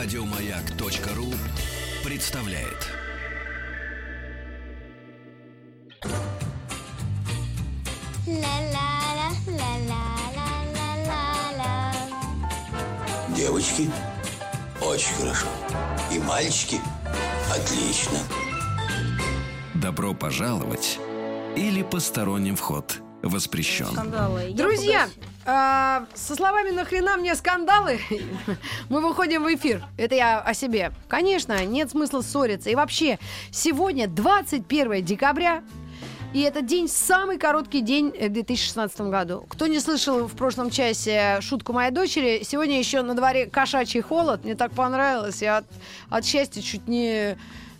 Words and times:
Радиомаяк.ру 0.00 1.26
представляет. 2.04 2.86
Девочки, 13.34 13.90
очень 14.80 15.14
хорошо. 15.14 15.48
И 16.12 16.20
мальчики, 16.20 16.80
отлично. 17.52 18.20
Добро 19.74 20.14
пожаловать 20.14 21.00
или 21.56 21.82
посторонним 21.82 22.54
вход 22.54 23.00
воспрещен. 23.24 23.88
Друзья. 24.54 25.08
А, 25.50 26.04
со 26.14 26.34
словами 26.36 26.70
«нахрена 26.70 27.16
мне 27.16 27.34
скандалы?» 27.34 28.00
мы 28.90 29.00
выходим 29.00 29.44
в 29.44 29.54
эфир. 29.54 29.82
Это 29.96 30.14
я 30.14 30.40
о 30.40 30.52
себе. 30.52 30.92
Конечно, 31.08 31.64
нет 31.64 31.90
смысла 31.90 32.20
ссориться. 32.20 32.68
И 32.68 32.74
вообще, 32.74 33.18
сегодня 33.50 34.08
21 34.08 35.02
декабря, 35.02 35.62
и 36.34 36.42
этот 36.42 36.66
день 36.66 36.86
самый 36.86 37.38
короткий 37.38 37.80
день 37.80 38.12
э, 38.14 38.28
в 38.28 38.32
2016 38.34 39.00
году. 39.02 39.46
Кто 39.48 39.66
не 39.66 39.80
слышал 39.80 40.26
в 40.28 40.36
прошлом 40.36 40.68
часе 40.68 41.38
шутку 41.40 41.72
моей 41.72 41.92
дочери, 41.92 42.42
сегодня 42.44 42.78
еще 42.78 43.00
на 43.00 43.14
дворе 43.14 43.46
кошачий 43.46 44.02
холод. 44.02 44.44
Мне 44.44 44.54
так 44.54 44.72
понравилось. 44.72 45.40
Я 45.40 45.58
от, 45.58 45.64
от 46.10 46.26
счастья 46.26 46.60
чуть 46.60 46.86
не 46.86 47.38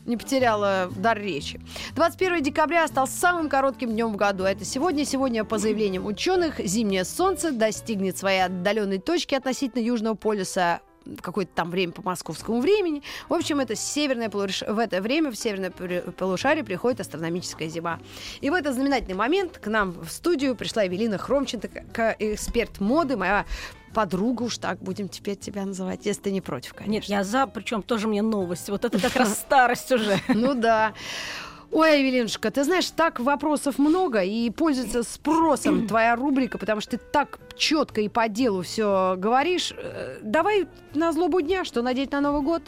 не 0.09 0.17
потеряла 0.17 0.91
дар 0.97 1.19
речи. 1.19 1.61
21 1.95 2.43
декабря 2.43 2.87
стал 2.89 3.07
самым 3.07 3.49
коротким 3.49 3.91
днем 3.91 4.13
в 4.13 4.17
году. 4.17 4.45
Это 4.45 4.65
сегодня. 4.65 5.05
Сегодня, 5.05 5.45
по 5.45 5.59
заявлениям 5.59 6.07
ученых, 6.07 6.59
зимнее 6.59 7.05
солнце 7.05 7.53
достигнет 7.53 8.19
своей 8.19 8.41
отдаленной 8.41 8.99
точки 8.99 9.35
относительно 9.35 9.83
Южного 9.83 10.15
полюса 10.15 10.81
какое-то 11.21 11.53
там 11.55 11.71
время 11.71 11.93
по 11.93 12.03
московскому 12.03 12.61
времени. 12.61 13.03
В 13.29 13.35
общем, 13.35 13.61
это 13.61 13.75
северное 13.75 14.29
полуш... 14.29 14.63
в 14.63 14.79
это 14.79 15.01
время 15.01 15.31
в 15.31 15.37
северное 15.37 15.71
полу- 15.71 16.13
полушарие 16.13 16.65
приходит 16.65 17.01
астрономическая 17.01 17.69
зима. 17.69 18.01
И 18.41 18.51
в 18.51 18.55
этот 18.55 18.75
знаменательный 18.75 19.15
момент 19.15 19.59
к 19.59 19.67
нам 19.69 19.93
в 19.93 20.11
студию 20.11 20.55
пришла 20.55 20.87
Эвелина 20.87 21.19
Хромченко, 21.19 22.17
эксперт 22.19 22.81
моды, 22.81 23.17
моя 23.17 23.47
подруга, 23.95 24.43
уж 24.43 24.59
так 24.59 24.79
будем 24.79 25.09
теперь 25.09 25.37
тебя 25.37 25.65
называть, 25.65 26.07
если 26.07 26.23
ты 26.23 26.31
не 26.31 26.41
против, 26.41 26.75
конечно. 26.75 26.93
Нет, 26.93 27.05
я 27.05 27.25
за, 27.25 27.47
причем 27.47 27.83
тоже 27.83 28.07
мне 28.07 28.23
новость. 28.23 28.69
Вот 28.69 28.85
это 28.85 29.01
как 29.01 29.17
раз 29.17 29.33
старость 29.33 29.91
уже. 29.91 30.21
Ну 30.29 30.55
да. 30.55 30.93
Ой, 31.71 32.03
Эвелинушка, 32.03 32.51
ты 32.51 32.65
знаешь, 32.65 32.91
так 32.91 33.21
вопросов 33.21 33.79
много 33.79 34.23
и 34.23 34.49
пользуется 34.51 35.03
спросом 35.03 35.87
твоя 35.89 36.17
рубрика, 36.17 36.57
потому 36.59 36.81
что 36.81 36.93
ты 36.93 36.99
так 36.99 37.39
четко 37.57 38.01
и 38.01 38.09
по 38.09 38.29
делу 38.29 38.63
все 38.63 39.15
говоришь. 39.19 39.75
Э, 39.77 40.19
Давай 40.23 40.67
на 40.95 41.13
злобу 41.13 41.41
дня, 41.43 41.65
что 41.65 41.83
надеть 41.83 42.13
на 42.13 42.21
Новый 42.21 42.41
год. 42.43 42.63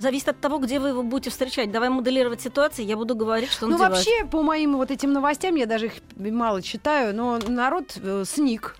Зависит 0.00 0.28
от 0.30 0.40
того, 0.40 0.58
где 0.58 0.80
вы 0.80 0.88
его 0.88 1.02
будете 1.02 1.28
встречать. 1.30 1.70
Давай 1.70 1.90
моделировать 1.90 2.40
ситуацию, 2.40 2.86
я 2.86 2.96
буду 2.96 3.14
говорить, 3.14 3.50
что 3.52 3.66
Ну, 3.66 3.72
надевать. 3.72 3.92
вообще, 3.92 4.24
по 4.24 4.42
моим 4.42 4.76
вот 4.78 4.90
этим 4.90 5.12
новостям, 5.12 5.54
я 5.56 5.66
даже 5.66 5.86
их 5.86 5.92
мало 6.16 6.62
читаю, 6.62 7.14
но 7.14 7.38
народ 7.46 7.98
э, 8.02 8.24
сник. 8.26 8.76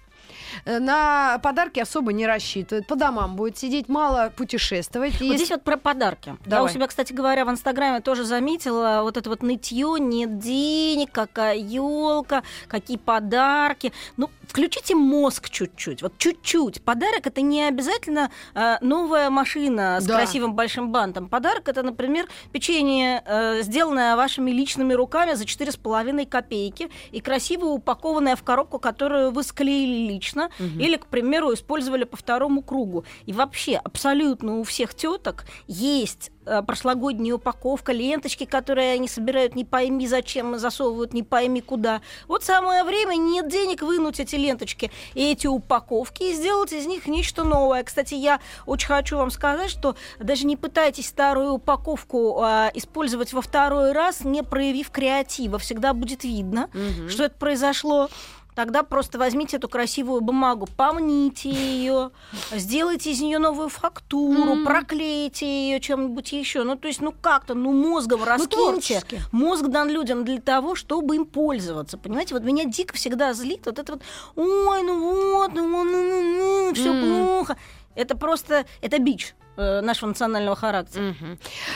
Э, 0.65 0.79
На 0.79 1.39
подарки 1.43 1.81
особо 1.81 2.13
не 2.13 2.27
рассчитывает. 2.27 2.87
По 2.87 2.97
домам 2.97 3.37
будет 3.37 3.59
сидеть, 3.59 3.89
мало 3.89 4.33
путешествовать. 4.37 5.13
Вот 5.13 5.21
Если- 5.23 5.37
здесь 5.37 5.51
вот 5.51 5.63
про 5.63 5.77
подарки. 5.77 6.29
Я 6.29 6.35
у 6.35 6.49
Давай. 6.49 6.73
себя, 6.73 6.87
кстати 6.87 7.13
говоря, 7.13 7.45
в 7.45 7.51
Инстаграме 7.51 8.01
тоже 8.01 8.25
заметила 8.25 9.01
вот 9.03 9.17
это 9.17 9.29
вот 9.31 9.43
нытье, 9.43 9.97
нет 9.99 10.39
денег, 10.39 11.11
какая 11.13 11.57
елка, 11.57 12.43
какие 12.69 12.97
подарки. 12.97 13.93
Ну, 14.17 14.31
включите 14.51 14.97
мозг 14.97 15.49
чуть-чуть, 15.49 16.03
вот 16.03 16.19
чуть-чуть. 16.19 16.83
Подарок 16.83 17.27
это 17.27 17.41
не 17.41 17.63
обязательно 17.69 18.31
э, 18.55 18.77
новая 18.81 19.31
машина 19.31 19.99
с 20.01 20.05
Да. 20.07 20.17
красивым 20.17 20.55
большим 20.55 20.91
бантом. 20.91 21.29
Подарок 21.29 21.69
это, 21.69 21.83
например, 21.85 22.27
печенье, 22.53 23.23
э, 23.25 23.63
сделанное 23.63 24.17
вашими 24.17 24.51
личными 24.51 24.93
руками 24.93 25.35
за 25.35 25.45
4,5 25.45 26.27
копейки 26.27 26.91
и 27.13 27.21
красиво 27.21 27.67
упакованное 27.67 28.35
в 28.35 28.43
коробку, 28.43 28.81
которую 28.81 29.31
вы 29.31 29.45
склеили 29.45 30.13
лично 30.13 30.51
или, 30.59 30.97
к 30.97 31.07
примеру, 31.07 31.55
использовали 31.55 32.03
по 32.05 32.17
второму 32.17 32.63
кругу. 32.63 33.05
И 33.27 33.33
вообще 33.33 33.77
абсолютно 33.77 34.59
у 34.59 34.65
всех 34.65 34.95
теток 34.95 35.45
есть 35.69 36.33
прошлогодняя 36.67 37.35
упаковка, 37.35 37.93
ленточки, 37.93 38.45
которые 38.45 38.93
они 38.95 39.09
собирают 39.09 39.55
не 39.55 39.65
пойми 39.65 40.07
зачем, 40.07 40.59
засовывают 40.59 41.13
не 41.13 41.23
пойми 41.23 41.61
куда. 41.61 42.01
Вот 42.29 42.45
самое 42.45 42.85
время, 42.85 43.17
нет 43.17 43.49
денег 43.49 43.83
вынуть 43.83 44.21
эти 44.21 44.37
ленточки 44.37 44.91
и 45.15 45.31
эти 45.33 45.47
упаковки 45.47 46.25
и 46.25 46.35
сделать 46.35 46.73
из 46.73 46.87
них 46.87 47.07
нечто 47.07 47.45
новое. 47.45 47.83
Кстати, 47.85 48.15
я 48.15 48.41
очень 48.67 48.89
хочу 48.89 49.17
вам 49.17 49.31
сказать, 49.31 49.71
что 49.71 49.97
даже 50.19 50.47
не 50.47 50.57
пытайтесь 50.57 51.09
старую 51.09 51.53
упаковку 51.55 52.43
э, 52.43 52.71
использовать 52.75 53.33
во 53.33 53.43
второй 53.43 53.93
раз, 53.93 54.25
не 54.25 54.43
проявив 54.43 54.91
креатива. 54.91 55.59
Всегда 55.59 55.95
будет 55.95 56.25
видно, 56.25 56.69
Мгм. 56.73 57.09
что 57.09 57.25
это 57.25 57.35
произошло. 57.39 58.09
Тогда 58.55 58.83
просто 58.83 59.19
возьмите 59.19 59.57
эту 59.57 59.69
красивую 59.69 60.21
бумагу, 60.21 60.67
помните 60.77 61.51
ее, 61.51 62.11
сделайте 62.53 63.13
из 63.13 63.21
нее 63.21 63.39
новую 63.39 63.69
фактуру, 63.69 64.53
М. 64.53 64.65
проклейте 64.65 65.47
ее 65.47 65.81
чем-нибудь 65.81 66.33
еще. 66.33 66.65
Ну, 66.65 66.77
то 66.77 66.89
есть, 66.89 67.01
ну 67.01 67.13
как-то, 67.13 67.55
ну 67.55 67.73
мозгом 67.73 68.25
раскиньте. 68.25 68.57
творчески. 68.57 69.21
Мозг 69.33 69.67
дан 69.69 69.89
людям 69.89 70.25
для 70.25 70.41
того, 70.41 70.75
чтобы 70.75 71.17
им 71.17 71.25
пользоваться. 71.25 71.97
Понимаете, 71.99 72.35
вот 72.35 72.43
меня 72.43 72.65
дико 72.65 72.95
всегда 72.95 73.33
злит 73.35 73.67
вот 73.67 73.79
это 73.79 73.93
вот, 73.95 74.03
ой, 74.37 74.83
ну 74.83 75.35
вот, 75.35 75.53
ну, 75.55 76.75
все 76.75 76.91
М. 76.93 77.01
плохо. 77.01 77.57
Это 77.95 78.17
просто, 78.17 78.67
это 78.83 78.99
бич 78.99 79.35
нашего 79.83 80.09
национального 80.09 80.57
характера. 80.57 81.15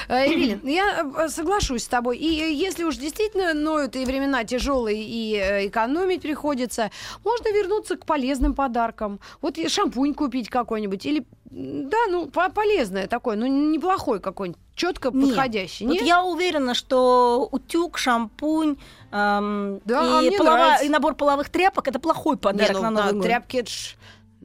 Э, 0.09 0.27
Эвелин, 0.27 0.61
я 0.67 1.07
э, 1.19 1.29
соглашусь 1.29 1.85
с 1.85 1.89
тобой. 1.89 2.17
И 2.19 2.41
э, 2.43 2.53
если 2.53 2.85
уж 2.85 2.97
действительно 2.97 3.55
ноют 3.55 3.97
и 3.97 4.05
времена 4.05 4.45
тяжелые, 4.45 5.03
и 5.03 5.35
э, 5.37 5.67
экономить 5.69 6.23
приходится, 6.23 6.91
можно 7.25 7.49
вернуться 7.53 7.97
к 7.97 8.07
полезным 8.07 8.55
подаркам. 8.55 9.21
Вот 9.43 9.57
шампунь 9.69 10.15
купить 10.15 10.49
какой-нибудь. 10.49 11.05
Или, 11.07 11.25
да, 11.51 11.99
ну, 12.11 12.27
по- 12.27 12.51
полезное 12.51 13.07
такое, 13.07 13.37
ну, 13.37 13.47
неплохой 13.47 14.21
какой-нибудь, 14.21 14.61
четко 14.75 15.11
Нет. 15.13 15.29
подходящий. 15.29 15.87
Вот 15.87 15.95
Нет? 15.95 16.03
я 16.03 16.25
уверена, 16.25 16.75
что 16.75 17.49
утюг, 17.53 17.99
шампунь 17.99 18.77
эм, 19.13 19.81
Да, 19.85 20.19
а 20.19 20.23
и, 20.23 20.29
мне 20.29 20.39
полова- 20.39 20.55
нравится. 20.57 20.85
и 20.85 20.89
набор 20.89 21.15
половых 21.15 21.49
тряпок 21.51 21.87
это 21.89 21.99
плохой 22.01 22.35
Не, 22.37 22.41
подарок 22.41 22.75
ну, 22.77 22.83
на 22.83 22.91
Новый 22.91 23.07
да, 23.07 23.13
год. 23.13 23.23
тряпки 23.25 23.57
это 23.59 23.71
ж- 23.71 23.97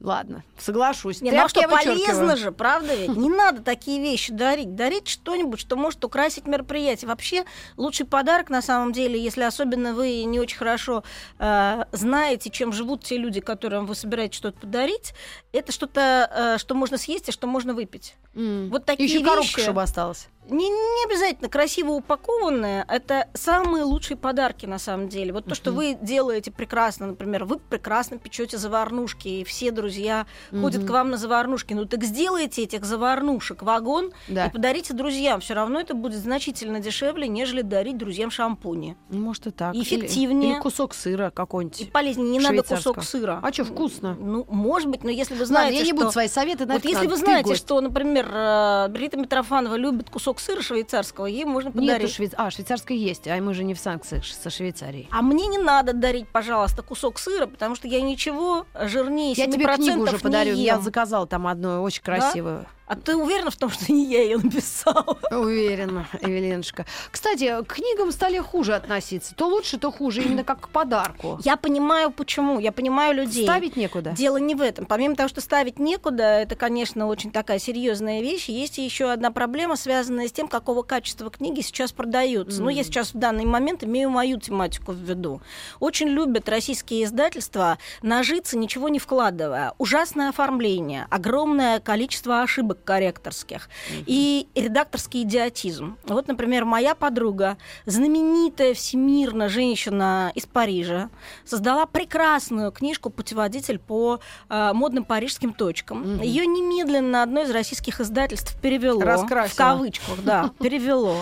Ладно, 0.02 0.44
соглашусь. 0.58 1.20
Не, 1.20 1.30
ну 1.30 1.44
а 1.44 1.48
что, 1.48 1.62
полезно 1.68 2.34
же, 2.36 2.52
правда 2.52 2.94
ведь? 2.94 3.14
Не 3.16 3.28
надо 3.28 3.62
такие 3.62 4.00
вещи 4.00 4.32
дарить. 4.32 4.74
Дарить 4.74 5.08
что-нибудь, 5.08 5.60
что 5.60 5.76
может 5.76 6.02
украсить 6.04 6.46
мероприятие. 6.46 7.08
Вообще, 7.08 7.44
лучший 7.76 8.06
подарок, 8.06 8.48
на 8.48 8.62
самом 8.62 8.92
деле, 8.92 9.22
если 9.22 9.42
особенно 9.42 9.92
вы 9.92 10.24
не 10.24 10.40
очень 10.40 10.56
хорошо 10.56 11.04
э, 11.38 11.84
знаете, 11.92 12.48
чем 12.50 12.72
живут 12.72 13.04
те 13.04 13.18
люди, 13.18 13.40
которым 13.40 13.86
вы 13.86 13.94
собираетесь 13.94 14.38
что-то 14.38 14.58
подарить, 14.60 15.12
это 15.52 15.70
что-то, 15.70 16.54
э, 16.56 16.58
что 16.58 16.74
можно 16.74 16.96
съесть 16.96 17.28
и 17.28 17.32
что 17.32 17.46
можно 17.46 17.74
выпить. 17.74 18.14
М. 18.34 18.70
Вот 18.70 18.86
такие 18.86 19.08
Еще 19.08 19.20
коробка, 19.20 19.42
вещи. 19.42 19.60
чтобы 19.60 19.82
осталась. 19.82 20.28
Не, 20.50 20.68
не 20.68 21.04
обязательно 21.06 21.48
красиво 21.48 21.92
упакованные, 21.92 22.84
это 22.88 23.28
самые 23.34 23.84
лучшие 23.84 24.16
подарки 24.16 24.66
на 24.66 24.78
самом 24.78 25.08
деле. 25.08 25.32
Вот 25.32 25.44
то, 25.46 25.54
что 25.54 25.72
вы 25.72 25.96
делаете 26.00 26.50
прекрасно, 26.50 27.06
например, 27.08 27.44
вы 27.44 27.58
прекрасно 27.58 28.18
печете 28.18 28.58
заварнушки, 28.58 29.28
и 29.28 29.44
все 29.44 29.70
друзья 29.70 30.26
ходят 30.50 30.84
к 30.84 30.90
вам 30.90 31.10
на 31.10 31.16
заварнушки. 31.16 31.74
Ну 31.74 31.84
так 31.84 32.04
сделайте 32.04 32.62
этих 32.62 32.84
заварнушек 32.84 33.62
вагон 33.62 34.12
Да. 34.28 34.46
и 34.46 34.50
подарите 34.50 34.92
друзьям. 34.94 35.40
Все 35.40 35.54
равно 35.54 35.80
это 35.80 35.94
будет 35.94 36.18
значительно 36.20 36.80
дешевле, 36.80 37.28
нежели 37.28 37.62
дарить 37.62 37.96
друзьям 37.96 38.30
шампуни. 38.30 38.96
Ну, 39.08 39.20
Может 39.20 39.46
и 39.46 39.50
так. 39.50 39.74
И 39.74 39.78
Или- 39.78 39.84
эффективнее. 39.84 40.54
Или, 40.54 40.60
кусок 40.60 40.94
сыра 40.94 41.28
И 41.28 41.30
какой-нибудь. 41.30 41.92
полезнее, 41.92 42.30
не 42.30 42.40
надо 42.40 42.62
кусок 42.62 43.02
сыра. 43.04 43.40
А 43.42 43.52
что, 43.52 43.64
вкусно? 43.64 44.16
Ну, 44.18 44.44
может 44.48 44.88
быть, 44.88 45.04
но 45.04 45.10
если 45.10 45.34
вы 45.34 45.40
Ладно, 45.40 45.46
знаете, 45.46 45.76
я 45.78 45.82
не 45.84 45.88
что... 45.90 45.96
буду 45.96 46.12
свои 46.12 46.28
советы 46.28 46.66
Вот 46.66 46.84
если 46.84 46.96
ладно, 46.96 47.10
вы 47.10 47.16
знаете, 47.16 47.54
что, 47.54 47.80
например, 47.80 48.28
э, 48.32 48.88
Рита 48.94 49.16
Митрофанова 49.16 49.76
любит 49.76 50.10
кусок 50.10 50.39
сыра 50.40 50.62
швейцарского, 50.62 51.26
ей 51.26 51.44
можно 51.44 51.70
подарить. 51.70 52.12
швейц... 52.12 52.32
а, 52.36 52.50
швейцарская 52.50 52.96
есть, 52.96 53.28
а 53.28 53.36
мы 53.40 53.54
же 53.54 53.64
не 53.64 53.74
в 53.74 53.78
санкциях 53.78 54.24
со 54.24 54.50
Швейцарией. 54.50 55.08
А 55.10 55.22
мне 55.22 55.46
не 55.46 55.58
надо 55.58 55.92
дарить, 55.92 56.28
пожалуйста, 56.28 56.82
кусок 56.82 57.18
сыра, 57.18 57.46
потому 57.46 57.74
что 57.74 57.88
я 57.88 58.00
ничего 58.00 58.66
жирнее 58.74 59.34
7% 59.34 59.36
Я 59.38 59.46
тебе 59.46 59.66
книгу 59.74 60.02
уже 60.02 60.18
подарю, 60.18 60.54
я 60.56 60.80
заказала 60.80 61.26
там 61.26 61.46
одну 61.46 61.82
очень 61.82 62.02
красивую. 62.02 62.66
А 62.90 62.96
ты 62.96 63.14
уверена 63.14 63.52
в 63.52 63.56
том, 63.56 63.70
что 63.70 63.92
не 63.92 64.04
я 64.06 64.20
ее 64.20 64.36
написала? 64.38 65.16
Уверена, 65.30 66.08
Эвелинушка. 66.22 66.86
Кстати, 67.12 67.62
к 67.62 67.74
книгам 67.74 68.10
стали 68.10 68.38
хуже 68.38 68.74
относиться. 68.74 69.32
То 69.36 69.46
лучше, 69.46 69.78
то 69.78 69.92
хуже, 69.92 70.22
именно 70.22 70.42
как 70.42 70.62
к 70.62 70.68
подарку. 70.70 71.38
Я 71.44 71.56
понимаю, 71.56 72.10
почему. 72.10 72.58
Я 72.58 72.72
понимаю 72.72 73.14
людей. 73.14 73.44
Ставить 73.44 73.76
некуда. 73.76 74.10
Дело 74.10 74.38
не 74.38 74.56
в 74.56 74.60
этом. 74.60 74.86
Помимо 74.86 75.14
того, 75.14 75.28
что 75.28 75.40
ставить 75.40 75.78
некуда, 75.78 76.40
это, 76.40 76.56
конечно, 76.56 77.06
очень 77.06 77.30
такая 77.30 77.60
серьезная 77.60 78.22
вещь. 78.22 78.48
Есть 78.48 78.78
еще 78.78 79.12
одна 79.12 79.30
проблема, 79.30 79.76
связанная 79.76 80.26
с 80.26 80.32
тем, 80.32 80.48
какого 80.48 80.82
качества 80.82 81.30
книги 81.30 81.60
сейчас 81.60 81.92
продаются. 81.92 82.60
Ну, 82.60 82.70
я 82.70 82.82
сейчас 82.82 83.14
в 83.14 83.18
данный 83.18 83.44
момент 83.44 83.84
имею 83.84 84.10
мою 84.10 84.40
тематику 84.40 84.90
в 84.90 84.98
виду. 84.98 85.42
Очень 85.78 86.08
любят 86.08 86.48
российские 86.48 87.04
издательства 87.04 87.78
нажиться, 88.02 88.58
ничего 88.58 88.88
не 88.88 88.98
вкладывая. 88.98 89.74
Ужасное 89.78 90.30
оформление, 90.30 91.06
огромное 91.08 91.78
количество 91.78 92.42
ошибок 92.42 92.79
корректорских, 92.84 93.68
и 94.06 94.48
редакторский 94.54 95.22
идиотизм. 95.22 95.96
Вот, 96.04 96.28
например, 96.28 96.64
моя 96.64 96.94
подруга, 96.94 97.56
знаменитая 97.86 98.74
всемирно 98.74 99.48
женщина 99.48 100.32
из 100.34 100.46
Парижа, 100.46 101.10
создала 101.44 101.86
прекрасную 101.86 102.72
книжку 102.72 103.10
«Путеводитель 103.10 103.78
по 103.78 104.20
э, 104.48 104.72
модным 104.72 105.04
парижским 105.04 105.52
точкам». 105.52 106.20
Ее 106.20 106.46
немедленно 106.46 107.22
одно 107.22 107.42
из 107.42 107.50
российских 107.50 108.00
издательств 108.00 108.56
перевело. 108.60 109.02
Раскрасило. 109.02 109.52
В 109.52 109.56
кавычках, 109.56 110.24
да, 110.24 110.50
перевело. 110.60 111.16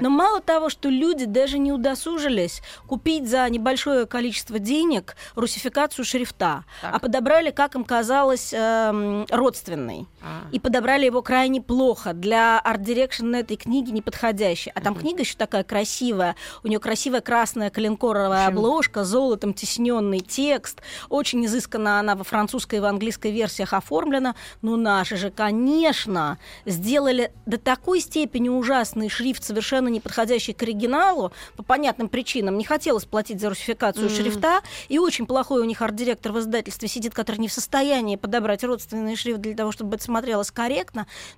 Но 0.00 0.10
мало 0.10 0.40
того, 0.40 0.70
что 0.70 0.88
люди 0.88 1.24
даже 1.24 1.58
не 1.58 1.72
удосужились 1.72 2.62
купить 2.86 3.28
за 3.28 3.48
небольшое 3.48 4.06
количество 4.06 4.58
денег 4.58 5.16
русификацию 5.34 6.04
шрифта, 6.04 6.64
а 6.82 6.98
подобрали, 6.98 7.50
как 7.50 7.74
им 7.74 7.84
казалось, 7.84 8.52
эм, 8.52 9.26
родственный. 9.30 10.06
А. 10.22 10.48
И 10.52 10.58
подобрали 10.58 10.97
его 11.06 11.22
крайне 11.22 11.60
плохо. 11.60 12.12
Для 12.12 12.58
art 12.58 12.77
direction 12.77 13.34
этой 13.34 13.56
книги 13.56 13.90
неподходящий. 13.90 14.70
А 14.74 14.80
там 14.80 14.94
книга 14.94 15.20
еще 15.20 15.36
такая 15.36 15.64
красивая. 15.64 16.36
У 16.62 16.68
нее 16.68 16.78
красивая 16.78 17.20
красная 17.20 17.70
коленкоровая 17.70 18.44
В 18.44 18.48
общем- 18.48 18.58
обложка, 18.58 19.04
золотом 19.04 19.54
тисненный 19.54 20.20
текст. 20.20 20.80
Очень 21.08 21.44
изысканно 21.46 22.00
она 22.00 22.14
во 22.14 22.24
французской 22.24 22.76
и 22.76 22.80
в 22.80 22.84
английской 22.84 23.30
версиях 23.30 23.72
оформлена. 23.72 24.34
Ну, 24.62 24.76
наши 24.76 25.16
же, 25.16 25.30
конечно, 25.30 26.38
сделали 26.64 27.32
до 27.46 27.58
такой 27.58 28.00
степени 28.00 28.48
ужасный 28.48 29.08
шрифт, 29.08 29.44
совершенно 29.44 29.88
не 29.88 30.00
подходящий 30.00 30.52
к 30.52 30.62
оригиналу, 30.62 31.32
по 31.56 31.62
понятным 31.62 32.08
причинам. 32.08 32.56
Не 32.58 32.64
хотелось 32.64 33.04
платить 33.04 33.40
за 33.40 33.50
русификацию 33.50 34.08
шрифта. 34.10 34.60
И 34.88 34.98
очень 34.98 35.26
плохой 35.26 35.60
у 35.60 35.64
них 35.64 35.82
арт-директор 35.82 36.32
в 36.32 36.38
издательстве 36.38 36.88
сидит, 36.88 37.14
который 37.14 37.36
не 37.38 37.48
в 37.48 37.52
состоянии 37.52 38.16
подобрать 38.16 38.64
родственный 38.64 39.16
шрифт 39.16 39.40
для 39.40 39.54
того, 39.54 39.72
чтобы 39.72 39.96
это 39.96 40.04
смотрелось 40.04 40.50
корректно. 40.50 40.77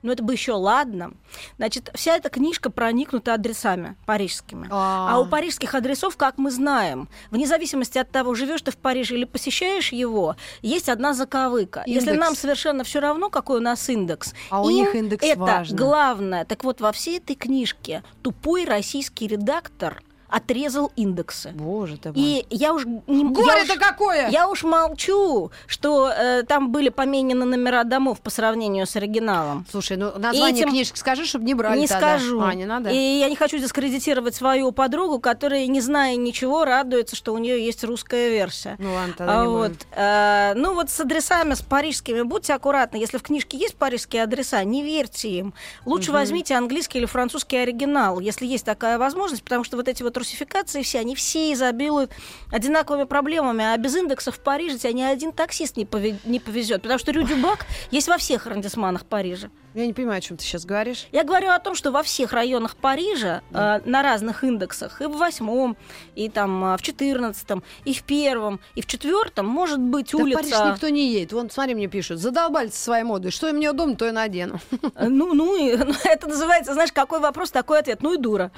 Но 0.03 0.13
это 0.13 0.23
бы 0.23 0.33
еще 0.33 0.53
ладно. 0.53 1.13
Значит, 1.57 1.91
вся 1.95 2.17
эта 2.17 2.29
книжка 2.29 2.71
проникнута 2.71 3.35
адресами 3.35 3.97
парижскими. 4.07 4.69
А. 4.71 5.15
А 5.15 5.19
у 5.21 5.27
парижских 5.27 5.75
адресов, 5.75 6.17
как 6.17 6.39
мы 6.39 6.51
знаем, 6.51 7.09
вне 7.31 7.47
зависимости 7.47 7.99
от 7.99 8.11
того, 8.11 8.35
живешь 8.35 8.63
ты 8.63 8.71
в 8.71 8.77
Париже 8.77 9.17
или 9.17 9.25
посещаешь 9.25 9.93
его, 9.93 10.37
есть 10.63 10.89
одна 10.89 11.15
заковыка. 11.15 11.83
Если 11.87 12.11
Индекс. 12.11 12.27
нам 12.27 12.35
совершенно 12.37 12.85
все 12.85 13.01
равно, 13.01 13.31
какой 13.31 13.59
у 13.59 13.63
нас 13.63 13.89
индекс, 13.89 14.35
А 14.51 14.63
у 14.63 14.71
них 14.71 14.95
индекс 14.95 15.25
это 15.25 15.41
важно. 15.41 15.77
главное. 15.77 16.45
Так 16.45 16.65
вот, 16.65 16.81
во 16.81 16.93
всей 16.93 17.19
этой 17.19 17.37
книжке 17.37 18.03
тупой 18.23 18.65
российский 18.65 19.27
редактор 19.27 20.03
отрезал 20.31 20.93
индексы. 20.97 21.51
Боже 21.55 21.97
ты 21.99 22.13
мой. 22.13 22.21
И 22.21 22.47
я 22.51 22.73
уж 22.75 22.85
не 22.85 23.23
я 23.23 23.29
Горе-то 23.29 23.73
уж- 23.75 23.79
какое! 23.79 24.29
я 24.31 24.49
уж 24.49 24.63
молчу, 24.65 25.51
что 25.67 26.11
э, 26.11 26.43
там 26.45 26.71
были 26.73 26.89
поменены 26.89 27.45
номера 27.45 27.85
домов 27.85 28.21
по 28.21 28.31
сравнению 28.31 28.87
с 28.87 28.97
оригиналом. 28.97 29.67
Слушай, 29.71 29.97
ну 29.97 30.13
название 30.19 30.61
этим- 30.63 30.71
книжки 30.71 30.99
скажи, 30.99 31.25
чтобы 31.27 31.45
не 31.45 31.55
брали 31.55 31.79
не 31.81 31.87
тогда. 31.87 32.19
скажу. 32.19 32.41
А, 32.41 32.55
не 32.55 32.65
надо? 32.67 32.91
И 32.91 32.97
я 32.97 33.29
не 33.29 33.37
хочу 33.37 33.59
дискредитировать 33.59 34.35
свою 34.35 34.73
подругу, 34.73 35.19
которая, 35.21 35.67
не 35.67 35.81
зная 35.81 36.17
ничего, 36.17 36.65
радуется, 36.65 37.17
что 37.17 37.33
у 37.35 37.39
нее 37.39 37.65
есть 37.65 37.83
русская 37.85 38.31
версия. 38.31 38.77
Ну 38.79 38.93
ладно, 38.95 39.15
тогда 39.17 39.41
А 39.41 39.45
не 39.45 39.49
вот, 39.51 39.69
будем. 39.71 39.81
э, 39.93 40.53
ну 40.57 40.75
вот 40.75 40.91
с 40.91 41.01
адресами, 41.01 41.55
с 41.55 41.63
парижскими, 41.63 42.23
будьте 42.23 42.53
аккуратны. 42.55 42.97
Если 42.99 43.19
в 43.19 43.23
книжке 43.23 43.57
есть 43.59 43.77
парижские 43.77 44.23
адреса, 44.23 44.63
не 44.65 44.83
верьте 44.83 45.29
им. 45.31 45.55
Лучше 45.87 46.13
возьмите 46.13 46.55
английский 46.55 46.99
или 46.99 47.07
французский 47.07 47.57
оригинал, 47.57 48.21
если 48.21 48.47
есть 48.47 48.65
такая 48.65 48.99
возможность, 48.99 49.43
потому 49.43 49.65
что 49.65 49.77
вот 49.77 49.89
эти 49.89 50.03
вот 50.03 50.17
русификации 50.21 50.83
все, 50.83 51.01
они 51.01 51.15
все 51.15 51.53
изобилуют 51.53 52.13
одинаковыми 52.53 53.05
проблемами, 53.05 53.65
а 53.65 53.77
без 53.77 53.97
индексов 53.97 54.37
в 54.37 54.41
Париже 54.41 54.79
тебя 54.79 54.93
ни 54.93 55.03
один 55.03 55.33
таксист 55.33 55.77
не, 55.77 55.85
пове- 55.85 56.19
не 56.25 56.39
повезет, 56.39 56.83
потому 56.83 56.99
что 56.99 57.11
Рюдюбак 57.11 57.67
есть 57.91 58.07
во 58.09 58.17
всех 58.19 58.47
аррondissеманах 58.47 59.05
Парижа. 59.05 59.51
Я 59.73 59.87
не 59.87 59.93
понимаю, 59.93 60.19
о 60.19 60.21
чем 60.21 60.37
ты 60.37 60.43
сейчас 60.43 60.65
говоришь. 60.65 61.07
Я 61.13 61.23
говорю 61.23 61.51
о 61.51 61.59
том, 61.61 61.77
что 61.77 61.93
во 61.93 62.03
всех 62.03 62.33
районах 62.33 62.75
Парижа 62.77 63.43
э, 63.53 63.81
на 63.85 64.03
разных 64.03 64.43
индексах, 64.43 65.01
и 65.01 65.07
в 65.07 65.17
восьмом, 65.17 65.77
и 66.17 66.29
там 66.29 66.65
э, 66.65 66.77
в 66.77 66.83
четырнадцатом, 66.83 67.63
и 67.85 67.95
в 67.95 68.03
первом, 68.03 68.59
и 68.75 68.83
в 68.83 68.87
четвертом 68.87 69.47
может 69.47 69.79
быть 69.79 70.11
Да 70.11 70.19
в 70.19 70.23
Париж 70.23 70.37
улица. 70.37 70.71
никто 70.73 70.89
не 70.89 71.13
едет. 71.13 71.33
Вон, 71.33 71.51
смотри, 71.51 71.77
мне 71.77 71.87
пишут. 71.87 72.19
Задолбались 72.19 72.75
своей 72.75 73.05
модой. 73.05 73.31
Что 73.31 73.49
им 73.49 73.57
мне 73.57 73.71
удобно, 73.71 73.95
то 73.95 74.09
и 74.09 74.11
надену. 74.11 74.59
Э, 74.97 75.07
Ну, 75.09 75.35
ну, 75.35 75.57
и, 75.57 75.77
ну, 75.85 75.95
это 76.05 76.27
называется, 76.27 76.75
знаешь, 76.75 76.93
какой 76.93 77.21
вопрос, 77.21 77.53
такой 77.53 77.79
ответ. 77.79 78.03
Ну 78.03 78.15
и 78.15 78.17
дура. 78.17 78.51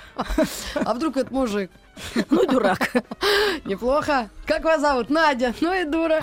А 0.75 0.95
вдруг 0.95 1.19
это 1.19 1.33
мужик? 1.33 1.71
Ну 2.31 2.43
и 2.43 2.47
дурак. 2.47 2.91
Неплохо. 3.65 4.31
Как 4.47 4.65
вас 4.65 4.81
зовут? 4.81 5.09
Надя. 5.11 5.55
Ну 5.61 5.73
и 5.73 5.85
дура. 5.85 6.21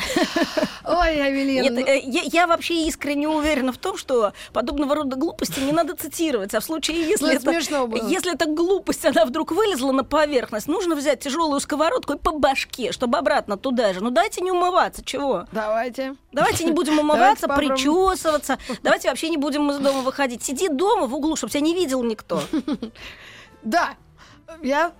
Ой, 0.86 1.22
Авелина. 1.22 1.70
Нет, 1.70 1.88
э, 1.88 2.00
я, 2.04 2.22
я 2.24 2.48
вообще 2.48 2.88
искренне 2.88 3.28
уверена 3.30 3.72
в 3.72 3.78
том, 3.78 3.98
что 3.98 4.34
подобного 4.52 4.96
рода 4.96 5.16
глупости 5.16 5.60
не 5.60 5.72
надо 5.72 5.96
цитировать. 5.96 6.54
А 6.54 6.60
в 6.60 6.64
случае, 6.64 7.02
если, 7.08 7.26
Ну, 7.26 7.32
это 7.32 7.42
смешно 7.52 7.88
было. 7.88 8.08
если 8.10 8.34
эта 8.34 8.46
глупость, 8.46 9.06
она 9.06 9.26
вдруг 9.26 9.52
вылезла 9.52 9.92
на 9.92 10.04
поверхность, 10.04 10.68
нужно 10.68 10.96
взять 10.96 11.22
тяжелую 11.22 11.60
сковородку 11.60 12.14
и 12.14 12.18
по 12.18 12.32
башке, 12.32 12.92
чтобы 12.92 13.18
обратно 13.18 13.56
туда 13.58 13.94
же. 13.94 14.04
Ну 14.04 14.10
дайте 14.10 14.42
не 14.42 14.52
умываться, 14.52 15.04
чего? 15.04 15.46
Давайте. 15.52 16.16
Давайте 16.32 16.66
не 16.66 16.72
будем 16.72 17.00
умываться, 17.00 17.48
Давайте 17.48 17.74
причесываться. 17.74 18.58
Давайте 18.84 19.10
вообще 19.10 19.30
не 19.30 19.38
будем 19.38 19.70
из 19.72 19.78
дома 19.78 20.02
выходить. 20.02 20.44
Сиди 20.44 20.68
дома 20.68 21.08
в 21.08 21.16
углу, 21.16 21.36
чтобы 21.36 21.52
тебя 21.52 21.62
не 21.62 21.74
видел 21.74 22.04
никто. 22.04 22.42
Да, 23.64 23.96
я, 24.64 24.92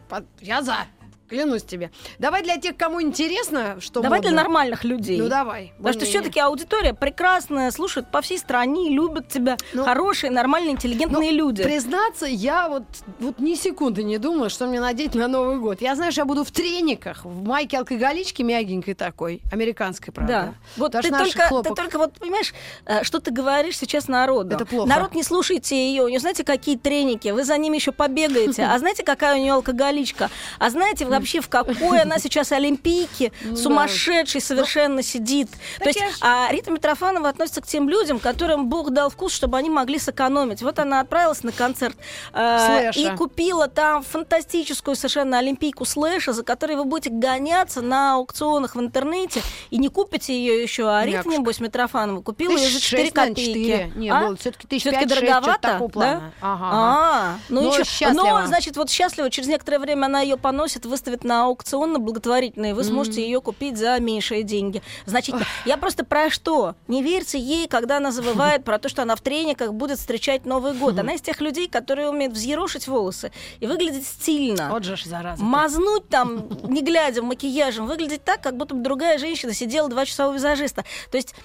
я 0.42 0.62
за. 0.62 0.86
Клянусь 1.30 1.64
тебе. 1.64 1.92
Давай 2.18 2.42
для 2.44 2.58
тех, 2.58 2.76
кому 2.76 3.02
интересно, 3.02 3.78
что 3.80 4.02
Давай 4.02 4.20
для 4.20 4.32
модно. 4.32 4.44
нормальных 4.44 4.84
людей. 4.84 5.20
Ну 5.20 5.30
давай. 5.30 5.74
Потому 5.78 5.94
что 5.94 6.06
все-таки 6.06 6.40
аудитория 6.40 6.94
прекрасная, 6.94 7.70
слушают 7.72 8.10
по 8.12 8.22
всей 8.22 8.38
стране, 8.40 8.90
любят 8.90 9.28
тебя. 9.28 9.58
Ну, 9.74 9.84
Хорошие, 9.84 10.32
нормальные, 10.32 10.72
интеллигентные 10.72 11.32
Ну, 11.32 11.38
люди. 11.38 11.64
Признаться, 11.64 12.26
я 12.26 12.68
вот, 12.68 12.84
вот 13.20 13.40
ни 13.40 13.54
секунды 13.56 14.04
не 14.04 14.18
думала, 14.18 14.50
что 14.50 14.66
мне 14.66 14.80
надеть 14.80 15.14
на 15.16 15.28
Новый 15.28 15.58
год. 15.60 15.82
Я, 15.82 15.96
знаешь, 15.96 16.16
я 16.18 16.26
буду 16.26 16.44
в 16.44 16.52
трениках, 16.52 17.26
в 17.26 17.44
майке 17.46 17.78
алкоголички 17.78 18.42
мягенькой 18.42 18.96
такой, 18.96 19.42
американской, 19.52 20.12
правда. 20.14 20.34
Да. 20.34 20.54
Вот 20.78 20.92
Даже 20.94 21.10
ты 21.10 21.16
только, 21.18 21.40
ты 21.40 21.48
хлопок. 21.48 21.76
только 21.76 21.98
вот 22.00 22.14
понимаешь, 22.14 22.54
э, 22.86 23.04
что 23.04 23.20
ты 23.20 23.32
говоришь 23.32 23.78
сейчас 23.78 24.08
народу. 24.08 24.56
Это 24.56 24.66
плохо. 24.66 24.90
Народ 24.90 25.14
не 25.14 25.24
слушайте 25.24 25.76
ее. 25.76 26.04
У 26.04 26.08
нее 26.08 26.20
знаете, 26.20 26.44
какие 26.44 26.76
треники? 26.78 27.28
Вы 27.30 27.44
за 27.44 27.58
ними 27.58 27.76
еще 27.78 27.92
побегаете. 27.92 28.64
А 28.70 28.78
знаете, 28.80 29.04
какая 29.04 29.36
у 29.36 29.40
нее 29.40 29.54
алкоголичка? 29.54 30.30
А 30.60 30.70
знаете 30.70 31.06
вообще, 31.20 31.42
в 31.42 31.50
какой 31.50 32.02
она 32.02 32.18
сейчас 32.20 32.52
олимпийке 32.52 33.32
Ну 33.44 33.56
сумасшедший 33.56 34.42
совершенно 34.42 35.04
сидит? 35.04 35.50
То 35.80 35.86
есть, 35.86 36.00
а 36.22 36.48
Рита 36.52 36.72
Митрофанова 36.72 37.30
относится 37.30 37.62
к 37.62 37.68
тем 37.68 37.90
людям, 37.90 38.20
которым 38.20 38.68
Бог 38.70 38.92
дал 38.92 39.10
вкус, 39.10 39.34
чтобы 39.34 39.58
они 39.58 39.70
могли 39.70 40.00
сэкономить. 40.00 40.62
Вот 40.62 40.80
она 40.80 41.00
отправилась 41.00 41.44
на 41.44 41.52
концерт 41.52 41.96
Слэша. 42.34 43.00
и 43.00 43.16
купила 43.16 43.68
там 43.68 44.04
фантастическую 44.04 44.96
совершенно 44.96 45.40
олимпийку 45.40 45.86
слэша, 45.86 46.34
за 46.34 46.44
которой 46.44 46.76
вы 46.76 46.86
будете 46.86 47.10
гоняться 47.10 47.82
на 47.82 48.16
аукционах 48.16 48.76
в 48.76 48.80
интернете 48.80 49.42
и 49.70 49.78
не 49.78 49.90
купите 49.90 50.34
ее 50.34 50.62
еще. 50.62 50.90
А 50.90 51.06
Рита, 51.06 51.28
небось, 51.28 51.60
Митрофанова 51.60 52.22
купила 52.22 52.52
ее 52.52 52.70
за 52.70 52.76
Тысяч 52.80 52.90
4 52.90 53.04
шесть, 53.04 53.16
наверное, 53.16 53.36
копейки. 53.36 53.92
Не, 53.98 54.10
А? 54.10 54.20
было 54.22 54.36
все-таки 54.38 54.68
тысяч 54.68 54.82
что-то 54.82 55.06
дороговато, 55.08 55.90
да? 55.96 56.10
Ага, 56.10 56.32
ага. 56.42 56.70
А, 56.72 57.38
ну, 57.50 57.62
Но 57.64 57.78
ничего. 57.78 58.12
Но, 58.14 58.46
значит, 58.48 58.78
вот 58.78 58.90
счастливо, 58.90 59.30
через 59.30 59.48
некоторое 59.48 59.80
время 59.80 60.06
она 60.06 60.22
ее 60.22 60.38
поносит, 60.38 60.86
выставит 60.86 61.09
на 61.24 61.46
аукцион 61.46 61.94
на 61.94 62.00
благотворительный, 62.00 62.72
и 62.72 62.74
вы 62.74 62.84
сможете 62.84 63.22
ее 63.22 63.42
купить 63.42 63.78
за 63.78 64.00
меньшие 64.00 64.44
деньги. 64.44 64.82
Значит, 65.06 65.36
я 65.66 65.78
просто 65.78 66.06
про 66.06 66.30
что? 66.30 66.76
Не 66.88 67.04
верьте 67.04 67.40
ей, 67.40 67.68
когда 67.68 67.98
она 67.98 68.12
завывает 68.12 68.64
про 68.64 68.80
то, 68.80 68.90
что 68.90 69.02
она 69.02 69.16
в 69.16 69.22
трениках 69.22 69.74
будет 69.74 70.00
встречать 70.00 70.46
Новый 70.46 70.74
год. 70.74 70.98
Она 71.00 71.14
из 71.14 71.22
тех 71.22 71.42
людей, 71.42 71.68
которые 71.68 72.10
умеют 72.10 72.34
взъерошить 72.34 72.88
волосы 72.88 73.32
и 73.60 73.68
выглядеть 73.68 74.06
стильно. 74.06 74.70
Вот 74.72 74.84
же 74.84 74.98
зараза. 75.04 75.44
Мазнуть 75.44 76.08
там, 76.10 76.48
не 76.64 76.82
глядя 76.82 77.22
макияжем, 77.22 77.88
выглядеть 77.88 78.24
так, 78.24 78.42
как 78.42 78.58
будто 78.58 78.76
бы 78.76 78.82
другая 78.82 79.18
женщина 79.18 79.54
сидела 79.54 79.90
два 79.90 80.06
часа 80.06 80.30
у 80.30 80.34
визажиста. 80.34 80.84
То 81.12 81.18
есть 81.18 81.36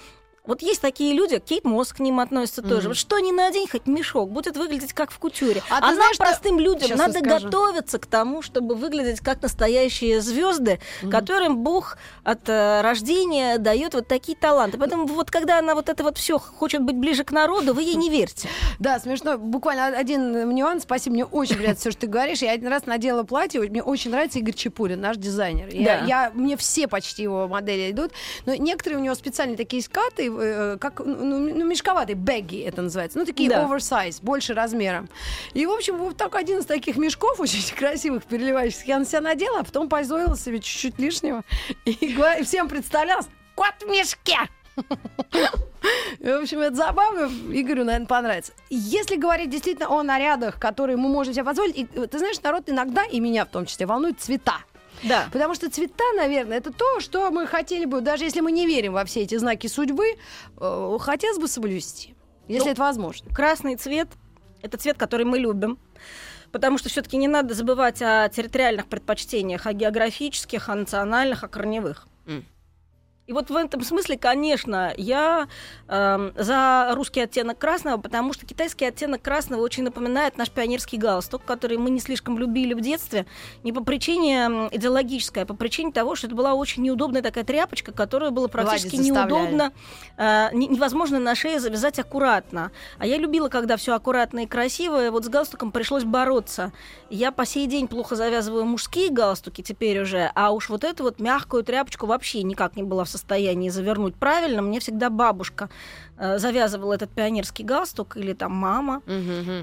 вот 0.47 0.61
есть 0.61 0.81
такие 0.81 1.13
люди, 1.13 1.39
Кейт 1.39 1.63
Мосс 1.65 1.93
к 1.93 1.99
ним 1.99 2.19
относится 2.19 2.61
тоже. 2.61 2.87
Вот 2.89 2.97
что 2.97 3.19
ни 3.19 3.31
надень, 3.31 3.67
хоть 3.67 3.87
мешок, 3.87 4.29
будет 4.31 4.57
выглядеть 4.57 4.93
как 4.93 5.11
в 5.11 5.19
кутюре. 5.19 5.61
А 5.69 5.77
А, 5.77 5.81
нам, 5.81 5.95
знаешь, 5.95 6.17
простым 6.17 6.59
людям, 6.59 6.87
Щас 6.89 6.97
надо 6.97 7.19
расскажу. 7.19 7.45
готовиться 7.45 7.99
к 7.99 8.05
тому, 8.05 8.41
чтобы 8.41 8.75
выглядеть 8.75 9.19
как 9.19 9.41
настоящие 9.41 10.21
звезды, 10.21 10.79
которым 11.09 11.57
Бог 11.57 11.97
от 12.23 12.47
э, 12.49 12.81
рождения 12.81 13.57
дает 13.57 13.93
вот 13.93 14.07
такие 14.07 14.37
таланты. 14.37 14.77
Поэтому 14.77 15.05
вот 15.07 15.31
когда 15.31 15.59
она 15.59 15.75
вот 15.75 15.89
это 15.89 16.03
вот 16.03 16.17
все 16.17 16.37
хочет 16.39 16.81
быть 16.81 16.95
ближе 16.95 17.23
к 17.23 17.31
народу, 17.31 17.73
вы 17.73 17.83
ей 17.83 17.95
не 17.95 18.09
верьте. 18.09 18.47
Да, 18.79 18.99
смешно. 18.99 19.37
Буквально 19.37 19.87
один 19.97 20.49
нюанс. 20.53 20.83
Спасибо, 20.83 21.13
мне 21.13 21.25
очень 21.25 21.55
приятно 21.55 21.79
все, 21.79 21.91
что 21.91 22.01
ты 22.01 22.07
говоришь. 22.07 22.39
Я 22.41 22.51
один 22.51 22.67
раз 22.69 22.85
надела 22.85 23.23
платье. 23.23 23.61
Мне 23.61 23.81
очень 23.83 24.11
нравится 24.11 24.39
Игорь 24.39 24.53
Чепурин, 24.53 24.99
наш 25.01 25.17
дизайнер. 25.17 25.67
Я, 25.71 25.83
Да. 26.01 26.05
я- 26.05 26.31
мне 26.33 26.57
все 26.57 26.87
почти 26.87 27.23
его 27.23 27.47
модели 27.47 27.91
идут. 27.91 28.11
Но 28.45 28.55
некоторые 28.55 28.99
у 28.99 29.03
него 29.03 29.15
специальные 29.15 29.57
такие 29.57 29.81
скаты, 29.81 30.29
э, 30.39 30.77
как 30.79 30.99
ну, 30.99 31.39
ну, 31.39 31.65
мешковатые, 31.65 32.15
бэгги 32.15 32.61
это 32.61 32.81
называется. 32.81 33.17
Ну, 33.17 33.25
такие 33.25 33.49
Да. 33.49 33.65
оверсайз, 33.65 34.19
больше 34.21 34.53
размером. 34.53 35.09
И, 35.53 35.65
в 35.65 35.71
общем, 35.71 35.97
вот 35.97 36.17
так 36.17 36.35
один 36.35 36.59
из 36.59 36.65
таких 36.65 36.97
мешков, 36.97 37.39
очень 37.39 37.75
красивых, 37.75 38.23
переливающихся, 38.23 38.85
я 38.87 38.99
на 38.99 39.05
себя 39.05 39.21
надела, 39.21 39.59
а 39.59 39.63
потом 39.63 39.89
позволила 39.89 40.37
себе 40.37 40.59
чуть-чуть 40.59 40.99
лишнего. 40.99 41.43
И, 41.85 42.15
всем 42.43 42.67
представлялась, 42.69 43.27
кот 43.55 43.73
в 43.81 43.89
мешке. 43.89 44.37
В 46.19 46.41
общем, 46.41 46.59
это 46.59 46.75
забавно. 46.75 47.29
Игорю, 47.51 47.85
наверное, 47.85 48.07
понравится. 48.07 48.53
Если 48.69 49.15
говорить 49.15 49.49
действительно 49.49 49.89
о 49.89 50.03
нарядах, 50.03 50.59
которые 50.59 50.97
мы 50.97 51.09
можем 51.09 51.33
себе 51.33 51.43
позволить, 51.43 51.77
и, 51.77 51.85
ты 51.85 52.19
знаешь, 52.19 52.41
народ 52.41 52.69
иногда, 52.69 53.05
и 53.05 53.19
меня 53.19 53.45
в 53.45 53.49
том 53.49 53.65
числе, 53.65 53.85
волнует 53.85 54.19
цвета. 54.19 54.57
Да. 55.03 55.29
Потому 55.31 55.53
что 55.55 55.69
цвета, 55.69 56.03
наверное, 56.15 56.57
это 56.57 56.71
то, 56.71 56.99
что 56.99 57.29
мы 57.31 57.47
хотели 57.47 57.85
бы, 57.85 58.01
даже 58.01 58.23
если 58.23 58.41
мы 58.41 58.51
не 58.51 58.65
верим 58.65 58.93
во 58.93 59.05
все 59.05 59.21
эти 59.21 59.37
знаки 59.37 59.67
судьбы, 59.67 60.15
э, 60.57 60.97
хотелось 60.99 61.39
бы 61.39 61.47
соблюсти, 61.47 62.15
если 62.47 62.65
Ну, 62.65 62.71
это 62.71 62.81
возможно. 62.81 63.33
Красный 63.33 63.75
цвет– 63.75 64.09
это 64.61 64.77
цвет, 64.77 64.97
который 64.97 65.25
мы 65.25 65.37
любим. 65.39 65.77
Потому 66.51 66.77
что 66.77 66.87
все-таки 66.87 67.17
не 67.17 67.27
надо 67.27 67.53
забывать 67.53 68.01
о 68.01 68.29
территориальных 68.29 68.87
предпочтениях, 68.87 69.65
о 69.65 69.73
географических, 69.73 70.69
о 70.69 70.75
национальных, 70.75 71.43
о 71.43 71.49
корневых. 71.49 72.07
М. 72.27 72.45
И 73.27 73.33
вот 73.33 73.49
в 73.49 73.55
этом 73.55 73.81
смысле, 73.81 74.17
конечно, 74.19 74.93
я 74.97 75.47
эм, 75.87 76.31
за 76.35 76.91
русский 76.93 77.21
оттенок 77.21 77.57
красного, 77.57 77.97
потому 77.99 78.33
что 78.33 78.45
китайский 78.45 78.85
оттенок 78.85 79.23
красного 79.23 79.61
очень 79.61 79.83
напоминает 79.83 80.37
наш 80.37 80.51
пионерский 80.51 80.97
галстук, 80.97 81.43
который 81.43 81.77
мы 81.77 81.89
не 81.89 81.99
слишком 81.99 82.37
любили 82.37 82.75
в 82.75 82.81
детстве, 82.81 83.25
не 83.63 83.73
по 83.73 83.83
причине 83.83 84.69
идеологической, 84.71 85.41
а 85.43 85.45
по 85.47 85.55
причине 85.55 85.91
того, 85.91 86.15
что 86.15 86.27
это 86.27 86.35
была 86.35 86.53
очень 86.53 86.83
неудобная 86.83 87.23
такая 87.23 87.43
тряпочка, 87.43 87.91
которую 87.91 88.31
было 88.31 88.47
практически 88.47 88.97
заставляли. 88.97 89.31
неудобно, 89.31 89.73
э, 90.17 90.49
не- 90.53 90.67
невозможно 90.67 91.17
на 91.19 91.33
шее 91.33 91.59
завязать 91.59 91.97
аккуратно. 91.97 92.71
А 92.99 93.07
я 93.07 93.17
любила, 93.17 93.49
когда 93.49 93.75
все 93.77 93.95
аккуратно 93.95 94.41
и 94.41 94.45
красиво, 94.45 95.03
и 95.03 95.09
вот 95.09 95.25
с 95.25 95.29
галстуком 95.29 95.71
пришлось 95.71 96.03
бороться. 96.03 96.73
Я 97.09 97.31
по 97.31 97.45
сей 97.47 97.65
день 97.65 97.87
плохо 97.87 98.15
завязываю 98.15 98.65
мужские 98.65 99.09
галстуки 99.09 99.63
теперь 99.63 99.99
уже, 99.99 100.31
а 100.35 100.51
уж 100.51 100.69
вот 100.69 100.83
эту 100.83 101.01
вот 101.03 101.19
мягкую 101.19 101.63
тряпочку 101.63 102.05
вообще 102.05 102.43
никак 102.43 102.75
не 102.75 102.83
была 102.83 103.03
в 103.03 103.14
состоянии 103.15 103.69
завернуть 103.69 104.15
правильно. 104.15 104.61
Мне 104.61 104.79
всегда 104.79 105.09
бабушка 105.09 105.69
э, 106.17 106.37
завязывала 106.37 106.93
этот 106.93 107.09
пионерский 107.11 107.63
галстук 107.63 108.17
или 108.17 108.33
там 108.33 108.51
мама. 108.53 109.01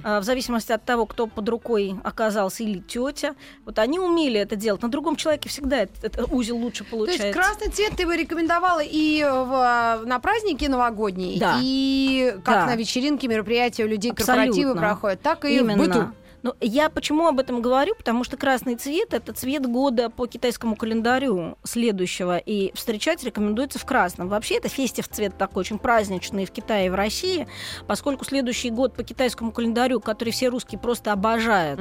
А, 0.05 0.21
в 0.21 0.25
зависимости 0.25 0.73
от 0.73 0.85
того, 0.85 1.07
кто 1.07 1.27
под 1.27 1.49
рукой 1.49 1.95
оказался, 2.05 2.63
или 2.63 2.79
тетя. 2.79 3.35
Вот 3.65 3.79
они 3.79 3.99
умели 3.99 4.41
это 4.41 4.57
делать. 4.57 4.83
На 4.83 4.89
другом 4.91 5.17
человеке 5.17 5.49
всегда 5.49 5.79
этот, 5.83 6.05
этот 6.05 6.33
узел 6.33 6.57
лучше 6.57 6.85
То 6.85 6.91
получается. 6.91 7.27
есть 7.27 7.39
красный 7.39 7.69
цвет 7.71 7.93
ты 7.97 8.07
бы 8.07 8.17
рекомендовала 8.17 8.81
и 8.83 9.23
в- 9.23 10.03
на 10.07 10.19
праздники 10.21 10.65
новогодние, 10.67 11.39
Да. 11.39 11.59
и 11.61 12.35
как 12.45 12.55
Да. 12.55 12.67
на 12.67 12.77
вечеринке, 12.77 13.29
мероприятия 13.29 13.85
у 13.85 13.89
людей, 13.89 14.13
Абсолютно. 14.13 14.45
корпоративы 14.47 14.75
проходят, 14.75 15.21
так 15.23 15.45
и 15.45 15.59
Именно. 15.59 15.75
в 15.83 15.87
быту. 15.87 16.07
Ну, 16.43 16.55
я 16.61 16.89
почему 16.89 17.29
об 17.29 17.39
этом 17.39 17.63
говорю? 17.63 17.95
Потому 17.95 18.25
что 18.25 18.37
красный 18.37 18.75
цвет 18.77 19.15
это 19.15 19.33
цвет 19.33 19.67
года 19.67 20.11
по 20.11 20.27
китайскому 20.27 20.75
календарю 20.77 21.57
следующего, 21.63 22.37
и 22.39 22.73
встречать 22.75 23.23
рекомендуется 23.23 23.79
в 23.79 23.85
красном. 23.85 24.29
Вообще 24.29 24.57
это 24.57 24.69
фестив 24.69 25.09
цвет 25.09 25.39
такой 25.39 25.61
очень 25.61 25.79
праздничный 25.79 26.45
в 26.45 26.51
Китае 26.51 26.87
и 26.87 26.91
в 26.91 26.95
России, 26.95 27.47
поскольку 27.87 28.25
следующий 28.25 28.71
год 28.71 28.95
по 28.95 29.05
китайскому 29.05 29.53
календарю, 29.53 30.01
который 30.01 30.31
все 30.31 30.49
русские 30.49 30.79
просто 30.81 31.13
обожают, 31.13 31.81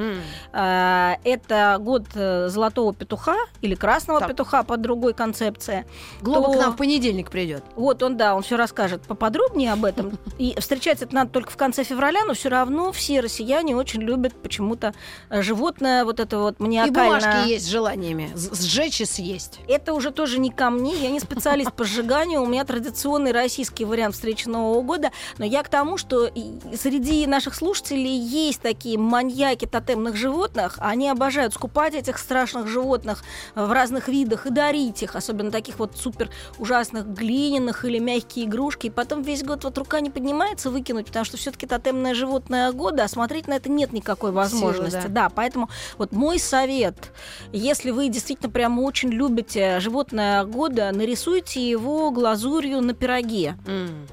а, 0.54 1.18
это 1.24 1.78
год 1.80 2.04
э, 2.14 2.48
золотого 2.50 2.94
петуха 2.94 3.38
или 3.62 3.74
красного 3.76 4.20
Так. 4.20 4.30
петуха 4.30 4.64
по 4.64 4.78
другой 4.78 5.14
концепции. 5.14 5.86
Глоба 6.22 6.48
то- 6.48 6.54
к 6.54 6.62
нам 6.62 6.74
в 6.74 6.78
понедельник 6.78 7.32
придет. 7.32 7.64
Вот 7.76 8.04
он, 8.04 8.18
да, 8.18 8.36
он 8.36 8.44
все 8.44 8.58
расскажет 8.58 9.02
поподробнее 9.04 9.74
об 9.74 9.86
этом. 9.86 10.18
И 10.38 10.56
встречать 10.60 11.02
это 11.02 11.14
надо 11.16 11.32
только 11.32 11.50
в 11.50 11.58
конце 11.58 11.84
февраля, 11.84 12.26
но 12.26 12.34
все 12.34 12.50
равно 12.50 12.92
все 12.92 13.22
россияне 13.22 13.76
очень 13.76 14.02
любят 14.02 14.34
почему-то 14.52 14.94
э, 15.30 15.42
животное, 15.42 16.04
вот 16.04 16.20
это 16.20 16.38
вот 16.38 16.56
И 16.60 16.64
маниакальное. 16.64 17.06
бумажки 17.22 17.50
есть 17.50 17.66
с 17.66 17.70
желаниями. 17.70 18.34
Сжечь 18.36 19.00
и 19.00 19.06
съесть. 19.06 19.60
Это 19.70 19.94
уже 19.94 20.12
тоже 20.12 20.40
не 20.40 20.50
ко 20.52 20.70
мне, 20.70 20.94
я 20.96 21.10
не 21.10 21.22
специалист 21.22 21.72
по 21.72 21.86
сжиганию, 21.86 22.42
у 22.42 22.46
меня 22.46 22.66
традиционный 22.66 23.32
российский 23.32 23.86
вариант 23.86 24.16
встречи 24.16 24.50
Нового 24.50 24.82
года, 24.82 25.12
но 25.38 25.46
я 25.46 25.64
к 25.64 25.70
тому, 25.70 25.98
что 25.98 26.26
и 26.26 26.52
среди 26.76 27.26
наших 27.28 27.56
слушателей 27.56 28.18
есть 28.18 28.62
такие 28.62 28.98
маньяки 28.98 29.66
тотемных 29.66 30.18
животных, 30.18 30.76
они 30.80 31.08
обожают 31.08 31.54
скупать 31.54 31.94
этих 31.94 32.18
страшных 32.18 32.68
животных 32.68 33.24
в 33.56 33.72
разных 33.72 34.10
видах 34.10 34.46
и 34.48 34.50
дарить 34.50 35.02
их, 35.02 35.16
особенно 35.16 35.50
таких 35.50 35.80
вот 35.80 35.96
супер 35.96 36.30
ужасных 36.60 37.08
глиняных 37.08 37.86
или 37.86 38.00
мягкие 38.00 38.46
игрушки, 38.46 38.88
и 38.88 38.90
потом 38.90 39.22
весь 39.22 39.44
год 39.44 39.64
вот 39.64 39.78
рука 39.78 40.02
не 40.02 40.10
поднимается 40.10 40.70
выкинуть, 40.70 41.06
потому 41.06 41.24
что 41.24 41.38
все-таки 41.38 41.66
тотемное 41.66 42.14
животное 42.14 42.74
года, 42.74 43.06
а 43.06 43.08
смотреть 43.08 43.48
на 43.48 43.54
это 43.54 43.70
нет 43.70 43.94
никакой 43.94 44.32
возможности. 44.32 44.41
Да. 44.92 45.08
да, 45.10 45.30
поэтому 45.30 45.70
вот 45.98 46.12
мой 46.12 46.40
совет, 46.40 47.12
если 47.52 47.92
вы 47.92 48.10
действительно 48.10 48.50
прямо 48.50 48.82
очень 48.82 49.10
любите 49.10 49.80
животное 49.80 50.44
года, 50.46 50.92
нарисуйте 50.94 51.68
его 51.70 52.12
глазурью 52.12 52.82
на 52.82 52.94
пироге. 52.94 53.56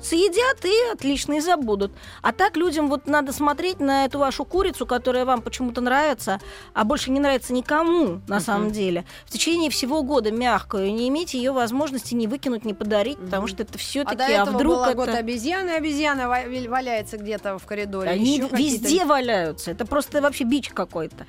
Съедят 0.03 0.65
и 0.65 0.93
отлично, 0.93 1.35
и 1.35 1.41
забудут. 1.41 1.93
А 2.23 2.33
так 2.33 2.57
людям 2.57 2.89
вот 2.89 3.07
надо 3.07 3.33
смотреть 3.33 3.81
на 3.81 4.05
эту 4.05 4.19
вашу 4.19 4.45
курицу, 4.45 4.87
которая 4.87 5.25
вам 5.25 5.43
почему-то 5.43 5.81
нравится, 5.81 6.41
а 6.75 6.85
больше 6.85 7.11
не 7.11 7.21
нравится 7.21 7.53
никому 7.53 8.21
на 8.29 8.41
самом 8.41 8.71
деле. 8.71 9.05
В 9.27 9.31
течение 9.31 9.71
всего 9.71 10.03
года 10.03 10.31
мягкую, 10.31 10.93
не 10.95 11.09
имейте 11.09 11.39
ее 11.39 11.53
возможности 11.53 12.15
ни 12.15 12.27
выкинуть, 12.27 12.65
ни 12.65 12.73
подарить, 12.73 13.19
потому 13.19 13.47
что 13.47 13.63
это 13.63 13.73
А 13.75 13.79
все-таки, 13.79 14.17
до 14.17 14.25
а, 14.25 14.29
этого 14.29 14.57
вдруг 14.57 14.75
была 14.75 14.95
год 14.95 15.09
это... 15.09 15.19
обезьяны, 15.19 15.71
обезьяна 15.71 16.29
ва- 16.29 16.69
валяется 16.69 17.17
где-то 17.19 17.59
в 17.59 17.67
коридоре. 17.67 18.11
Они 18.11 18.41
какие-то- 18.41 18.57
везде 18.57 19.05
валяются. 19.05 19.71
Это 19.71 19.87
просто 19.87 20.18
вообще 20.21 20.45
бич 20.45 20.69
какой-то. 20.71 21.27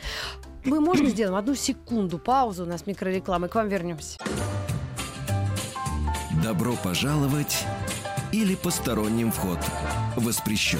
Мы 0.65 0.79
можно 0.81 1.10
сделаем 1.10 1.36
одну 1.38 1.55
секунду 1.55 2.17
паузу, 2.19 2.63
у 2.63 2.67
нас 2.67 2.86
микрореклама, 2.86 3.48
и 3.48 3.50
к 3.50 3.55
вам 3.55 3.69
вернемся. 3.69 4.17
Добро 6.43 6.75
пожаловать 6.84 7.65
или 8.31 8.55
посторонним 8.55 9.31
вход 9.31 9.60
воспрещен. 10.15 10.79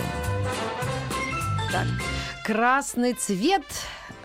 Так, 1.72 1.88
красный 2.46 3.14
цвет. 3.14 3.64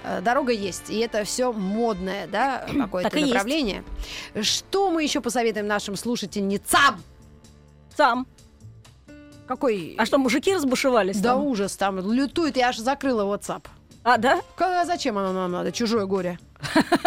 э, 0.04 0.20
Дорога 0.22 0.52
есть, 0.52 0.90
и 0.90 0.98
это 0.98 1.24
все 1.24 1.52
модное, 1.52 2.26
да, 2.26 2.66
какое-то 2.78 3.10
Так 3.10 3.18
и 3.18 3.22
есть. 3.22 3.32
направление. 3.32 3.84
Что 4.42 4.90
мы 4.90 5.02
еще 5.02 5.20
посоветуем 5.20 5.66
нашим 5.66 5.96
слушательницам? 5.96 7.02
Сам. 7.96 8.26
Какой? 9.46 9.94
А 9.98 10.06
что, 10.06 10.18
мужики 10.18 10.54
разбушевались? 10.54 11.18
да 11.20 11.30
там? 11.34 11.42
ужас 11.46 11.76
там, 11.76 11.98
лютует, 12.12 12.56
я 12.56 12.68
аж 12.68 12.78
закрыла 12.78 13.22
WhatsApp. 13.24 13.64
А, 14.02 14.16
да? 14.18 14.40
Ка- 14.56 14.84
Зачем 14.84 15.18
оно 15.18 15.32
нам 15.32 15.50
надо? 15.52 15.72
Чужое 15.72 16.06
горе. 16.06 16.38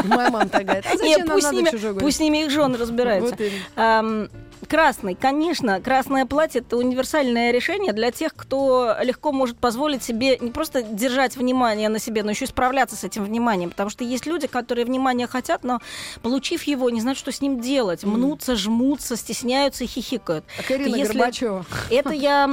Моя 0.03 0.29
мама 0.29 0.47
так 0.49 0.63
говорит. 0.65 0.85
А 0.85 0.97
зачем 0.97 1.25
нам 1.25 1.35
пусть, 1.35 1.51
ними, 1.51 1.69
горе? 1.69 1.99
пусть 1.99 2.17
с 2.17 2.19
ними 2.19 2.43
их 2.43 2.51
жены 2.51 2.77
разбираются. 2.77 3.35
Вот. 3.35 3.51
Ам, 3.75 4.29
Красный, 4.67 5.15
конечно, 5.15 5.79
красное 5.81 6.25
платье 6.25 6.61
это 6.61 6.77
универсальное 6.77 7.51
решение 7.51 7.93
для 7.93 8.11
тех, 8.11 8.33
кто 8.35 8.95
легко 9.01 9.31
может 9.31 9.57
позволить 9.57 10.03
себе 10.03 10.37
не 10.39 10.51
просто 10.51 10.81
держать 10.81 11.37
внимание 11.37 11.89
на 11.89 11.99
себе, 11.99 12.23
но 12.23 12.31
еще 12.31 12.45
и 12.45 12.47
справляться 12.47 12.95
с 12.95 13.03
этим 13.03 13.23
вниманием. 13.23 13.69
Потому 13.69 13.89
что 13.89 14.03
есть 14.03 14.25
люди, 14.25 14.47
которые 14.47 14.85
внимания 14.85 15.27
хотят, 15.27 15.63
но 15.63 15.79
получив 16.21 16.63
его, 16.63 16.89
не 16.89 17.01
знают, 17.01 17.19
что 17.19 17.31
с 17.31 17.39
ним 17.39 17.61
делать. 17.61 18.03
Мнутся, 18.03 18.55
жмутся, 18.55 19.15
стесняются 19.15 19.83
и 19.83 19.87
хихикают. 19.87 20.43
Так 20.57 20.71
Ирина 20.71 20.95
Если- 20.95 21.17
Горбачева. 21.17 21.65
Это 21.91 22.13
я 22.13 22.49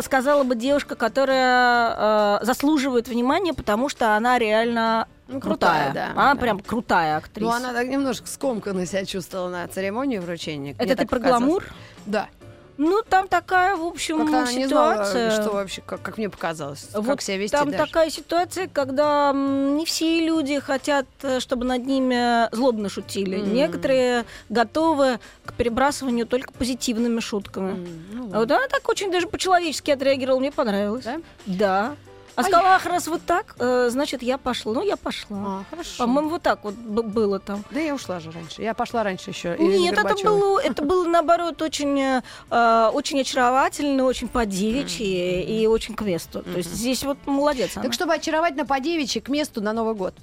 сказала 0.00 0.44
бы 0.44 0.54
девушка, 0.56 0.94
которая 0.94 2.38
э, 2.40 2.44
заслуживает 2.44 3.08
внимания, 3.08 3.54
потому 3.54 3.88
что 3.88 4.14
она 4.14 4.38
реально 4.38 5.08
Ну, 5.28 5.40
крутая. 5.40 5.86
крутая, 5.86 5.92
да, 6.14 6.20
Она 6.22 6.34
да. 6.34 6.40
прям 6.40 6.60
крутая 6.60 7.16
актриса. 7.16 7.40
Ну, 7.50 7.54
она 7.56 7.72
так 7.72 7.88
немножко 7.88 8.26
скомканно 8.28 8.86
себя 8.86 9.04
чувствовала 9.04 9.48
на 9.48 9.68
церемонии 9.68 10.18
вручения. 10.18 10.72
Это 10.72 10.84
Мне 10.84 10.94
ты 10.96 11.06
про 11.06 11.16
показалось. 11.18 11.42
гламур? 11.44 11.64
Да. 12.06 12.28
Ну, 12.78 13.00
там 13.08 13.26
такая, 13.26 13.74
в 13.74 13.82
общем, 13.84 14.18
Как-то 14.18 14.38
она 14.42 14.52
не 14.52 14.66
знала, 14.66 14.92
ситуация. 15.06 15.30
что 15.30 15.50
вообще, 15.52 15.80
как, 15.80 16.02
как 16.02 16.18
мне 16.18 16.28
показалось, 16.28 16.88
Вот 16.92 17.06
как 17.06 17.22
себя 17.22 17.38
вести 17.38 17.56
там 17.56 17.70
даже. 17.70 17.86
такая 17.86 18.10
ситуация, 18.10 18.68
когда 18.68 19.32
не 19.34 19.86
все 19.86 20.26
люди 20.26 20.60
хотят, 20.60 21.06
э, 21.22 21.40
чтобы 21.40 21.64
над 21.64 21.86
ними 21.86 22.54
злобно 22.54 22.90
шутили. 22.90 23.38
М. 23.40 23.54
Некоторые 23.54 24.26
готовы 24.50 25.20
к 25.46 25.54
перебрасыванию 25.54 26.26
только 26.26 26.52
позитивными 26.52 27.20
шутками. 27.20 27.70
М, 27.70 27.86
ну 28.12 28.22
ладно. 28.24 28.38
вот 28.40 28.50
она 28.50 28.68
так 28.68 28.86
очень 28.90 29.10
даже 29.10 29.26
по-человечески 29.26 29.90
отреагировала, 29.90 30.38
мне 30.40 30.52
понравилось. 30.52 31.04
Да? 31.06 31.16
Да. 31.46 31.96
А 32.36 32.40
А 32.40 32.44
сказала, 32.44 32.74
ах, 32.74 32.84
раз 32.84 33.08
вот 33.08 33.22
так, 33.24 33.56
э, 33.58 33.88
значит, 33.90 34.22
я 34.22 34.36
пошла. 34.36 34.74
Ну, 34.74 34.82
я 34.82 34.96
пошла. 34.96 35.38
А, 35.38 35.64
хорошо. 35.70 35.98
По-моему, 35.98 36.28
вот 36.28 36.42
так 36.42 36.62
вот 36.64 36.74
было 36.74 37.38
там. 37.38 37.64
Да 37.70 37.80
я 37.80 37.94
ушла 37.94 38.20
же 38.20 38.30
раньше. 38.30 38.62
Я 38.62 38.74
пошла 38.74 39.02
раньше 39.02 39.30
еще. 39.30 39.56
Нет, 39.58 39.98
это 39.98 40.14
было, 40.22 40.60
это 40.60 40.82
было 40.82 41.06
наоборот 41.08 41.62
очень, 41.62 41.98
э, 41.98 42.22
э, 42.50 42.90
очень 42.92 43.22
очаровательно, 43.22 44.04
очень 44.04 44.28
по-девичьи 44.28 45.42
и 45.62 45.66
очень 45.66 45.94
к 45.94 46.02
месту. 46.02 46.42
То 46.42 46.58
есть 46.58 46.72
здесь 46.72 47.04
вот 47.04 47.16
молодец 47.24 47.70
она. 47.76 47.84
Так 47.84 47.94
чтобы 47.94 48.14
очаровательно 48.14 48.66
по 48.66 48.78
девичьи 48.80 49.22
к 49.22 49.28
месту 49.28 49.62
на 49.62 49.72
Новый 49.72 49.94
год. 49.94 50.14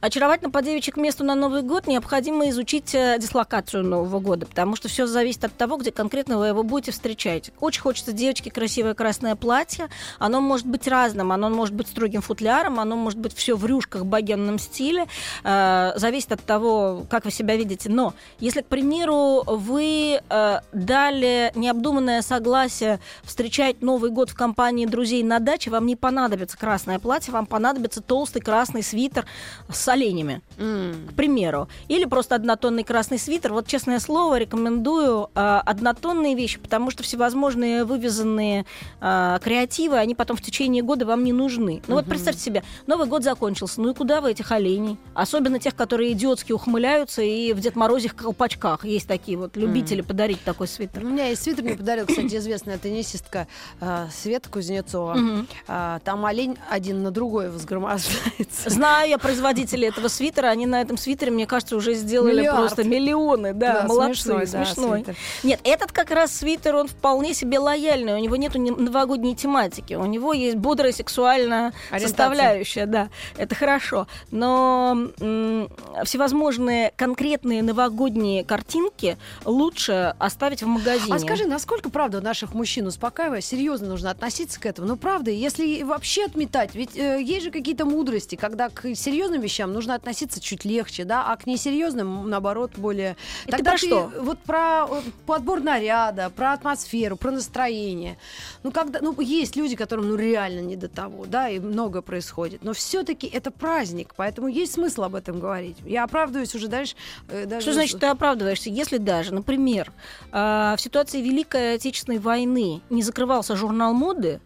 Очаровательно 0.00 0.50
по 0.50 0.62
девичьи 0.62 0.92
к 0.92 0.96
месту 0.96 1.24
на 1.24 1.34
Новый 1.34 1.62
год 1.62 1.86
необходимо 1.86 2.48
изучить 2.50 2.94
э, 2.94 3.16
дислокацию 3.18 3.84
Нового 3.84 4.20
года, 4.20 4.46
потому 4.46 4.76
что 4.76 4.88
все 4.88 5.06
зависит 5.06 5.44
от 5.44 5.56
того, 5.56 5.76
где 5.76 5.90
конкретно 5.90 6.38
вы 6.38 6.48
его 6.48 6.62
будете 6.62 6.92
встречать. 6.92 7.50
Очень 7.60 7.82
хочется 7.82 8.12
девочке 8.12 8.50
красивое 8.50 8.94
красное 8.94 9.36
платье. 9.36 9.88
Оно 10.18 10.40
может 10.40 10.66
быть 10.66 10.88
разным, 10.88 11.32
оно 11.32 11.50
может 11.50 11.74
быть 11.74 11.88
строгим 11.88 12.20
футляром, 12.20 12.80
оно 12.80 12.96
может 12.96 13.18
быть 13.18 13.34
все 13.34 13.56
в 13.56 13.66
рюшках, 13.66 14.04
богемном 14.04 14.58
стиле. 14.58 15.06
Э, 15.44 15.92
зависит 15.96 16.32
от 16.32 16.44
того, 16.44 17.04
как 17.08 17.24
вы 17.24 17.30
себя 17.30 17.56
видите. 17.56 17.90
Но 17.90 18.14
если, 18.38 18.62
к 18.62 18.66
примеру, 18.66 19.44
вы 19.46 20.20
э, 20.28 20.60
дали 20.72 21.52
необдуманное 21.54 22.22
согласие 22.22 23.00
встречать 23.22 23.82
Новый 23.82 24.10
год 24.10 24.30
в 24.30 24.34
компании 24.34 24.86
друзей 24.86 25.22
на 25.22 25.38
даче, 25.38 25.70
вам 25.70 25.86
не 25.86 25.96
понадобится 25.96 26.56
красное 26.58 26.98
платье, 26.98 27.32
вам 27.32 27.46
понадобится 27.46 28.00
толстый 28.00 28.40
красный 28.40 28.82
свитер 28.82 29.26
с 29.72 29.88
оленями, 29.88 30.42
к 30.60 31.14
примеру. 31.14 31.68
Или 31.88 32.04
просто 32.04 32.34
однотонный 32.34 32.84
красный 32.84 33.18
свитер. 33.18 33.52
Вот, 33.52 33.66
честное 33.66 33.98
слово, 33.98 34.38
рекомендую 34.38 35.30
э, 35.34 35.60
однотонные 35.64 36.34
вещи, 36.34 36.58
потому 36.58 36.90
что 36.90 37.02
всевозможные 37.02 37.84
вывезенные 37.84 38.66
э, 39.00 39.38
креативы, 39.42 39.96
они 39.96 40.14
потом 40.14 40.36
в 40.36 40.42
течение 40.42 40.82
года 40.82 41.06
вам 41.06 41.24
не 41.24 41.32
нужны. 41.32 41.82
Ну 41.86 41.94
вот 41.94 42.04
представьте 42.04 42.42
себе, 42.42 42.62
Новый 42.86 43.06
год 43.06 43.24
закончился, 43.24 43.80
ну 43.80 43.90
и 43.90 43.94
куда 43.94 44.20
вы 44.20 44.32
этих 44.32 44.52
оленей? 44.52 44.98
Особенно 45.14 45.58
тех, 45.58 45.74
которые 45.74 46.12
идиотски 46.12 46.52
ухмыляются 46.52 47.22
и 47.22 47.52
в 47.52 47.60
Дед 47.60 47.76
Морозе 47.76 48.10
колпачках. 48.10 48.84
Есть 48.84 49.08
такие 49.08 49.38
вот 49.38 49.56
любители 49.56 50.02
подарить 50.02 50.42
такой 50.44 50.68
свитер. 50.68 51.04
У 51.04 51.08
меня 51.08 51.28
есть 51.28 51.42
свитер, 51.42 51.64
мне 51.64 51.74
подарила, 51.74 52.06
кстати, 52.06 52.36
известная 52.36 52.78
теннисистка 52.78 53.46
э, 53.80 54.06
Света 54.12 54.48
Кузнецова. 54.50 55.14
Мгм. 55.14 55.48
А, 55.68 56.00
там 56.00 56.26
олень 56.26 56.56
один 56.68 57.02
на 57.02 57.10
другой 57.10 57.50
возгромождается. 57.50 58.68
Знаю 58.68 59.08
я 59.08 59.18
производителей 59.18 59.88
этого 59.88 60.08
свитера, 60.08 60.49
они 60.50 60.66
на 60.66 60.80
этом 60.80 60.96
свитере, 60.96 61.30
мне 61.32 61.46
кажется, 61.46 61.76
уже 61.76 61.94
сделали 61.94 62.40
Миллиард. 62.40 62.58
просто 62.58 62.84
миллионы, 62.84 63.52
да, 63.54 63.82
Да, 63.82 63.86
молодцы, 63.88 64.22
смешной, 64.22 64.46
да, 64.46 64.64
смешной. 64.64 64.98
свитер. 64.98 65.16
Нет, 65.42 65.60
этот 65.64 65.92
как 65.92 66.10
раз 66.10 66.32
свитер, 66.34 66.76
он 66.76 66.88
вполне 66.88 67.34
себе 67.34 67.58
лояльный, 67.58 68.14
у 68.14 68.18
него 68.18 68.36
нету 68.36 68.60
новогодней 68.60 69.34
тематики, 69.34 69.94
у 69.94 70.06
него 70.06 70.32
есть 70.32 70.56
бодрая 70.56 70.92
сексуальная 70.92 71.72
составляющая, 71.98 72.86
да, 72.86 73.08
это 73.36 73.54
хорошо, 73.54 74.06
но 74.30 75.08
м, 75.20 75.68
всевозможные 76.04 76.92
конкретные 76.96 77.62
новогодние 77.62 78.44
картинки 78.44 79.16
лучше 79.44 80.14
оставить 80.18 80.62
в 80.62 80.66
магазине. 80.66 81.14
А 81.14 81.18
скажи, 81.18 81.46
насколько, 81.46 81.90
правда, 81.90 82.20
наших 82.20 82.54
мужчин, 82.54 82.86
успокаивая, 82.86 83.40
серьезно 83.40 83.88
нужно 83.88 84.10
относиться 84.10 84.60
к 84.60 84.66
этому? 84.66 84.88
Ну, 84.88 84.96
правда, 84.96 85.30
если 85.30 85.82
вообще 85.82 86.24
отметать, 86.24 86.74
ведь 86.74 86.96
э, 86.96 87.22
есть 87.22 87.44
же 87.44 87.50
какие-то 87.50 87.84
мудрости, 87.84 88.34
когда 88.36 88.68
к 88.68 88.94
серьезным 88.94 89.40
вещам 89.40 89.72
нужно 89.72 89.94
относиться 89.94 90.39
чуть 90.42 90.64
легче, 90.64 91.04
да, 91.04 91.24
а 91.24 91.36
к 91.36 91.46
несерьезным, 91.46 92.28
наоборот, 92.28 92.72
более... 92.76 93.16
Это 93.46 93.62
про 93.62 93.76
что? 93.78 94.12
Вот 94.20 94.38
про 94.40 94.86
подбор 95.26 95.60
наряда, 95.60 96.30
про 96.30 96.52
атмосферу, 96.52 97.16
про 97.16 97.30
настроение. 97.30 98.18
Ну, 98.62 98.72
когда, 98.72 99.00
ну, 99.00 99.18
есть 99.20 99.56
люди, 99.56 99.76
которым, 99.76 100.08
ну, 100.08 100.16
реально 100.16 100.60
не 100.60 100.76
до 100.76 100.88
того, 100.88 101.26
да, 101.26 101.48
и 101.48 101.58
много 101.58 102.02
происходит. 102.02 102.62
Но 102.62 102.72
все-таки 102.72 103.26
это 103.26 103.50
праздник, 103.50 104.14
поэтому 104.16 104.48
есть 104.48 104.72
смысл 104.72 105.04
об 105.04 105.14
этом 105.14 105.40
говорить. 105.40 105.76
Я 105.84 106.04
оправдываюсь 106.04 106.54
уже 106.54 106.68
дальше. 106.68 106.94
э, 107.28 107.46
даже 107.46 107.62
Что 107.62 107.72
значит 107.74 108.00
ты 108.00 108.06
оправдываешься? 108.06 108.70
Если 108.70 108.98
даже, 108.98 109.34
например, 109.34 109.92
э, 110.32 110.74
в 110.76 110.80
ситуации 110.80 111.20
Великой 111.20 111.74
Отечественной 111.74 112.18
войны 112.18 112.80
не 112.90 113.02
закрывался 113.02 113.56
журнал 113.56 113.94
моды, 113.94 114.40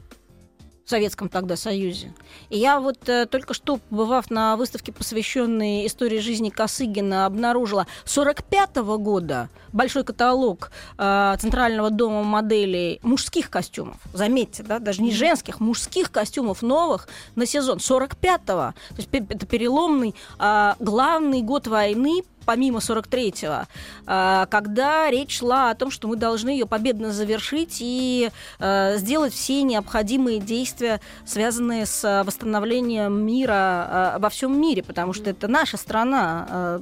в 0.85 0.91
Советском 0.91 1.29
тогда 1.29 1.57
Союзе. 1.57 2.13
И 2.51 2.59
я 2.59 2.79
вот 2.79 3.09
э, 3.09 3.27
только 3.27 3.55
что, 3.55 3.79
побывав 3.79 4.31
на 4.31 4.57
выставке, 4.57 4.93
посвященной 4.93 5.87
истории 5.87 6.19
жизни 6.19 6.51
Косыгина, 6.51 7.27
обнаружила 7.27 7.87
45 8.05 8.77
года 8.99 9.49
большой 9.73 10.05
каталог 10.05 10.71
э, 10.99 11.37
Центрального 11.41 11.91
дома 11.91 12.23
моделей 12.23 13.01
мужских 13.03 13.49
костюмов. 13.51 13.97
Заметьте, 14.13 14.63
да, 14.63 14.79
даже 14.79 15.03
не 15.03 15.11
женских, 15.11 15.59
мужских 15.59 16.11
костюмов 16.13 16.61
новых 16.63 17.09
на 17.35 17.47
сезон 17.47 17.79
45-го. 17.79 18.45
То 18.45 18.75
есть 18.97 19.09
это 19.13 19.47
переломный 19.47 20.15
а, 20.39 20.77
главный 20.79 21.43
год 21.43 21.67
войны 21.67 22.23
помимо 22.45 22.79
43-го, 22.79 23.67
а, 24.07 24.47
когда 24.47 25.11
речь 25.11 25.39
шла 25.39 25.71
о 25.71 25.75
том, 25.75 25.91
что 25.91 26.09
мы 26.09 26.17
должны 26.17 26.51
ее 26.51 26.67
победно 26.67 27.13
завершить 27.13 27.79
и 27.81 28.31
а, 28.59 28.97
сделать 28.97 29.33
все 29.33 29.63
необходимые 29.63 30.39
действия, 30.39 31.01
связанные 31.27 31.87
с 31.87 32.05
а, 32.05 32.25
восстановлением 32.25 33.25
мира 33.27 34.17
во 34.19 34.29
всем 34.29 34.61
мире, 34.61 34.83
потому 34.83 35.13
что 35.13 35.31
это 35.31 35.49
наша 35.49 35.77
страна 35.77 36.81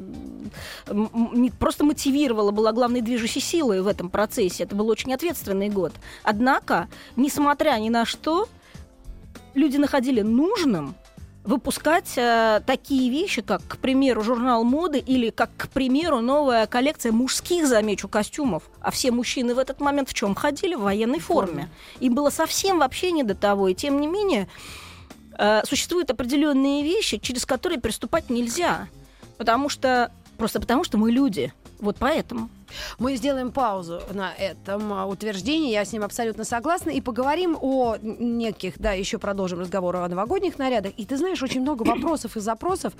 не 0.91 1.51
просто 1.51 1.85
мотивировала, 1.85 2.51
была 2.51 2.73
главной 2.73 3.01
движущей 3.01 3.41
силой 3.41 3.81
в 3.83 3.87
этом 3.87 4.11
процессе. 4.11 4.65
Это 4.65 4.75
был 4.75 4.89
очень 4.89 5.13
ответственный 5.13 5.69
год. 5.69 5.93
Однако, 6.23 6.89
несмотря 7.17 7.79
ни 7.79 7.89
на 7.89 8.05
что, 8.05 8.49
люди 9.55 9.77
находили 9.77 10.23
нужным 10.23 10.95
выпускать 11.45 12.13
э, 12.17 12.61
такие 12.67 13.11
вещи, 13.11 13.43
как, 13.43 13.63
к 13.67 13.77
примеру, 13.79 14.23
журнал 14.23 14.65
моды 14.65 14.99
или, 14.99 15.31
как, 15.31 15.51
к 15.57 15.69
примеру, 15.69 16.21
новая 16.21 16.67
коллекция 16.67 17.13
мужских, 17.13 17.67
замечу, 17.67 18.09
костюмов. 18.09 18.63
А 18.81 18.91
все 18.91 19.11
мужчины 19.11 19.55
в 19.55 19.59
этот 19.59 19.81
момент 19.81 20.09
в 20.09 20.15
чем 20.15 20.35
ходили? 20.35 20.75
В 20.75 20.83
военной 20.83 21.19
форме. 21.19 21.69
Им 22.01 22.15
было 22.15 22.31
совсем 22.31 22.79
вообще 22.79 23.11
не 23.11 23.23
до 23.25 23.35
того. 23.35 23.69
И 23.69 23.75
тем 23.75 24.01
не 24.01 24.07
менее, 24.07 24.49
э, 25.37 25.63
существуют 25.67 26.11
определенные 26.11 26.83
вещи, 26.83 27.19
через 27.19 27.45
которые 27.45 27.81
приступать 27.81 28.31
нельзя. 28.31 28.89
Потому 29.37 29.69
что... 29.69 30.13
Просто 30.39 30.61
потому, 30.61 30.83
что 30.85 30.97
мы 30.99 31.11
люди. 31.11 31.53
Вот 31.79 31.97
поэтому. 31.99 32.49
Мы 32.99 33.17
сделаем 33.17 33.51
паузу 33.51 34.01
на 34.13 34.33
этом 34.33 34.93
а, 34.93 35.07
утверждении, 35.07 35.73
я 35.73 35.85
с 35.85 35.93
ним 35.93 36.05
абсолютно 36.05 36.45
согласна, 36.45 36.91
и 36.91 37.01
поговорим 37.01 37.57
о 37.61 37.97
неких, 38.01 38.79
да, 38.79 38.93
еще 38.93 39.19
продолжим 39.19 39.61
разговор 39.61 39.97
о 39.97 40.09
новогодних 40.09 40.59
нарядах. 40.59 40.93
И 40.97 41.05
ты 41.05 41.17
знаешь, 41.17 41.43
очень 41.43 41.61
много 41.61 41.83
вопросов 41.89 42.37
и 42.37 42.41
запросов. 42.41 42.93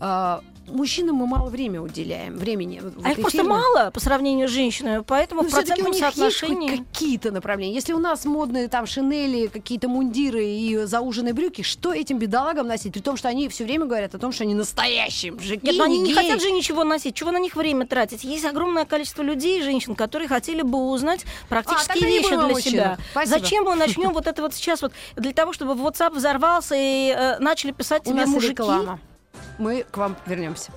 А, 0.00 0.42
Мужчинам 0.72 1.16
мы 1.16 1.26
мало 1.26 1.50
времени 1.50 1.78
уделяем, 1.78 2.36
времени. 2.36 2.80
Вот 2.82 2.94
А 3.04 3.12
их 3.12 3.20
просто 3.20 3.42
мало 3.44 3.90
по 3.90 4.00
сравнению 4.00 4.48
с 4.48 4.52
женщинами, 4.52 5.02
поэтому 5.06 5.42
Но 5.42 5.48
в 5.48 5.52
все-таки 5.52 5.82
у 5.82 5.86
процентном 5.86 6.12
соотношении... 6.12 6.76
какие-то 6.76 7.32
направления. 7.32 7.74
Если 7.74 7.92
у 7.92 7.98
нас 7.98 8.24
модные 8.24 8.68
там 8.68 8.86
шинели, 8.86 9.48
какие-то 9.48 9.88
мундиры 9.88 10.44
и 10.44 10.84
зауженные 10.84 11.34
брюки, 11.34 11.62
что 11.62 11.92
этим 11.92 12.18
бедолагам 12.18 12.68
носить? 12.68 12.92
При 12.92 13.00
том, 13.00 13.16
что 13.16 13.28
они 13.28 13.48
все 13.48 13.64
время 13.64 13.86
говорят 13.86 14.14
о 14.14 14.18
том, 14.18 14.32
что 14.32 14.44
они 14.44 14.54
настоящие 14.54 15.32
мужики, 15.32 15.66
Нет, 15.66 15.76
но 15.76 15.84
они 15.84 15.98
не 15.98 16.14
хотят 16.14 16.40
же 16.40 16.50
ничего 16.52 16.84
носить. 16.84 17.14
Чего 17.14 17.32
на 17.32 17.38
них 17.38 17.56
время 17.56 17.86
тратить? 17.86 18.22
Есть 18.24 18.44
огромное 18.44 18.84
количество 18.84 19.09
людей, 19.18 19.62
женщин, 19.62 19.94
которые 19.94 20.28
хотели 20.28 20.62
бы 20.62 20.78
узнать 20.90 21.24
практические 21.48 22.06
А, 22.06 22.08
вещи 22.08 22.28
для 22.28 22.38
мужчинах. 22.38 22.62
себя. 22.62 22.98
Спасибо. 23.10 23.38
Зачем 23.40 23.64
мы 23.64 23.74
начнем 23.74 24.12
вот 24.12 24.26
это 24.26 24.42
вот 24.42 24.54
сейчас 24.54 24.82
вот 24.82 24.92
для 25.16 25.32
того, 25.32 25.52
чтобы 25.52 25.72
WhatsApp 25.74 26.14
взорвался 26.14 26.74
и 26.76 27.14
э, 27.16 27.38
начали 27.38 27.72
писать 27.72 28.02
У 28.06 28.12
тебе 28.12 28.26
мужики? 28.26 28.52
реклама. 28.52 28.98
Мы 29.58 29.84
к 29.90 29.96
вам 29.96 30.16
вернемся. 30.26 30.70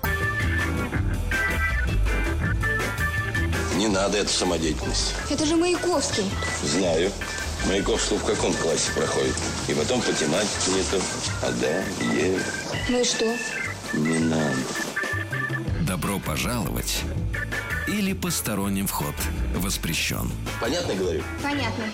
Не 3.76 3.88
надо 3.88 4.18
эту 4.20 4.30
самодеятельность. 4.30 5.14
Это 5.30 5.46
же 5.46 5.56
Маяковский. 5.56 6.24
Знаю. 6.64 7.12
Маяковский 7.68 8.18
в 8.18 8.24
каком 8.26 8.54
классе 8.54 8.92
проходит? 8.96 9.36
И 9.68 9.74
потом 9.74 10.02
по 10.02 10.12
тематике 10.14 10.72
не 10.72 10.82
то. 10.84 11.00
А 11.42 11.52
да, 11.60 12.14
Е. 12.14 12.40
Ну 12.90 13.00
и 13.00 13.04
что? 13.04 13.26
Не 13.94 14.20
надо. 14.20 14.56
Добро 15.88 16.20
пожаловать 16.20 17.02
или 17.94 18.14
посторонним 18.14 18.88
вход 18.88 19.16
воспрещен. 19.56 20.30
Понятно 20.60 20.96
говорю? 20.96 21.24
Понятно. 21.42 21.86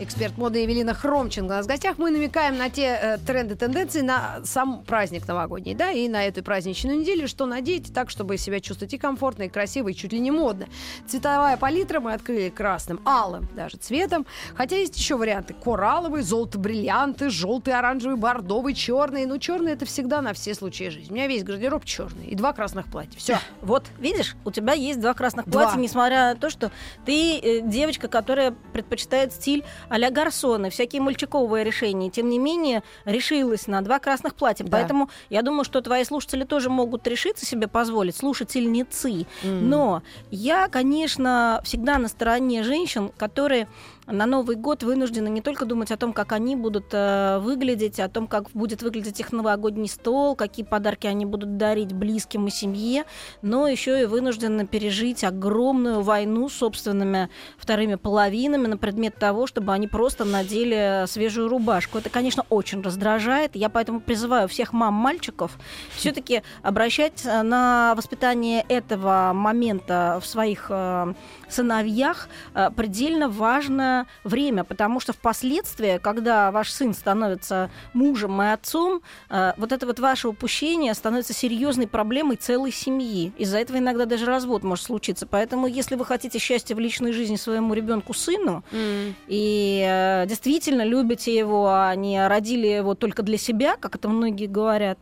Эксперт 0.00 0.38
моды 0.38 0.60
Евелина 0.60 0.94
Хромченко. 0.94 1.50
У 1.50 1.56
нас 1.56 1.66
в 1.66 1.68
гостях 1.68 1.98
мы 1.98 2.10
намекаем 2.10 2.56
на 2.56 2.70
те 2.70 2.98
э, 3.02 3.18
тренды, 3.18 3.56
тенденции 3.56 4.00
на 4.00 4.38
сам 4.44 4.84
праздник 4.84 5.26
новогодний, 5.26 5.74
да, 5.74 5.90
и 5.90 6.06
на 6.08 6.24
эту 6.24 6.44
праздничную 6.44 7.00
неделю, 7.00 7.26
что 7.26 7.46
надеть 7.46 7.92
так, 7.92 8.08
чтобы 8.08 8.36
себя 8.36 8.60
чувствовать 8.60 8.94
и 8.94 8.98
комфортно, 8.98 9.44
и 9.44 9.48
красиво, 9.48 9.88
и 9.88 9.94
чуть 9.94 10.12
ли 10.12 10.20
не 10.20 10.30
модно. 10.30 10.68
Цветовая 11.08 11.56
палитра 11.56 11.98
мы 11.98 12.12
открыли 12.12 12.48
красным, 12.48 13.00
алым 13.04 13.48
даже 13.56 13.76
цветом, 13.76 14.24
хотя 14.54 14.76
есть 14.76 14.96
еще 14.96 15.16
варианты. 15.16 15.54
Коралловый, 15.54 16.22
золото-бриллианты, 16.22 17.28
желтый, 17.28 17.74
оранжевый, 17.74 18.16
бордовый, 18.16 18.74
черный. 18.74 19.26
Ну, 19.26 19.38
черный 19.38 19.72
это 19.72 19.84
всегда 19.84 20.22
на 20.22 20.32
все 20.32 20.54
случаи 20.54 20.90
жизни. 20.90 21.10
У 21.10 21.14
меня 21.14 21.26
весь 21.26 21.42
гардероб 21.42 21.84
черный 21.84 22.26
и 22.26 22.36
два 22.36 22.52
красных 22.52 22.86
платья. 22.86 23.18
Все. 23.18 23.38
Вот, 23.62 23.84
видишь, 23.98 24.36
у 24.44 24.50
тебя 24.50 24.72
есть 24.72 25.00
два 25.00 25.12
красных 25.12 25.46
Два. 25.46 25.64
платья, 25.64 25.78
несмотря 25.78 26.32
на 26.32 26.36
то, 26.36 26.48
что 26.48 26.70
ты 27.04 27.38
э, 27.38 27.60
девочка, 27.60 28.06
которая 28.06 28.54
предпочитает 28.72 29.32
стиль 29.32 29.64
а-ля 29.88 30.10
гарсоны, 30.10 30.70
всякие 30.70 31.02
мальчиковые 31.02 31.64
решения. 31.64 32.10
Тем 32.10 32.28
не 32.28 32.38
менее, 32.38 32.82
решилась 33.04 33.66
на 33.66 33.80
два 33.82 33.98
красных 33.98 34.34
платья. 34.34 34.64
Да. 34.64 34.78
Поэтому 34.78 35.10
я 35.30 35.42
думаю, 35.42 35.64
что 35.64 35.80
твои 35.80 36.04
слушатели 36.04 36.44
тоже 36.44 36.70
могут 36.70 37.06
решиться 37.06 37.46
себе 37.46 37.68
позволить, 37.68 38.16
слушательницы. 38.16 39.26
М. 39.42 39.68
Но 39.70 40.02
я, 40.30 40.68
конечно, 40.68 41.60
всегда 41.64 41.98
на 41.98 42.08
стороне 42.08 42.62
женщин, 42.62 43.10
которые 43.16 43.68
на 44.10 44.26
Новый 44.26 44.56
год 44.56 44.82
вынуждены 44.82 45.28
не 45.28 45.40
только 45.42 45.64
думать 45.64 45.90
о 45.90 45.96
том, 45.96 46.12
как 46.12 46.32
они 46.32 46.56
будут 46.56 46.86
э, 46.92 47.38
выглядеть, 47.40 48.00
о 48.00 48.08
том, 48.08 48.26
как 48.26 48.50
будет 48.52 48.82
выглядеть 48.82 49.20
их 49.20 49.32
новогодний 49.32 49.88
стол, 49.88 50.34
какие 50.34 50.64
подарки 50.64 51.06
они 51.06 51.26
будут 51.26 51.58
дарить 51.58 51.92
близким 51.92 52.46
и 52.46 52.50
семье, 52.50 53.04
но 53.42 53.68
еще 53.68 54.02
и 54.02 54.06
вынуждены 54.06 54.66
пережить 54.66 55.24
огромную 55.24 56.00
войну 56.00 56.48
с 56.48 56.54
собственными 56.54 57.28
вторыми 57.58 57.96
половинами 57.96 58.66
на 58.66 58.78
предмет 58.78 59.16
того, 59.16 59.46
чтобы 59.46 59.72
они 59.72 59.88
просто 59.88 60.24
надели 60.24 61.04
свежую 61.06 61.48
рубашку. 61.48 61.98
Это, 61.98 62.08
конечно, 62.08 62.44
очень 62.48 62.82
раздражает. 62.82 63.56
Я 63.56 63.68
поэтому 63.68 64.00
призываю 64.00 64.48
всех 64.48 64.72
мам-мальчиков 64.72 65.52
все-таки 65.90 66.42
обращать 66.62 67.24
э, 67.24 67.42
на 67.42 67.94
воспитание 67.94 68.64
этого 68.68 69.32
момента 69.34 70.18
в 70.22 70.26
своих 70.26 70.66
э, 70.70 71.12
сыновьях 71.48 72.28
э, 72.54 72.70
предельно 72.74 73.28
важное 73.28 73.97
время, 74.24 74.64
потому 74.64 75.00
что 75.00 75.12
впоследствии, 75.12 75.98
когда 76.02 76.50
ваш 76.50 76.70
сын 76.70 76.94
становится 76.94 77.70
мужем 77.92 78.40
и 78.42 78.46
отцом, 78.46 79.02
э, 79.30 79.52
вот 79.56 79.72
это 79.72 79.86
вот 79.86 79.98
ваше 79.98 80.28
упущение 80.28 80.94
становится 80.94 81.32
серьезной 81.32 81.86
проблемой 81.86 82.36
целой 82.36 82.72
семьи. 82.72 83.32
Из-за 83.38 83.58
этого 83.58 83.78
иногда 83.78 84.04
даже 84.04 84.26
развод 84.26 84.62
может 84.62 84.84
случиться. 84.84 85.26
Поэтому, 85.26 85.66
если 85.66 85.96
вы 85.96 86.04
хотите 86.04 86.38
счастья 86.38 86.74
в 86.74 86.78
личной 86.78 87.12
жизни 87.12 87.36
своему 87.36 87.74
ребенку 87.74 88.14
сыну 88.14 88.64
М. 88.72 89.14
и 89.26 89.84
э, 89.88 90.26
действительно 90.26 90.84
любите 90.84 91.34
его, 91.34 91.68
а 91.70 91.94
не 91.94 92.26
родили 92.26 92.66
его 92.66 92.94
только 92.94 93.22
для 93.22 93.38
себя, 93.38 93.76
как 93.76 93.96
это 93.96 94.08
многие 94.08 94.46
говорят, 94.46 94.98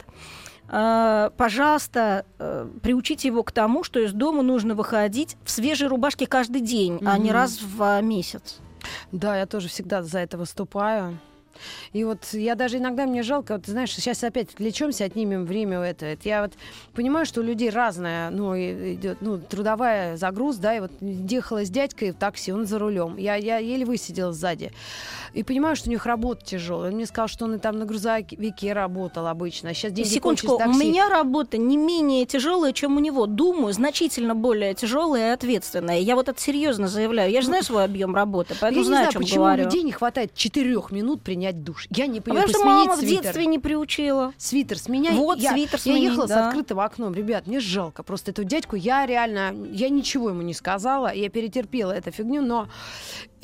э, 0.69 1.31
пожалуйста, 1.37 2.25
приучите 2.83 3.29
его 3.29 3.43
к 3.43 3.53
тому, 3.53 3.85
что 3.85 4.01
из 4.01 4.13
дома 4.13 4.43
нужно 4.43 4.75
выходить 4.75 5.37
в 5.45 5.51
свежей 5.51 5.89
рубашке 5.89 6.27
каждый 6.27 6.61
день, 6.61 7.01
а 7.05 7.19
не 7.19 7.33
раз 7.33 7.61
в 7.61 8.01
месяц. 8.03 8.61
Да, 9.13 9.37
я 9.37 9.47
тоже 9.47 9.69
всегда 9.69 10.03
за 10.03 10.21
это 10.21 10.39
выступаю. 10.39 11.19
И 11.93 12.05
вот 12.05 12.25
я 12.33 12.55
даже 12.55 12.79
иногда 12.79 13.07
мне 13.07 13.23
жалко, 13.23 13.55
вот, 13.57 13.67
знаешь, 13.67 13.95
сейчас 13.95 14.23
опять 14.25 14.53
отвлечемся, 14.55 15.05
отнимем 15.05 15.45
время 15.45 15.81
у 15.81 15.83
этого. 15.83 16.09
Это 16.11 16.29
Я 16.29 16.43
вот 16.43 16.53
понимаю, 16.95 17.27
что 17.27 17.41
у 17.41 17.45
людей 17.45 17.71
разная, 17.71 18.31
ну, 18.31 18.57
идет, 18.57 19.19
ну, 19.21 19.39
трудовая 19.39 20.17
загруз, 20.17 20.57
да, 20.57 20.77
и 20.77 20.81
вот 20.81 20.93
ехала 21.01 21.65
с 21.65 21.71
дядькой 21.71 22.13
в 22.13 22.17
такси, 22.17 22.53
он 22.53 22.67
за 22.67 22.79
рулем. 22.79 23.17
Я, 23.17 23.37
я 23.37 23.59
еле 23.59 23.85
высидела 23.85 24.33
сзади. 24.33 24.73
И 25.35 25.43
понимаю, 25.43 25.77
что 25.77 25.89
у 25.89 25.93
них 25.93 26.07
работа 26.07 26.45
тяжелая. 26.45 26.91
Он 26.91 26.97
мне 26.97 27.07
сказал, 27.07 27.29
что 27.29 27.45
он 27.45 27.55
и 27.55 27.59
там 27.59 27.79
на 27.79 27.85
грузовике 27.85 28.73
работал 28.73 29.27
обычно. 29.27 29.71
А 29.71 29.75
сейчас 29.75 29.93
деньги 29.93 30.09
Секундочку, 30.09 30.57
у 30.57 30.73
меня 30.73 31.09
работа 31.09 31.59
не 31.59 31.77
менее 31.77 32.25
тяжелая, 32.25 32.73
чем 32.73 32.97
у 32.97 33.01
него. 33.01 33.27
Думаю, 33.27 33.73
значительно 33.73 34.35
более 34.35 34.75
тяжелая 34.75 35.31
и 35.31 35.35
ответственная. 35.35 35.99
Я 36.01 36.17
вот 36.17 36.29
это 36.29 36.41
серьезно 36.41 36.89
заявляю. 36.89 37.31
Я 37.31 37.43
же 37.43 37.49
знаю 37.49 37.63
свой 37.63 37.85
объем 37.85 38.15
работы, 38.15 38.55
Я 38.55 38.61
поэтому 38.61 38.81
не 38.81 38.87
знаю, 38.87 38.97
знаю, 39.03 39.09
о 39.09 39.13
чем 39.13 39.23
почему 39.23 39.45
говорю. 39.45 39.63
у 39.63 39.65
людей 39.67 39.83
не 39.83 39.93
хватает 39.93 40.35
четырех 40.35 40.91
минут 40.91 41.23
принять 41.23 41.46
душ. 41.53 41.87
Я 41.91 42.07
не 42.07 42.19
А 42.19 42.23
понимаю. 42.23 42.47
Потому 42.47 42.65
что 42.65 42.67
мама 42.69 42.97
в 42.97 42.99
свитер. 42.99 43.23
детстве 43.23 43.47
не 43.47 43.59
приучила. 43.59 44.33
Свитер 44.39 44.79
сменяй. 44.79 45.15
Вот, 45.15 45.39
я, 45.39 45.53
свитер 45.53 45.75
Я 45.75 45.79
сменить, 45.79 46.03
ехала 46.11 46.27
с 46.27 46.31
да. 46.31 46.49
открытым 46.49 46.81
окном. 46.81 47.15
Ребят, 47.15 47.47
мне 47.47 47.61
жалко. 47.61 48.03
Просто 48.03 48.31
этого 48.31 48.47
дядьку 48.47 48.77
я 48.77 49.07
реально... 49.07 49.55
Я 49.71 49.89
ничего 49.89 50.31
ему 50.31 50.43
не 50.43 50.55
сказала. 50.55 51.13
Я 51.13 51.29
перетерпела 51.29 51.93
эту 51.93 52.11
фигню, 52.11 52.43
но 52.43 52.69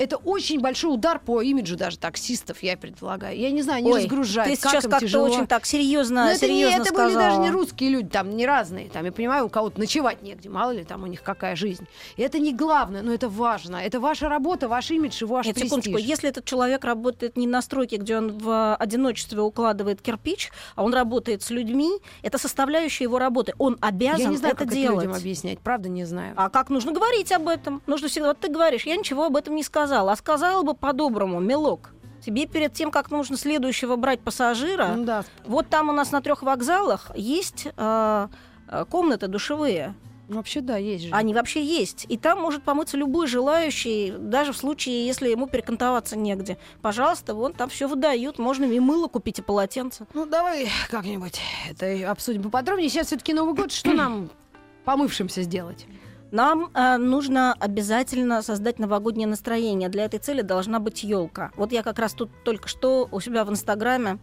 это 0.03 0.17
очень 0.17 0.59
большой 0.59 0.93
удар 0.93 1.19
по 1.19 1.41
имиджу 1.41 1.75
даже 1.75 1.97
таксистов, 1.97 2.61
я 2.61 2.77
предполагаю. 2.77 3.37
Я 3.37 3.51
не 3.51 3.61
знаю, 3.61 3.79
они 3.79 3.91
Ой, 3.91 4.01
разгружают. 4.01 4.51
Ты 4.51 4.55
сейчас 4.55 4.83
как-то 4.83 4.99
тяжело. 4.99 5.25
очень 5.25 5.47
так 5.47 5.61
Но 5.63 5.65
серьезно, 5.65 6.19
это, 6.31 6.47
не, 6.47 6.63
серьезно 6.63 6.81
это 6.81 6.93
были 6.93 7.13
даже 7.13 7.37
не 7.39 7.49
русские 7.51 7.89
люди, 7.91 8.09
там 8.09 8.35
не 8.35 8.45
разные. 8.45 8.89
Там, 8.89 9.05
я 9.05 9.11
понимаю, 9.11 9.45
у 9.45 9.49
кого-то 9.49 9.79
ночевать 9.79 10.21
негде, 10.21 10.49
мало 10.49 10.71
ли 10.71 10.83
там 10.83 11.03
у 11.03 11.07
них 11.07 11.23
какая 11.23 11.55
жизнь. 11.55 11.87
И 12.17 12.21
это 12.21 12.39
не 12.39 12.53
главное, 12.53 13.01
но 13.01 13.13
это 13.13 13.29
важно. 13.29 13.77
Это 13.77 13.99
ваша 13.99 14.29
работа, 14.29 14.67
ваш 14.67 14.91
имидж 14.91 15.21
и 15.21 15.25
ваш 15.25 15.45
Нет, 15.45 15.55
престиж. 15.55 15.69
секундочку, 15.69 15.97
если 15.97 16.29
этот 16.29 16.45
человек 16.45 16.83
работает 16.83 17.37
не 17.37 17.47
на 17.47 17.61
стройке, 17.61 17.97
где 17.97 18.17
он 18.17 18.37
в 18.37 18.75
одиночестве 18.75 19.41
укладывает 19.41 20.01
кирпич, 20.01 20.51
а 20.75 20.83
он 20.83 20.93
работает 20.93 21.41
с 21.43 21.49
людьми, 21.49 21.89
это 22.21 22.37
составляющая 22.37 23.05
его 23.05 23.19
работы. 23.19 23.53
Он 23.57 23.77
обязан 23.81 24.19
Я 24.21 24.27
не 24.27 24.37
знаю, 24.37 24.53
это 24.55 24.65
как 24.65 24.73
делать. 24.73 24.97
это 24.97 25.05
людям 25.07 25.17
объяснять, 25.17 25.59
правда 25.59 25.89
не 25.89 26.05
знаю. 26.05 26.33
А 26.37 26.49
как 26.49 26.69
нужно 26.69 26.91
говорить 26.91 27.31
об 27.31 27.47
этом? 27.47 27.81
Нужно 27.87 28.07
всегда, 28.07 28.29
вот 28.29 28.39
ты 28.39 28.49
говоришь, 28.49 28.85
я 28.85 28.95
ничего 28.95 29.25
об 29.25 29.35
этом 29.35 29.55
не 29.55 29.63
сказала, 29.93 30.11
а 30.11 30.15
сказала 30.15 30.63
бы 30.63 30.73
по-доброму, 30.73 31.39
милок. 31.39 31.93
Тебе 32.25 32.47
перед 32.47 32.73
тем, 32.73 32.89
как 32.89 33.11
нужно 33.11 33.37
следующего 33.37 33.95
брать 33.95 34.21
пассажира, 34.21 34.93
Ну 34.95 35.03
да, 35.05 35.23
вот 35.45 35.69
там 35.69 35.89
у 35.89 35.91
нас 35.91 36.11
на 36.11 36.21
трех 36.21 36.41
вокзалах 36.41 37.11
есть 37.15 37.67
э, 37.75 38.27
э, 38.69 38.85
комнаты 38.89 39.27
душевые. 39.27 39.93
ну, 40.29 40.37
вообще 40.37 40.61
да, 40.61 40.77
есть 40.77 41.03
же. 41.05 41.09
Они 41.13 41.33
вообще 41.33 41.63
есть. 41.63 42.05
И 42.09 42.17
там 42.17 42.39
может 42.39 42.63
помыться 42.63 42.97
любой 42.97 43.27
желающий, 43.27 44.13
даже 44.17 44.51
в 44.53 44.57
случае, 44.57 45.05
если 45.05 45.29
ему 45.29 45.47
перекантоваться 45.47 46.17
негде. 46.17 46.57
Пожалуйста, 46.81 47.35
вон 47.35 47.53
там 47.53 47.69
все 47.69 47.87
выдают. 47.87 48.39
Можно 48.39 48.65
и 48.65 48.79
мыло 48.79 49.07
купить, 49.09 49.39
и 49.39 49.41
полотенце. 49.43 50.07
Ну, 50.13 50.25
давай 50.25 50.69
как-нибудь 50.89 51.39
это 51.69 52.09
обсудим 52.09 52.41
поподробнее. 52.41 52.89
Сейчас 52.89 53.07
все-таки 53.07 53.33
Новый 53.33 53.53
год. 53.53 53.71
Что 53.71 53.91
нам 53.93 54.29
помывшимся 54.85 55.43
сделать? 55.43 55.85
Нам 56.33 56.71
э, 56.73 56.97
нужно 56.97 57.53
обязательно 57.59 58.41
создать 58.41 58.79
новогоднее 58.79 59.27
настроение. 59.27 59.87
Для 59.87 60.05
этой 60.05 60.17
цели 60.17 60.41
должна 60.41 60.79
быть 60.79 61.03
елка. 61.03 61.51
Вот 61.55 61.71
я 61.71 61.83
как 61.83 61.99
раз 61.99 62.13
тут 62.13 62.31
только 62.43 62.67
что 62.67 63.07
у 63.11 63.19
себя 63.19 63.45
в 63.45 63.51
Инстаграме 63.51 64.17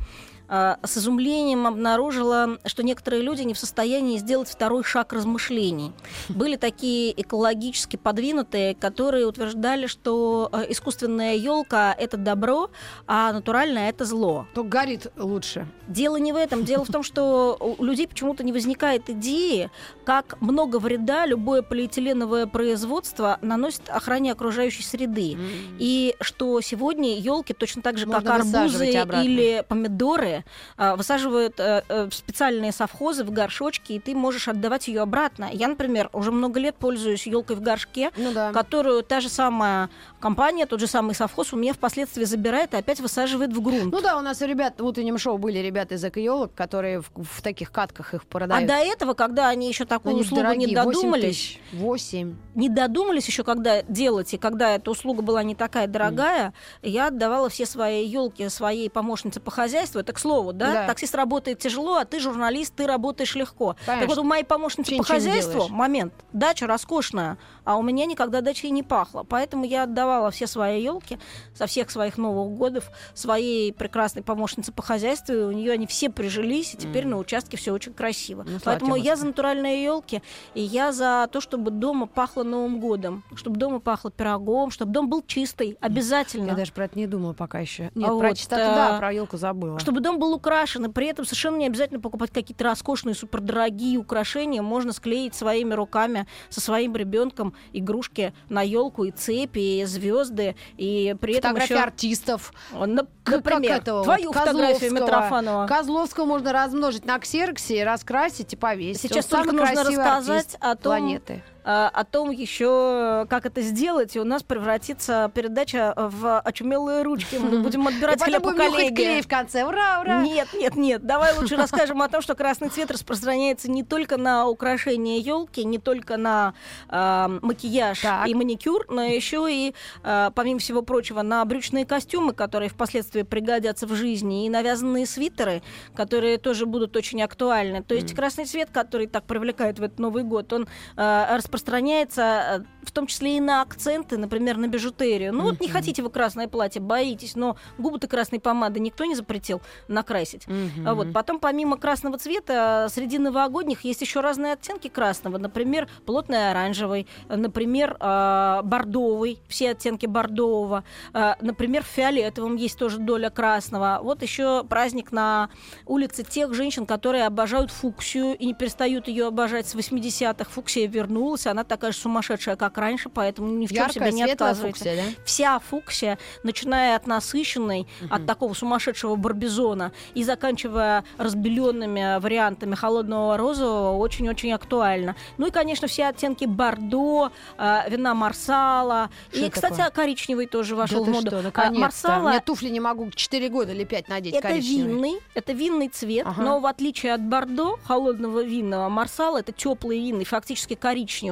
с 0.50 0.98
изумлением 0.98 1.66
обнаружила, 1.66 2.58
что 2.66 2.82
некоторые 2.82 3.22
люди 3.22 3.42
не 3.42 3.54
в 3.54 3.58
состоянии 3.58 4.18
сделать 4.18 4.48
второй 4.48 4.82
шаг 4.82 5.12
размышлений. 5.12 5.92
Были 6.28 6.56
такие 6.56 7.18
экологически 7.20 7.96
подвинутые, 7.96 8.74
которые 8.74 9.26
утверждали, 9.26 9.86
что 9.86 10.48
э, 10.52 10.66
искусственная 10.70 11.36
елка 11.36 11.94
это 11.96 12.16
добро, 12.16 12.70
а 13.06 13.32
натуральная 13.32 13.90
это 13.90 14.04
зло. 14.04 14.46
То 14.54 14.64
горит 14.64 15.06
лучше. 15.16 15.68
Дело 15.86 16.16
не 16.16 16.32
в 16.32 16.36
этом. 16.36 16.64
Дело 16.64 16.84
в 16.84 16.90
том, 16.90 17.02
что 17.02 17.56
у 17.78 17.84
людей 17.84 18.08
почему-то 18.08 18.42
не 18.42 18.52
возникает 18.52 19.08
идеи, 19.08 19.70
как 20.04 20.40
много 20.40 20.78
вреда 20.78 21.26
любое 21.26 21.62
полиэтиленовое 21.62 22.46
производство 22.46 23.38
наносит 23.40 23.88
охране 23.88 24.32
окружающей 24.32 24.82
среды. 24.82 25.36
И 25.78 26.16
что 26.20 26.60
сегодня 26.60 27.18
елки 27.18 27.54
точно 27.54 27.82
так 27.82 27.98
же, 27.98 28.06
Можно 28.06 28.22
как 28.22 28.40
арбузы 28.40 28.88
или 28.88 29.64
помидоры, 29.68 30.39
а, 30.76 30.96
высаживают 30.96 31.58
э, 31.58 31.82
э, 31.88 32.08
специальные 32.12 32.72
совхозы, 32.72 33.24
в 33.24 33.30
горшочки, 33.30 33.92
и 33.92 33.98
ты 33.98 34.14
можешь 34.14 34.48
отдавать 34.48 34.88
ее 34.88 35.02
обратно. 35.02 35.48
Я, 35.52 35.68
например, 35.68 36.10
уже 36.12 36.30
много 36.32 36.60
лет 36.60 36.76
пользуюсь 36.76 37.26
елкой 37.26 37.56
в 37.56 37.60
горшке, 37.60 38.10
Ну 38.16 38.32
да. 38.32 38.52
которую 38.52 39.02
та 39.02 39.20
же 39.20 39.28
самая 39.28 39.90
компания, 40.20 40.66
тот 40.66 40.80
же 40.80 40.86
самый 40.86 41.14
совхоз 41.14 41.52
у 41.52 41.56
меня 41.56 41.72
впоследствии 41.74 42.24
забирает 42.24 42.74
и 42.74 42.76
опять 42.76 43.00
высаживает 43.00 43.52
в 43.52 43.60
грунт. 43.60 43.92
Ну 43.92 44.00
да, 44.00 44.16
у 44.18 44.20
нас 44.20 44.40
ребят 44.42 44.80
в 44.80 44.84
утреннем 44.84 45.18
шоу 45.18 45.38
были 45.38 45.58
ребята 45.58 45.94
из 45.94 46.04
экоелок, 46.04 46.54
которые 46.54 47.00
в, 47.00 47.10
в 47.16 47.42
таких 47.42 47.72
катках 47.72 48.14
их 48.14 48.22
А 48.22 48.26
продают. 48.26 48.66
до 48.68 48.74
этого, 48.74 49.14
когда 49.14 49.48
они 49.48 49.68
еще 49.68 49.84
такую 49.84 50.12
Они 50.12 50.22
услугу 50.22 50.42
дорогие, 50.42 50.68
не 50.68 50.74
8 50.76 50.92
додумались, 50.92 51.24
тысяч. 51.24 51.60
8. 51.72 52.36
не 52.54 52.68
додумались 52.68 53.26
еще, 53.26 53.44
когда 53.44 53.82
делать, 53.82 54.34
и 54.34 54.38
когда 54.38 54.74
эта 54.74 54.90
услуга 54.90 55.22
была 55.22 55.42
не 55.42 55.54
такая 55.54 55.86
дорогая, 55.86 56.52
я 56.82 57.08
отдавала 57.08 57.48
все 57.48 57.66
свои 57.66 58.06
елки 58.06 58.48
своей 58.48 58.90
помощнице 58.90 59.40
по 59.40 59.50
хозяйству. 59.50 60.00
Это 60.00 60.12
к 60.12 60.18
слову, 60.30 60.52
да? 60.52 60.72
Да. 60.72 60.86
Таксист 60.86 61.14
работает 61.14 61.58
тяжело, 61.58 61.96
а 61.96 62.04
ты 62.04 62.20
журналист, 62.20 62.74
ты 62.74 62.86
работаешь 62.86 63.34
легко. 63.34 63.76
Конечно. 63.84 64.06
Так 64.06 64.16
вот, 64.16 64.24
у 64.24 64.26
моей 64.26 64.44
помощницы 64.44 64.96
по 64.96 65.02
хозяйству 65.02 65.52
делаешь. 65.52 65.70
момент. 65.70 66.14
Дача 66.32 66.66
роскошная, 66.66 67.36
а 67.64 67.76
у 67.76 67.82
меня 67.82 68.06
никогда 68.06 68.40
дача 68.40 68.66
и 68.68 68.70
не 68.70 68.82
пахла. 68.82 69.24
Поэтому 69.24 69.64
я 69.64 69.82
отдавала 69.84 70.30
все 70.30 70.46
свои 70.46 70.82
елки 70.82 71.18
со 71.54 71.66
всех 71.66 71.90
своих 71.90 72.16
Новых 72.16 72.56
годов 72.56 72.84
своей 73.14 73.72
прекрасной 73.72 74.22
помощнице 74.22 74.72
по 74.72 74.82
хозяйству. 74.82 75.34
И 75.34 75.38
у 75.38 75.52
нее 75.52 75.72
они 75.72 75.86
все 75.86 76.10
прижились, 76.10 76.74
и 76.74 76.76
теперь 76.76 77.06
на 77.06 77.16
участке 77.18 77.56
все 77.56 77.72
очень 77.72 77.92
красиво. 77.92 78.44
Ну, 78.46 78.58
Поэтому 78.64 78.94
я 78.94 79.16
за 79.16 79.26
натуральные 79.26 79.82
елки, 79.82 80.22
и 80.54 80.60
я 80.60 80.92
за 80.92 81.28
то, 81.32 81.40
чтобы 81.40 81.70
дома 81.70 82.06
пахло 82.06 82.44
Новым 82.44 82.80
годом, 82.80 83.24
чтобы 83.34 83.58
дома 83.58 83.80
пахло 83.80 84.10
пирогом, 84.10 84.70
чтобы 84.70 84.92
дом 84.92 85.08
был 85.08 85.22
чистый, 85.26 85.76
обязательно. 85.80 86.50
Я 86.50 86.54
даже 86.54 86.72
про 86.72 86.84
это 86.84 86.98
не 86.98 87.06
думала 87.06 87.32
пока 87.32 87.58
еще. 87.58 87.90
Нет, 87.94 88.08
А 88.08 88.18
про 88.18 88.28
вот, 88.28 88.36
чистоту, 88.36 88.62
а, 88.62 88.74
да, 88.74 88.98
про 88.98 89.12
елку 89.12 89.36
забыла. 89.36 89.78
Чтобы 89.80 90.00
дом 90.00 90.18
был 90.20 90.34
украшен, 90.34 90.84
и 90.84 90.88
при 90.88 91.08
этом 91.08 91.24
совершенно 91.24 91.56
не 91.56 91.66
обязательно 91.66 91.98
покупать 91.98 92.30
какие-то 92.30 92.62
роскошные, 92.62 93.14
супердорогие 93.14 93.98
украшения. 93.98 94.62
Можно 94.62 94.92
склеить 94.92 95.34
своими 95.34 95.74
руками 95.74 96.28
со 96.48 96.60
своим 96.60 96.94
ребенком 96.94 97.54
игрушки 97.72 98.32
на 98.48 98.62
елку 98.62 99.04
и 99.04 99.10
цепи, 99.10 99.80
и 99.80 99.84
звезды, 99.84 100.54
и 100.76 101.16
при 101.20 101.34
этом 101.34 101.56
еще... 101.56 101.74
артистов. 101.76 102.52
На- 102.72 103.06
Как 103.24 103.36
Например, 103.44 103.78
этого 103.78 104.04
твою 104.04 104.32
вот 104.32 104.36
фотографию. 104.36 104.92
Митрофанова. 104.92 105.66
Козловского 105.66 106.26
можно 106.26 106.52
размножить 106.52 107.04
на 107.06 107.18
ксероксе, 107.18 107.82
раскрасить 107.84 108.52
и 108.52 108.56
повесить. 108.56 109.02
Сейчас 109.02 109.24
Он 109.32 109.42
только 109.44 109.56
нужно 109.56 109.82
рассказать 109.84 110.56
о 110.60 110.76
том, 110.76 110.82
планеты. 110.92 111.42
А, 111.64 111.88
о 111.88 112.04
том 112.04 112.30
еще, 112.30 113.26
как 113.28 113.46
это 113.46 113.60
сделать, 113.62 114.16
и 114.16 114.20
у 114.20 114.24
нас 114.24 114.42
превратится 114.42 115.30
передача 115.34 115.94
в 115.96 116.40
очумелые 116.40 117.02
ручки. 117.02 117.36
Мы 117.36 117.60
будем 117.60 117.86
отбирать 117.86 118.22
хлеб 118.22 118.46
у 118.46 118.54
коллеги. 118.54 119.20
в 119.20 119.28
конце. 119.28 119.64
Ура, 119.64 120.00
ура! 120.00 120.22
Нет, 120.22 120.48
нет, 120.54 120.76
нет. 120.76 121.04
Давай 121.04 121.36
лучше 121.36 121.56
расскажем 121.56 122.02
о 122.02 122.08
том, 122.08 122.22
что 122.22 122.34
красный 122.34 122.68
цвет 122.68 122.90
распространяется 122.90 123.70
не 123.70 123.84
только 123.84 124.16
на 124.16 124.46
украшение 124.46 125.18
елки, 125.18 125.64
не 125.64 125.78
только 125.78 126.16
на 126.16 126.54
э, 126.88 127.38
макияж 127.42 128.00
Так. 128.00 128.28
и 128.28 128.34
маникюр, 128.34 128.86
но 128.88 129.02
еще 129.02 129.46
и, 129.50 129.74
э, 130.02 130.30
помимо 130.34 130.60
всего 130.60 130.82
прочего, 130.82 131.22
на 131.22 131.44
брючные 131.44 131.84
костюмы, 131.84 132.32
которые 132.32 132.68
впоследствии 132.68 133.22
пригодятся 133.22 133.86
в 133.86 133.94
жизни, 133.94 134.46
и 134.46 134.48
навязанные 134.48 135.06
свитеры, 135.06 135.62
которые 135.94 136.38
тоже 136.38 136.66
будут 136.66 136.96
очень 136.96 137.22
актуальны. 137.22 137.82
То 137.82 137.94
есть 137.94 138.14
красный 138.14 138.44
цвет, 138.44 138.70
который 138.70 139.06
так 139.06 139.24
привлекает 139.24 139.78
в 139.78 139.82
этот 139.82 139.98
Новый 139.98 140.22
год, 140.22 140.52
он 140.52 140.68
э, 140.96 141.26
распространяется 141.50 142.22
э, 142.22 142.86
в 142.86 142.92
том 142.92 143.06
числе 143.06 143.36
и 143.36 143.40
на 143.40 143.62
акценты, 143.62 144.16
например, 144.16 144.56
на 144.56 144.68
бижутерию. 144.68 145.32
Ну 145.32 145.42
вот 145.42 145.60
не 145.60 145.68
хотите 145.68 146.02
вы 146.02 146.10
красное 146.10 146.48
платье, 146.48 146.80
боитесь, 146.80 147.34
но 147.36 147.56
губы-то 147.78 148.06
красной 148.06 148.40
помады 148.40 148.80
никто 148.80 149.04
не 149.04 149.14
запретил 149.14 149.60
накрасить. 149.88 150.46
А 150.86 150.94
Вот. 150.94 151.12
Потом, 151.12 151.40
помимо 151.40 151.76
красного 151.76 152.18
цвета, 152.18 152.88
среди 152.90 153.18
новогодних 153.18 153.84
есть 153.84 154.00
еще 154.00 154.20
разные 154.20 154.52
оттенки 154.52 154.88
красного. 154.88 155.38
Например, 155.38 155.88
плотный 156.06 156.50
оранжевый, 156.50 157.06
например, 157.28 157.96
э, 158.00 158.60
бордовый, 158.64 159.38
все 159.48 159.70
оттенки 159.70 160.06
бордового. 160.06 160.84
Э, 161.12 161.34
Например, 161.40 161.82
в 161.82 161.86
фиолетовом 161.86 162.56
есть 162.56 162.78
тоже 162.78 162.98
доля 162.98 163.30
красного. 163.30 164.00
Вот 164.02 164.22
еще 164.22 164.64
праздник 164.64 165.10
на 165.12 165.50
улице 165.86 166.22
тех 166.22 166.54
женщин, 166.54 166.86
которые 166.86 167.26
обожают 167.26 167.70
фуксию 167.70 168.36
и 168.36 168.46
не 168.46 168.54
перестают 168.54 169.08
ее 169.08 169.26
обожать 169.26 169.66
с 169.68 169.74
80-х. 169.74 170.50
Фуксия 170.50 170.86
вернулась, 170.86 171.39
она 171.46 171.64
такая 171.64 171.92
же 171.92 171.98
сумасшедшая, 171.98 172.56
как 172.56 172.76
раньше, 172.78 173.08
поэтому 173.08 173.48
ни 173.48 173.66
в 173.66 173.70
чем 173.70 173.84
Яркая, 173.86 174.10
себе 174.10 174.12
не 174.12 174.22
отказывайте 174.24 174.78
фуксия, 174.78 174.96
да? 174.96 175.02
вся 175.24 175.58
фуксия, 175.58 176.18
начиная 176.42 176.96
от 176.96 177.06
насыщенной, 177.06 177.86
от 178.10 178.26
такого 178.26 178.54
сумасшедшего 178.54 179.16
барбизона 179.16 179.92
и 180.14 180.24
заканчивая 180.24 181.04
разбеленными 181.18 182.18
вариантами 182.20 182.74
холодного 182.74 183.36
розового, 183.36 183.96
очень-очень 183.98 184.52
актуально. 184.52 185.16
Ну 185.38 185.46
и, 185.46 185.50
конечно, 185.50 185.88
все 185.88 186.06
оттенки 186.06 186.44
бордо, 186.44 187.30
э, 187.58 187.90
вина 187.90 188.14
марсала. 188.14 189.10
Что 189.32 189.46
и, 189.46 189.50
кстати, 189.50 189.76
такое? 189.76 189.90
коричневый 189.90 190.46
тоже 190.46 190.76
вошел 190.76 191.04
Да 191.04 191.10
в 191.10 191.14
моду. 191.14 191.26
что, 191.28 191.50
А, 191.54 191.70
марсала 191.70 192.28
Мне 192.30 192.40
туфли 192.40 192.68
не 192.68 192.80
могу 192.80 193.10
4 193.10 193.48
года 193.48 193.72
или 193.72 193.84
5 193.84 194.08
надеть 194.08 194.34
это 194.34 194.48
коричневые. 194.48 194.86
винный, 194.94 195.20
это 195.34 195.52
винный 195.52 195.88
цвет, 195.88 196.26
Ага. 196.26 196.42
но 196.42 196.60
в 196.60 196.66
отличие 196.66 197.14
от 197.14 197.20
бордо, 197.22 197.76
холодного 197.84 198.42
винного, 198.42 198.88
марсал 198.88 199.36
это 199.36 199.52
теплый 199.52 199.98
винный, 199.98 200.24
фактически 200.24 200.74
коричневый. 200.74 201.29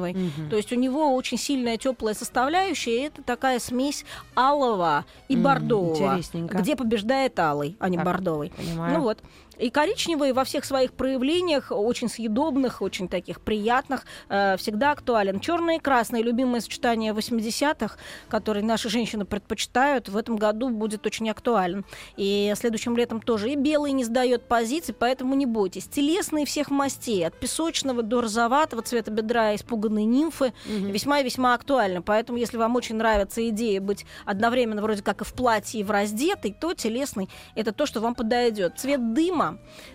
То 0.51 0.57
есть 0.57 0.73
у 0.73 0.77
него 0.77 1.15
очень 1.15 1.39
сильная 1.39 1.77
теплая 1.77 2.15
составляющая, 2.15 2.97
и 2.97 3.07
это 3.07 3.23
такая 3.23 3.59
смесь 3.59 4.05
алого 4.37 5.05
и 5.29 5.37
бордового, 5.37 6.21
где 6.61 6.77
побеждает 6.77 7.39
алый, 7.39 7.77
а 7.81 7.89
не 7.89 7.97
Так, 7.97 8.07
бордовый. 8.07 8.51
понимаю. 8.57 8.95
Ну 8.99 9.03
вот. 9.03 9.19
И 9.59 9.71
коричневый 9.71 10.33
во 10.33 10.45
всех 10.45 10.65
своих 10.65 10.93
проявлениях, 10.93 11.71
очень 11.71 12.09
съедобных, 12.09 12.81
очень 12.81 13.09
таких 13.09 13.41
приятных, 13.41 14.05
э, 14.29 14.57
всегда 14.57 14.93
актуален. 14.93 15.41
Черный 15.41 15.77
и 15.77 15.79
красный, 15.81 16.23
любимое 16.23 16.61
сочетание 16.61 17.13
80-х, 17.13 17.97
которые 18.29 18.65
наши 18.65 18.89
женщины 18.89 19.25
предпочитают, 19.25 20.09
в 20.09 20.17
этом 20.17 20.37
году 20.37 20.71
будет 20.71 21.05
очень 21.07 21.29
актуален. 21.29 21.85
И 22.17 22.53
следующим 22.57 22.97
летом 22.97 23.21
тоже. 23.21 23.51
И 23.51 23.57
белый 23.57 23.93
не 23.93 24.05
сдает 24.05 24.45
позиций, 24.47 24.95
поэтому 24.97 25.35
не 25.35 25.47
бойтесь. 25.47 25.89
Телесные 25.89 26.47
всех 26.47 26.71
мастей, 26.71 27.27
от 27.27 27.39
песочного 27.39 28.03
до 28.03 28.21
розоватого 28.21 28.83
цвета 28.83 29.11
бедра 29.11 29.55
испуганные 29.57 30.05
нимфы, 30.05 30.53
весьма 30.67 31.21
и 31.21 31.25
весьма 31.25 31.55
актуальны. 31.55 32.01
Поэтому, 32.03 32.39
если 32.39 32.57
вам 32.57 32.77
очень 32.77 32.97
нравится 32.97 33.47
идея 33.49 33.81
быть 33.81 34.07
одновременно 34.25 34.83
вроде 34.83 35.03
как 35.03 35.23
и 35.23 35.25
в 35.25 35.33
платье, 35.33 35.81
и 35.81 35.85
в 35.85 35.91
раздетой, 35.91 36.55
то 36.59 36.75
телесный— 36.75 37.29
это 37.57 37.73
то, 37.73 37.87
что 37.87 38.01
вам 38.01 38.15
подойдет. 38.15 38.79
Цвет 38.79 39.15
дыма— 39.15 39.48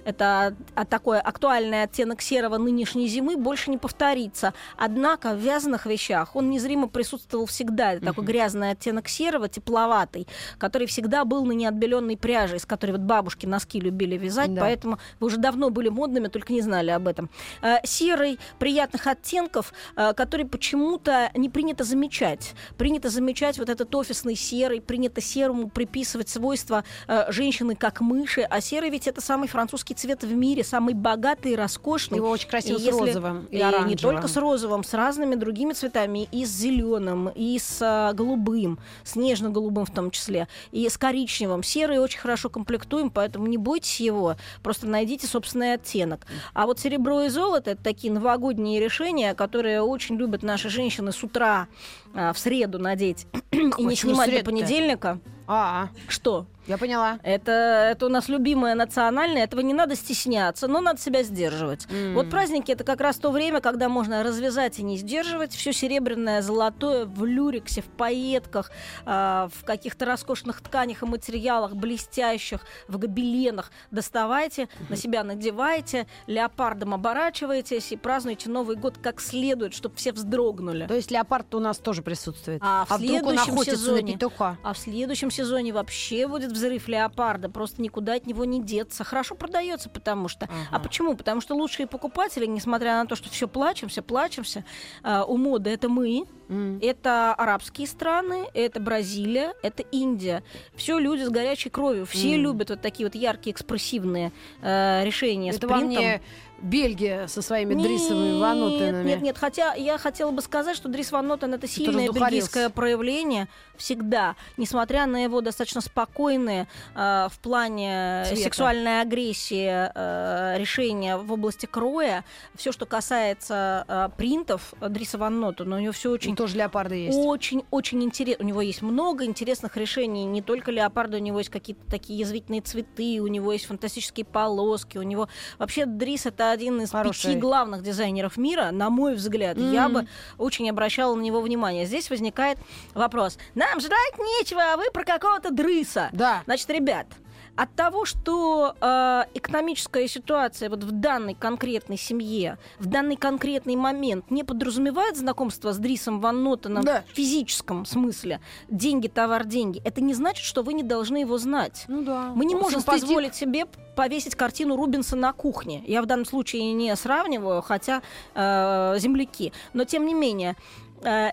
это 0.06 0.56
а, 0.76 0.86
такой 0.86 1.20
актуальный 1.20 1.84
оттенок 1.84 2.22
серого 2.22 2.58
нынешней 2.58 3.08
зимы, 3.08 3.38
больше 3.38 3.72
не 3.72 3.78
повторится. 3.78 4.54
Однако 4.78 5.34
в 5.34 5.38
вязаных 5.38 5.86
вещах 5.86 6.36
он 6.36 6.50
незримо 6.50 6.88
присутствовал 6.88 7.46
всегда. 7.46 7.94
Это 7.94 8.06
такой 8.06 8.24
грязный 8.26 8.72
оттенок 8.72 9.08
серого, 9.08 9.50
тепловатый, 9.50 10.28
который 10.58 10.88
всегда 10.88 11.26
был 11.26 11.46
на 11.46 11.52
неотбеленной 11.54 12.18
пряже, 12.18 12.58
из 12.58 12.66
которой 12.66 12.92
вот 12.92 13.02
бабушки 13.02 13.46
носки 13.46 13.80
любили 13.80 14.18
вязать, 14.18 14.54
Да. 14.54 14.62
поэтому 14.62 15.00
вы 15.20 15.28
уже 15.28 15.38
давно 15.38 15.70
были 15.70 15.90
модными, 15.90 16.28
только 16.28 16.54
не 16.54 16.62
знали 16.62 16.92
об 16.92 17.08
этом. 17.08 17.30
Э, 17.62 17.78
Серый, 17.84 18.40
приятных 18.60 19.08
оттенков, 19.08 19.74
э, 19.96 20.14
который 20.14 20.46
почему-то 20.46 21.32
не 21.36 21.50
принято 21.50 21.84
замечать. 21.84 22.54
Принято 22.78 23.10
замечать 23.10 23.58
вот 23.58 23.70
этот 23.70 23.94
офисный 23.96 24.36
серый, 24.36 24.82
принято 24.82 25.22
серому 25.22 25.70
приписывать 25.70 26.30
свойства 26.30 26.84
э, 27.08 27.32
женщины 27.32 27.76
как 27.76 28.02
мыши, 28.02 28.42
а 28.42 28.62
серый 28.62 28.90
ведь 28.90 29.08
это 29.08 29.22
самый 29.22 29.43
французский 29.48 29.94
цвет 29.94 30.24
в 30.24 30.34
мире, 30.34 30.64
самый 30.64 30.94
богатый 30.94 31.54
и 31.54 31.56
роскошный. 31.56 32.18
Его 32.18 32.30
очень 32.30 32.48
красиво 32.50 32.78
И 32.78 32.82
с 32.82 32.86
если- 32.86 33.00
розовым 33.00 33.48
и, 33.52 33.58
и 33.58 33.60
оранжевым. 33.60 33.88
не 33.90 33.96
только 33.96 34.28
с 34.28 34.38
розовым, 34.38 34.84
с 34.84 34.94
разными 34.94 35.36
другими 35.36 35.74
цветами, 35.74 36.28
и 36.32 36.46
с 36.46 36.50
зеленым, 36.50 37.30
и 37.30 37.58
с 37.60 37.80
а, 37.82 38.14
голубым, 38.14 38.80
с 39.04 39.16
нежно-голубым 39.16 39.86
в 39.86 39.92
том 39.92 40.12
числе, 40.12 40.48
и 40.72 40.88
с 40.88 40.98
коричневым. 40.98 41.64
Серый 41.64 42.00
очень 42.00 42.20
хорошо 42.20 42.50
комплектуем, 42.50 43.10
поэтому 43.10 43.48
не 43.48 43.58
бойтесь 43.58 44.00
его, 44.00 44.36
просто 44.62 44.88
найдите 44.88 45.28
собственный 45.28 45.74
оттенок. 45.74 46.26
А 46.54 46.66
вот 46.66 46.80
серебро 46.80 47.24
и 47.24 47.30
золото 47.30 47.72
это 47.72 47.84
такие 47.84 48.12
новогодние 48.14 48.80
решения, 48.80 49.34
которые 49.34 49.82
очень 49.82 50.16
любят 50.16 50.44
наши 50.44 50.70
женщины 50.70 51.12
с 51.12 51.24
утра 51.24 51.68
а, 52.14 52.34
в 52.34 52.40
среду 52.40 52.80
надеть 52.80 53.28
и 53.52 53.58
не 53.58 53.70
Почему 53.72 53.96
снимать 53.96 54.32
до 54.38 54.44
понедельника. 54.44 55.20
А, 55.54 55.90
Что? 56.08 56.46
я 56.66 56.78
поняла. 56.78 57.20
Это, 57.24 57.52
это 57.92 58.06
у 58.06 58.10
нас 58.10 58.30
любимое 58.30 58.74
национальное, 58.74 59.44
этого 59.44 59.60
не 59.60 59.74
надо 59.74 59.96
стесняться, 59.96 60.68
но 60.70 60.80
надо 60.80 61.00
себя 61.00 61.22
сдерживать. 61.24 61.88
Вот 62.14 62.30
праздники 62.30 62.72
это 62.72 62.84
как 62.86 63.02
раз 63.02 63.18
то 63.18 63.32
время, 63.32 63.60
когда 63.60 63.90
можно 63.90 64.24
развязать 64.24 64.80
и 64.80 64.84
не 64.84 64.98
сдерживать 64.98 65.54
все 65.54 65.74
серебряное, 65.74 66.42
золотое 66.42 67.06
в 67.06 67.26
люриксе, 67.26 67.82
в 67.82 67.86
пайетках, 67.86 68.72
а, 69.06 69.50
в 69.54 69.66
каких-то 69.66 70.06
роскошных 70.06 70.62
тканях 70.62 71.04
и 71.04 71.06
материалах, 71.06 71.76
блестящих, 71.76 72.62
в 72.88 72.98
гобеленах. 72.98 73.72
Доставайте, 73.92 74.70
на 74.90 74.96
себя 74.96 75.24
надевайте, 75.24 76.08
леопардом 76.28 76.94
оборачиваетесь 76.94 77.92
и 77.92 77.98
празднуйте 77.98 78.50
Новый 78.50 78.78
год 78.78 78.96
как 79.04 79.20
следует, 79.20 79.74
чтобы 79.74 79.98
все 79.98 80.14
вздрогнули. 80.14 80.88
То 80.88 80.96
есть 80.96 81.12
леопард 81.12 81.54
у 81.56 81.60
нас 81.60 81.78
тоже 81.78 82.02
присутствует. 82.02 82.62
А 82.64 82.86
в 82.86 82.92
вдруг 83.00 83.24
он 83.24 83.34
следующем 83.34 83.54
охотится 83.54 83.76
сезоне- 83.78 84.02
на 84.14 84.14
петуха? 84.14 84.58
А 84.64 84.74
в 84.74 84.78
следующем 84.78 85.30
сезоне 85.30 85.43
вообще 85.72 86.28
будет 86.28 86.52
взрыв 86.52 86.88
леопарда. 86.88 87.50
Просто 87.50 87.82
никуда 87.82 88.14
от 88.16 88.26
него 88.26 88.46
не 88.46 88.62
деться. 88.62 89.04
Хорошо 89.04 89.36
продается, 89.36 89.90
потому 89.90 90.28
что. 90.28 90.50
А 90.72 90.80
почему? 90.80 91.16
Потому 91.16 91.42
что 91.42 91.56
лучшие 91.56 91.88
покупатели, 91.88 92.46
несмотря 92.46 92.98
на 92.98 93.06
то, 93.06 93.16
что 93.16 93.30
все 93.30 93.48
плачемся, 93.48 94.02
плачемся, 94.02 94.66
а, 95.04 95.24
у 95.26 95.38
моды 95.38 95.70
это 95.70 95.90
мы, 95.90 96.26
М. 96.50 96.80
это 96.82 97.34
арабские 97.34 97.88
страны, 97.88 98.46
это 98.54 98.80
Бразилия, 98.80 99.54
это 99.62 99.84
Индия. 99.92 100.44
Все 100.76 101.00
люди 101.00 101.24
с 101.24 101.30
горячей 101.30 101.70
кровью. 101.70 102.06
Все 102.06 102.36
М. 102.36 102.42
любят 102.42 102.70
вот 102.70 102.82
такие 102.82 103.06
вот 103.08 103.16
яркие, 103.16 103.54
экспрессивные 103.54 104.32
э, 104.62 105.04
решения 105.06 105.54
с 105.54 105.58
Это 105.58 105.68
вам 105.68 105.80
принтом. 105.88 106.04
не 106.04 106.22
Бельгия 106.62 107.28
со 107.28 107.42
своими 107.42 107.74
Нет, 107.74 107.84
дрисовыми 107.86 108.40
ванутами. 108.40 109.04
Нет, 109.04 109.22
нет, 109.22 109.38
хотя 109.38 109.74
я 109.74 109.98
хотела 109.98 110.32
бы 110.32 110.42
сказать, 110.42 110.78
что 110.78 110.88
Дрис 110.88 111.12
Ван 111.12 111.28
Нотен 111.28 111.54
это 111.54 111.68
сильное 111.68 112.10
бельгийское 112.10 112.70
проявление 112.70 113.50
всегда, 113.76 114.38
несмотря 114.56 115.06
на 115.06 115.22
его 115.26 115.42
достаточно 115.42 115.82
спокойные 115.82 116.68
э, 116.96 117.28
в 117.30 117.38
плане 117.40 118.24
Цвета. 118.28 118.44
сексуальной 118.44 119.02
агрессии 119.02 119.68
э, 119.94 120.58
решения 120.58 121.18
в 121.18 121.34
области 121.34 121.66
кроя, 121.66 122.24
все, 122.56 122.72
что 122.72 122.86
касается 122.86 123.84
э, 123.88 124.10
принтов 124.16 124.74
Дриса 124.80 125.18
Ван 125.18 125.42
Нотена, 125.42 125.76
у 125.76 125.80
него 125.80 125.92
все 125.92 126.12
очень 126.12 126.33
Очень 126.34 126.38
тоже 126.38 126.58
леопарды 126.58 126.96
есть. 126.96 127.18
очень, 127.18 127.64
очень 127.72 128.04
интересно. 128.04 128.44
У 128.44 128.48
него 128.48 128.62
есть 128.62 128.82
много 128.82 129.26
интересных 129.26 129.78
решений. 129.78 130.26
Не 130.26 130.42
только 130.42 130.72
леопарды, 130.72 131.18
у 131.18 131.20
него 131.20 131.40
есть 131.40 131.50
какие-то 131.50 131.86
такие 131.90 132.20
язвительные 132.20 132.62
цветы, 132.62 133.20
у 133.22 133.28
него 133.28 133.54
есть 133.54 133.66
фантастические 133.66 134.26
полоски, 134.26 134.98
у 134.98 135.04
него 135.04 135.30
вообще 135.60 135.86
Дрис 135.86 136.26
это 136.26 136.52
один 136.52 136.82
из 136.82 136.92
Хороший. 136.92 137.28
пяти 137.28 137.40
главных 137.40 137.84
дизайнеров 137.84 138.38
мира, 138.38 138.72
на 138.72 138.90
мой 138.90 139.16
взгляд. 139.16 139.58
Я 139.58 139.90
бы 139.90 140.08
очень 140.38 140.70
обращала 140.70 141.16
на 141.16 141.22
него 141.22 141.42
внимание. 141.42 141.86
Здесь 141.86 142.10
возникает 142.10 142.58
вопрос: 142.94 143.38
нам 143.56 143.80
жрать 143.80 144.18
нечего, 144.18 144.62
а 144.74 144.78
вы 144.78 144.86
про 144.92 145.04
какого-то 145.04 145.52
Дрыса. 145.52 146.10
Да. 146.14 146.42
Значит, 146.46 146.70
ребят. 146.70 147.08
От 147.56 147.76
того, 147.76 148.06
что 148.06 148.76
э, 148.82 149.24
экономическая 149.36 150.08
ситуация 150.08 150.70
вот 150.70 150.84
в 150.84 150.92
данной 150.92 151.36
конкретной 151.36 151.98
семье, 151.98 152.58
в 152.80 152.88
данный 152.88 153.16
конкретный 153.16 153.76
момент 153.76 154.32
не 154.32 154.44
подразумевает 154.44 155.18
знакомство 155.18 155.72
с 155.72 155.78
Дрисом 155.78 156.20
Ван 156.20 156.44
Нотеном 156.44 156.84
Да. 156.84 157.04
в 157.12 157.16
физическом 157.16 157.86
смысле, 157.86 158.42
деньги, 158.70 159.08
товар, 159.08 159.46
деньги, 159.46 159.82
это 159.86 160.02
не 160.02 160.14
значит, 160.14 160.44
что 160.46 160.64
вы 160.64 160.74
не 160.74 160.84
должны 160.84 161.18
его 161.18 161.38
знать. 161.38 161.86
Ну 161.88 162.04
да. 162.04 162.32
Мы 162.36 162.46
не 162.46 162.56
можем 162.56 162.80
Симпатик. 162.82 163.02
позволить 163.02 163.36
себе 163.36 163.66
повесить 163.96 164.36
картину 164.36 164.76
Рубинса 164.76 165.16
на 165.16 165.34
кухне. 165.34 165.84
Я 165.86 166.02
в 166.02 166.08
данном 166.08 166.26
случае 166.26 166.74
не 166.74 166.96
сравниваю, 166.96 167.62
хотя 167.62 168.02
э, 168.34 168.96
земляки. 168.98 169.54
Но 169.74 169.86
тем 169.86 170.06
не 170.08 170.14
менее, 170.16 170.56
э, 171.04 171.30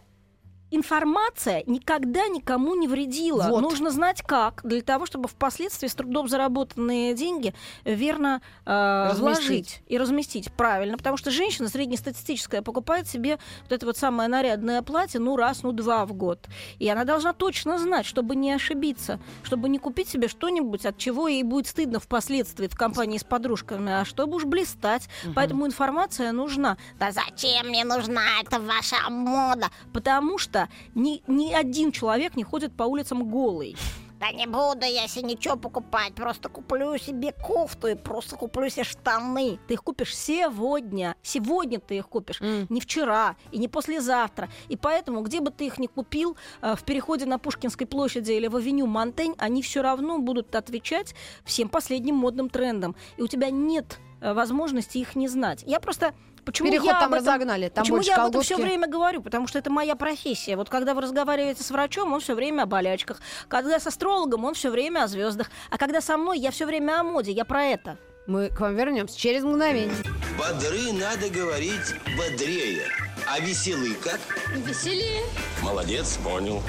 информация 0.70 1.62
никогда 1.66 2.26
никому 2.28 2.74
не 2.74 2.88
вредила. 2.88 3.46
Вот. 3.48 3.60
Нужно 3.60 3.90
знать 3.90 4.22
как, 4.22 4.60
для 4.64 4.82
того, 4.82 5.06
чтобы 5.06 5.28
впоследствии 5.28 5.88
с 5.88 5.94
трудом 5.94 6.28
заработанные 6.28 7.14
деньги 7.14 7.54
верно 7.84 8.40
э, 8.66 9.08
Разместить. 9.10 9.20
вложить 9.20 9.82
и 9.88 9.98
разместить. 9.98 10.52
Правильно, 10.52 10.96
потому 10.96 11.16
что 11.16 11.30
женщина 11.30 11.68
среднестатистическая 11.68 12.62
покупает 12.62 13.08
себе 13.08 13.38
вот 13.62 13.72
это 13.72 13.86
вот 13.86 13.96
самое 13.96 14.28
нарядное 14.28 14.82
платье 14.82 15.20
ну 15.20 15.36
раз, 15.36 15.62
ну 15.62 15.72
два 15.72 16.06
в 16.06 16.12
год. 16.12 16.46
И 16.78 16.88
она 16.88 17.04
должна 17.04 17.32
точно 17.32 17.78
знать, 17.78 18.06
чтобы 18.06 18.36
не 18.36 18.52
ошибиться, 18.52 19.20
чтобы 19.42 19.68
не 19.68 19.78
купить 19.78 20.08
себе 20.08 20.28
что-нибудь, 20.28 20.86
от 20.86 20.98
чего 20.98 21.28
ей 21.28 21.42
будет 21.42 21.66
стыдно 21.66 22.00
впоследствии 22.00 22.68
в 22.68 22.76
компании 22.76 23.18
с 23.18 23.24
подружками, 23.24 23.92
а 23.92 24.04
чтобы 24.04 24.36
уж 24.36 24.44
блистать. 24.44 25.08
Поэтому 25.34 25.66
информация 25.66 26.32
нужна. 26.32 26.76
Да 26.98 27.10
зачем 27.12 27.68
мне 27.68 27.84
нужна 27.84 28.22
эта 28.42 28.60
ваша 28.60 29.10
мода? 29.10 29.68
Потому 29.92 30.38
что 30.38 30.59
ни, 30.94 31.22
ни 31.26 31.52
один 31.52 31.92
человек 31.92 32.36
не 32.36 32.44
ходит 32.44 32.76
по 32.76 32.84
улицам 32.84 33.28
голый. 33.30 33.76
Да 34.20 34.30
не 34.32 34.46
буду 34.46 34.84
я 34.84 35.08
себе 35.08 35.30
ничего 35.30 35.56
покупать, 35.56 36.14
просто 36.14 36.50
куплю 36.50 36.98
себе 36.98 37.32
кофту 37.32 37.86
и 37.86 37.94
просто 37.94 38.36
куплю 38.36 38.68
себе 38.68 38.84
штаны. 38.84 39.58
Ты 39.66 39.74
их 39.74 39.82
купишь 39.82 40.14
сегодня. 40.14 41.16
Сегодня 41.22 41.80
ты 41.80 41.96
их 41.96 42.06
купишь. 42.06 42.38
М. 42.42 42.66
Не 42.68 42.82
вчера 42.82 43.36
и 43.50 43.56
не 43.56 43.66
послезавтра. 43.66 44.50
И 44.68 44.76
поэтому, 44.76 45.22
где 45.22 45.40
бы 45.40 45.50
ты 45.50 45.64
их 45.64 45.78
ни 45.78 45.86
купил, 45.86 46.36
э, 46.60 46.74
в 46.76 46.84
переходе 46.84 47.24
на 47.24 47.38
Пушкинской 47.38 47.86
площади 47.86 48.32
или 48.32 48.46
в 48.46 48.56
авеню 48.56 48.86
Монтень, 48.86 49.34
они 49.38 49.62
все 49.62 49.80
равно 49.80 50.18
будут 50.18 50.54
отвечать 50.54 51.14
всем 51.46 51.70
последним 51.70 52.16
модным 52.16 52.50
трендам. 52.50 52.96
И 53.16 53.22
у 53.22 53.26
тебя 53.26 53.48
нет 53.48 54.00
э, 54.20 54.34
возможности 54.34 54.98
их 54.98 55.16
не 55.16 55.28
знать. 55.28 55.64
Я 55.66 55.80
просто... 55.80 56.12
Почему 56.44 56.68
Переход 56.70 56.86
я 56.88 56.92
там 57.00 57.12
этом- 57.12 57.18
разогнали, 57.18 57.68
там 57.68 57.82
Почему 57.82 57.96
больше 57.98 58.10
я 58.10 58.16
об 58.16 58.28
этом 58.30 58.42
все 58.42 58.54
колготки. 58.54 58.70
время 58.70 58.88
говорю? 58.88 59.22
Потому 59.22 59.46
что 59.46 59.58
это 59.58 59.70
моя 59.70 59.94
профессия. 59.96 60.56
Вот 60.56 60.68
когда 60.68 60.94
вы 60.94 61.02
разговариваете 61.02 61.62
с 61.62 61.70
врачом, 61.70 62.12
он 62.12 62.20
все 62.20 62.34
время 62.34 62.62
о 62.62 62.66
болячках. 62.66 63.20
Когда 63.48 63.78
с 63.78 63.86
астрологом, 63.86 64.44
он 64.44 64.54
все 64.54 64.70
время 64.70 65.04
о 65.04 65.06
звездах. 65.08 65.50
А 65.70 65.78
когда 65.78 66.00
со 66.00 66.16
мной, 66.16 66.38
я 66.38 66.50
все 66.50 66.66
время 66.66 67.00
о 67.00 67.02
моде. 67.04 67.32
Я 67.32 67.44
про 67.44 67.64
это. 67.64 67.96
Мы 68.26 68.48
к 68.48 68.60
вам 68.60 68.76
вернемся 68.76 69.18
через 69.18 69.42
мгновение. 69.42 69.94
Бодры 70.38 70.92
надо 70.92 71.28
говорить 71.30 71.94
бодрее. 72.16 72.84
А 73.28 73.40
веселый 73.40 73.94
как? 73.94 74.20
Веселее. 74.66 75.22
Молодец, 75.62 76.16
понял. 76.22 76.62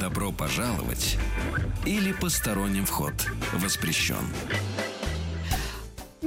Добро 0.00 0.32
пожаловать 0.32 1.16
или 1.86 2.12
посторонним 2.12 2.84
вход 2.84 3.14
воспрещен. 3.54 4.16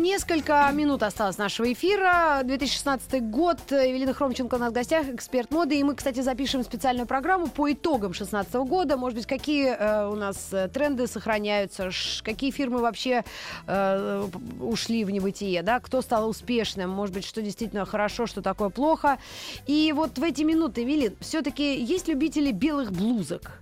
Несколько 0.07 0.71
минут 0.71 1.03
осталось 1.03 1.37
нашего 1.37 1.73
эфира. 1.73 2.39
2016 2.45 3.29
год. 3.29 3.57
Евелина 3.69 4.13
Хромченко 4.13 4.55
у 4.55 4.57
нас 4.57 4.71
в 4.71 4.73
гостях, 4.73 5.09
эксперт 5.09 5.51
моды. 5.51 5.77
И 5.77 5.83
мы, 5.83 5.95
кстати, 5.95 6.21
запишем 6.21 6.63
специальную 6.63 7.05
программу 7.05 7.47
по 7.47 7.69
итогам 7.69 8.13
2016 8.13 8.53
года. 8.53 8.95
Может 8.95 9.17
быть, 9.17 9.25
какие 9.27 9.67
э, 9.67 10.07
у 10.07 10.15
нас 10.15 10.47
э, 10.53 10.69
тренды 10.69 11.07
сохраняются, 11.07 11.91
ш- 11.91 12.23
какие 12.23 12.51
фирмы 12.51 12.79
вообще 12.79 13.25
э, 13.67 14.27
ушли 14.61 15.03
в 15.03 15.09
небытие, 15.09 15.61
да, 15.61 15.81
кто 15.81 16.01
стал 16.01 16.29
успешным, 16.29 16.89
может 16.89 17.13
быть, 17.13 17.25
что 17.25 17.41
действительно 17.41 17.85
хорошо, 17.85 18.27
что 18.27 18.41
такое 18.41 18.69
плохо. 18.69 19.17
И 19.65 19.91
вот 19.93 20.17
в 20.17 20.23
эти 20.23 20.43
минуты, 20.43 20.81
Евелин, 20.81 21.17
все-таки 21.19 21.83
есть 21.83 22.07
любители 22.07 22.53
белых 22.53 22.93
блузок 22.93 23.59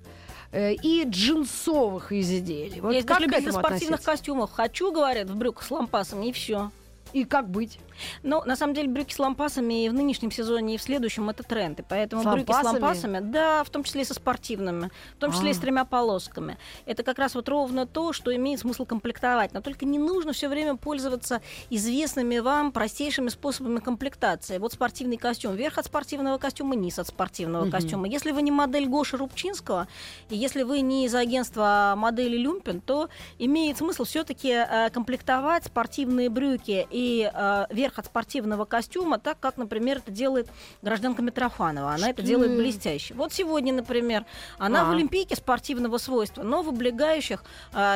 и 0.53 1.03
джинсовых 1.05 2.11
изделий. 2.11 2.81
Вот 2.81 2.93
Есть 2.93 3.07
даже 3.07 3.21
любители 3.21 3.51
спортивных 3.51 3.99
относиться? 3.99 4.05
костюмов. 4.11 4.51
Хочу, 4.51 4.91
говорят, 4.91 5.29
в 5.29 5.35
брюках 5.35 5.63
с 5.63 5.71
лампасами, 5.71 6.27
и 6.27 6.31
все. 6.31 6.71
И 7.15 7.23
как 7.23 7.49
быть? 7.49 7.79
Ну, 8.23 8.43
на 8.43 8.57
самом 8.57 8.73
деле, 8.73 8.89
брюки 8.89 9.13
с 9.13 9.19
лампасами 9.19 9.85
и 9.85 9.89
в 9.89 9.93
нынешнем 9.93 10.29
сезоне, 10.29 10.75
и 10.75 10.77
в 10.77 10.81
следующем 10.81 11.29
это 11.29 11.43
тренд. 11.43 11.79
И 11.79 11.83
поэтому 11.87 12.23
С 12.23 12.25
брюки 12.25 12.51
с 12.51 12.61
лампасами? 12.61 13.19
да, 13.19 13.63
в 13.63 13.69
том 13.69 13.85
числе 13.85 14.01
и 14.01 14.03
со 14.03 14.13
спортивными, 14.13 14.91
в 15.15 15.19
том 15.19 15.31
числе 15.31 15.51
и 15.51 15.53
с 15.53 15.57
А. 15.57 15.61
тремя 15.61 15.85
полосками. 15.85 16.57
Это 16.85 17.03
как 17.03 17.17
раз 17.17 17.33
вот 17.35 17.47
ровно 17.47 17.87
то, 17.87 18.11
что 18.11 18.35
имеет 18.35 18.59
смысл 18.59 18.85
комплектовать. 18.85 19.53
Но 19.53 19.61
только 19.61 19.85
не 19.85 19.97
нужно 19.97 20.33
все 20.33 20.49
время 20.49 20.75
пользоваться 20.75 21.41
известными 21.69 22.39
вам 22.39 22.73
простейшими 22.73 23.29
способами 23.29 23.79
комплектации. 23.79 24.57
Вот 24.57 24.73
спортивный 24.73 25.15
костюм. 25.15 25.55
Верх 25.55 25.77
от 25.77 25.85
спортивного 25.85 26.37
костюма, 26.37 26.75
низ 26.75 26.99
от 26.99 27.07
спортивного 27.07 27.63
Мгм. 27.63 27.71
костюма. 27.71 28.07
Если 28.09 28.31
вы 28.31 28.41
не 28.41 28.51
модель 28.51 28.87
Гоши 28.89 29.15
Рубчинского, 29.15 29.87
и 30.29 30.35
если 30.35 30.63
вы 30.63 30.81
не 30.81 31.05
из 31.05 31.15
агентства 31.15 31.93
модели 31.95 32.35
Люмпен, 32.35 32.81
то 32.81 33.07
имеет 33.39 33.77
смысл 33.77 34.03
все-таки 34.03 34.53
комплектовать 34.91 35.63
спортивные 35.63 36.29
брюки 36.29 36.85
и 36.91 37.04
э, 37.33 37.65
верх 37.69 37.99
от 37.99 38.05
спортивного 38.05 38.65
костюма 38.65 39.19
так, 39.19 39.39
как, 39.39 39.57
например, 39.57 39.97
это 39.97 40.11
делает 40.11 40.47
гражданка 40.81 41.21
Митрофанова. 41.21 41.91
Она 41.93 42.09
это 42.09 42.21
Что? 42.21 42.29
делает 42.29 42.57
блестяще. 42.57 43.13
Вот 43.13 43.33
сегодня, 43.33 43.73
например, 43.73 44.25
она 44.57 44.81
А. 44.81 44.85
в 44.85 44.91
Олимпийке 44.91 45.35
спортивного 45.35 45.97
свойства, 45.97 46.43
но 46.43 46.63
в 46.63 46.69
облегающих 46.69 47.43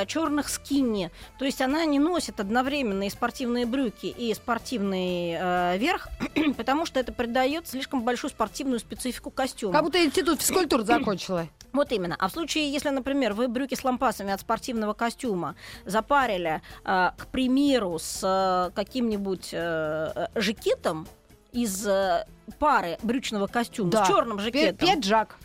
черных 0.07 0.49
скинни. 0.49 1.11
То 1.37 1.45
есть 1.45 1.61
она 1.61 1.85
не 1.85 1.99
носит 1.99 2.39
одновременно 2.39 3.03
и 3.03 3.09
спортивные 3.09 3.65
брюки, 3.65 4.07
и 4.07 4.33
спортивный 4.33 5.37
э, 5.39 5.77
верх, 5.77 6.07
потому 6.57 6.85
что 6.85 6.99
это 6.99 7.11
придает 7.11 7.67
слишком 7.67 8.03
большую 8.03 8.31
спортивную 8.31 8.79
специфику 8.79 9.31
костюма. 9.31 9.73
Как 9.73 9.83
будто 9.83 10.03
институт 10.03 10.41
физкультуры 10.41 10.83
закончила. 10.83 11.47
Вот 11.71 11.91
именно. 11.91 12.15
А 12.17 12.27
в 12.29 12.31
случае, 12.31 12.71
если, 12.71 12.89
например, 12.89 13.33
вы 13.33 13.47
брюки 13.47 13.75
с 13.75 13.83
лампасами 13.83 14.33
от 14.33 14.41
спортивного 14.41 14.93
костюма 14.93 15.55
запарили, 15.85 16.63
э, 16.83 17.11
к 17.15 17.27
примеру, 17.27 17.99
с 17.99 18.21
э, 18.23 18.71
каким-нибудь 18.99 19.49
э, 19.53 20.11
э, 20.15 20.27
жакетом 20.35 21.07
из 21.53 21.87
э, 21.87 22.25
пары 22.59 22.97
брючного 23.01 23.47
костюма 23.47 23.91
Да. 23.91 24.03
с 24.03 24.07
черным 24.09 24.39
жакетом. 24.39 24.87
Педжак. 24.87 25.37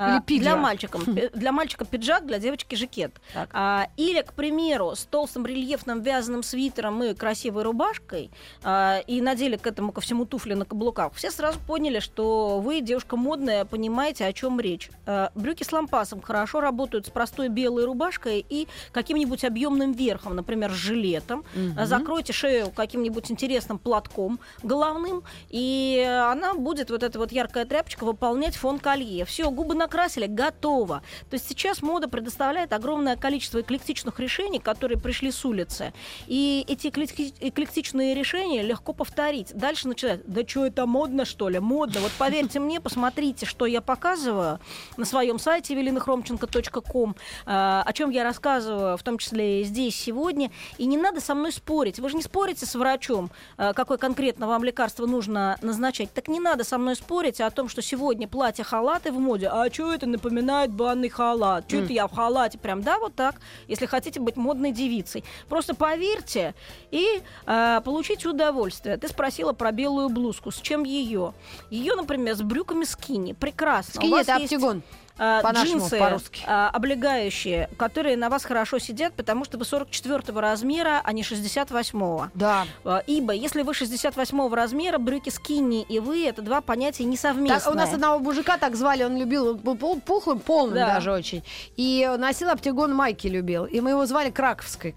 А, 0.00 0.20
для 0.26 0.56
мальчика, 0.56 0.98
пи- 0.98 1.30
для 1.34 1.52
мальчика 1.52 1.84
пиджак, 1.84 2.26
для 2.26 2.38
девочки 2.38 2.74
жакет. 2.74 3.12
Так. 3.34 3.50
А, 3.52 3.88
или, 3.96 4.22
к 4.22 4.32
примеру, 4.32 4.94
с 4.96 5.04
толстым 5.04 5.46
рельефным 5.46 6.00
вязаным 6.02 6.42
свитером 6.42 7.02
и 7.02 7.14
красивой 7.14 7.62
рубашкой, 7.64 8.30
а, 8.62 9.00
и 9.06 9.20
надели 9.20 9.56
к 9.56 9.66
этому 9.66 9.92
ко 9.92 10.00
всему 10.00 10.24
туфли 10.24 10.54
на 10.54 10.64
каблуках, 10.64 11.12
все 11.14 11.30
сразу 11.30 11.58
поняли, 11.66 11.98
что 12.00 12.60
вы, 12.60 12.80
девушка 12.80 13.16
модная, 13.16 13.64
понимаете, 13.64 14.24
о 14.24 14.32
чем 14.32 14.58
речь. 14.60 14.90
А, 15.06 15.30
брюки 15.34 15.62
с 15.64 15.72
лампасом 15.72 16.20
хорошо 16.22 16.60
работают 16.60 17.06
с 17.06 17.10
простой 17.10 17.48
белой 17.48 17.84
рубашкой 17.84 18.44
и 18.48 18.68
каким-нибудь 18.92 19.44
объемным 19.44 19.92
верхом, 19.92 20.34
например, 20.36 20.70
с 20.70 20.76
жилетом. 20.76 21.44
А, 21.76 21.86
Закройте 21.86 22.32
шею 22.32 22.70
каким-нибудь 22.70 23.30
интересным 23.30 23.78
платком 23.78 24.40
головным, 24.62 25.22
и 25.48 26.04
она 26.30 26.54
будет, 26.54 26.90
вот 26.90 27.02
эта 27.02 27.18
вот 27.18 27.32
яркая 27.32 27.64
тряпочка, 27.64 28.04
выполнять 28.04 28.56
фон 28.56 28.78
колье. 28.78 29.24
Все, 29.24 29.50
губы 29.50 29.74
накрасили, 29.90 30.26
готово. 30.26 31.02
То 31.28 31.34
есть 31.34 31.48
сейчас 31.48 31.82
мода 31.82 32.08
предоставляет 32.08 32.72
огромное 32.72 33.16
количество 33.16 33.60
эклектичных 33.60 34.20
решений, 34.20 34.60
которые 34.60 34.98
пришли 34.98 35.32
с 35.32 35.44
улицы. 35.44 35.92
И 36.28 36.64
эти 36.68 36.86
эклекти- 36.86 37.34
эклектичные 37.40 38.14
решения 38.14 38.62
легко 38.62 38.92
повторить. 38.92 39.52
Дальше 39.52 39.88
начинать, 39.88 40.20
да 40.26 40.46
что 40.46 40.64
это 40.66 40.86
модно, 40.86 41.24
что 41.24 41.48
ли? 41.48 41.58
Модно. 41.58 42.00
Вот 42.00 42.12
поверьте 42.18 42.60
мне, 42.60 42.80
посмотрите, 42.80 43.46
что 43.46 43.66
я 43.66 43.80
показываю 43.80 44.60
на 44.96 45.04
своем 45.04 45.40
сайте 45.40 45.74
evelinahромченко.com, 45.74 47.16
э, 47.46 47.82
о 47.86 47.92
чем 47.92 48.10
я 48.10 48.22
рассказываю, 48.22 48.96
в 48.96 49.02
том 49.02 49.18
числе 49.18 49.62
и 49.62 49.64
здесь 49.64 49.96
сегодня. 49.96 50.52
И 50.78 50.86
не 50.86 50.96
надо 50.96 51.20
со 51.20 51.34
мной 51.34 51.50
спорить. 51.52 51.98
Вы 51.98 52.10
же 52.10 52.16
не 52.16 52.22
спорите 52.22 52.64
с 52.64 52.76
врачом, 52.76 53.30
э, 53.58 53.72
какое 53.74 53.98
конкретно 53.98 54.46
вам 54.46 54.62
лекарство 54.62 55.06
нужно 55.06 55.58
назначать. 55.62 56.12
Так 56.12 56.28
не 56.28 56.38
надо 56.38 56.62
со 56.62 56.78
мной 56.78 56.94
спорить 56.94 57.40
о 57.40 57.50
том, 57.50 57.68
что 57.68 57.82
сегодня 57.82 58.28
платья-халаты 58.28 59.10
в 59.10 59.18
моде. 59.18 59.48
А 59.48 59.68
что 59.72 59.92
это 59.92 60.06
напоминает 60.06 60.70
банный 60.72 61.08
халат? 61.08 61.64
Что 61.68 61.78
это 61.78 61.92
я 61.92 62.06
в 62.06 62.12
халате? 62.14 62.58
Прям, 62.58 62.82
да, 62.82 62.98
вот 62.98 63.14
так, 63.14 63.36
если 63.68 63.86
хотите 63.86 64.20
быть 64.20 64.36
модной 64.36 64.72
девицей. 64.72 65.24
Просто 65.48 65.74
поверьте 65.74 66.54
и 66.90 67.22
э, 67.46 67.80
получите 67.84 68.28
удовольствие. 68.28 68.96
Ты 68.96 69.08
спросила 69.08 69.52
про 69.52 69.72
белую 69.72 70.08
блузку. 70.08 70.50
С 70.50 70.60
чем 70.60 70.84
ее? 70.84 71.32
Ее, 71.70 71.94
например, 71.94 72.34
с 72.34 72.42
брюками 72.42 72.84
скини. 72.84 73.32
Прекрасно. 73.32 74.00
Вас 74.08 74.22
это 74.22 74.38
есть- 74.38 74.52
оптигон. 74.52 74.82
Э, 75.20 75.42
джинсы, 75.62 75.98
по-русски. 75.98 76.42
э, 76.46 76.66
облегающие, 76.72 77.68
которые 77.76 78.16
на 78.16 78.28
вас 78.28 78.44
хорошо 78.44 78.78
сидят, 78.78 79.12
потому 79.14 79.44
что 79.44 79.58
вы 79.58 79.64
44 79.64 80.38
размера, 80.40 81.00
а 81.04 81.12
не 81.12 81.22
68. 81.22 82.30
Да. 82.34 82.66
Э, 82.84 83.00
Ибо 83.06 83.32
если 83.32 83.62
вы 83.62 83.74
68 83.74 84.54
размера, 84.54 84.98
брюки 84.98 85.30
скинни 85.30 85.82
и 85.82 85.98
вы 86.00 86.26
это 86.26 86.42
два 86.42 86.60
понятия 86.60 87.04
несовместные. 87.04 87.60
Так, 87.60 87.72
у 87.72 87.76
нас 87.76 87.92
одного 87.92 88.18
мужика 88.18 88.56
так 88.58 88.74
звали, 88.76 89.04
он 89.04 89.16
любил, 89.16 89.54
был 89.54 89.76
пухлым, 90.00 90.40
полным 90.40 90.74
Да. 90.74 90.94
даже 90.94 91.12
очень. 91.12 91.44
И 91.76 92.10
носил 92.18 92.48
оптигон 92.50 92.94
майки 92.94 93.26
любил. 93.26 93.66
И 93.66 93.80
мы 93.80 93.90
его 93.90 94.06
звали 94.06 94.30
Краковской. 94.30 94.94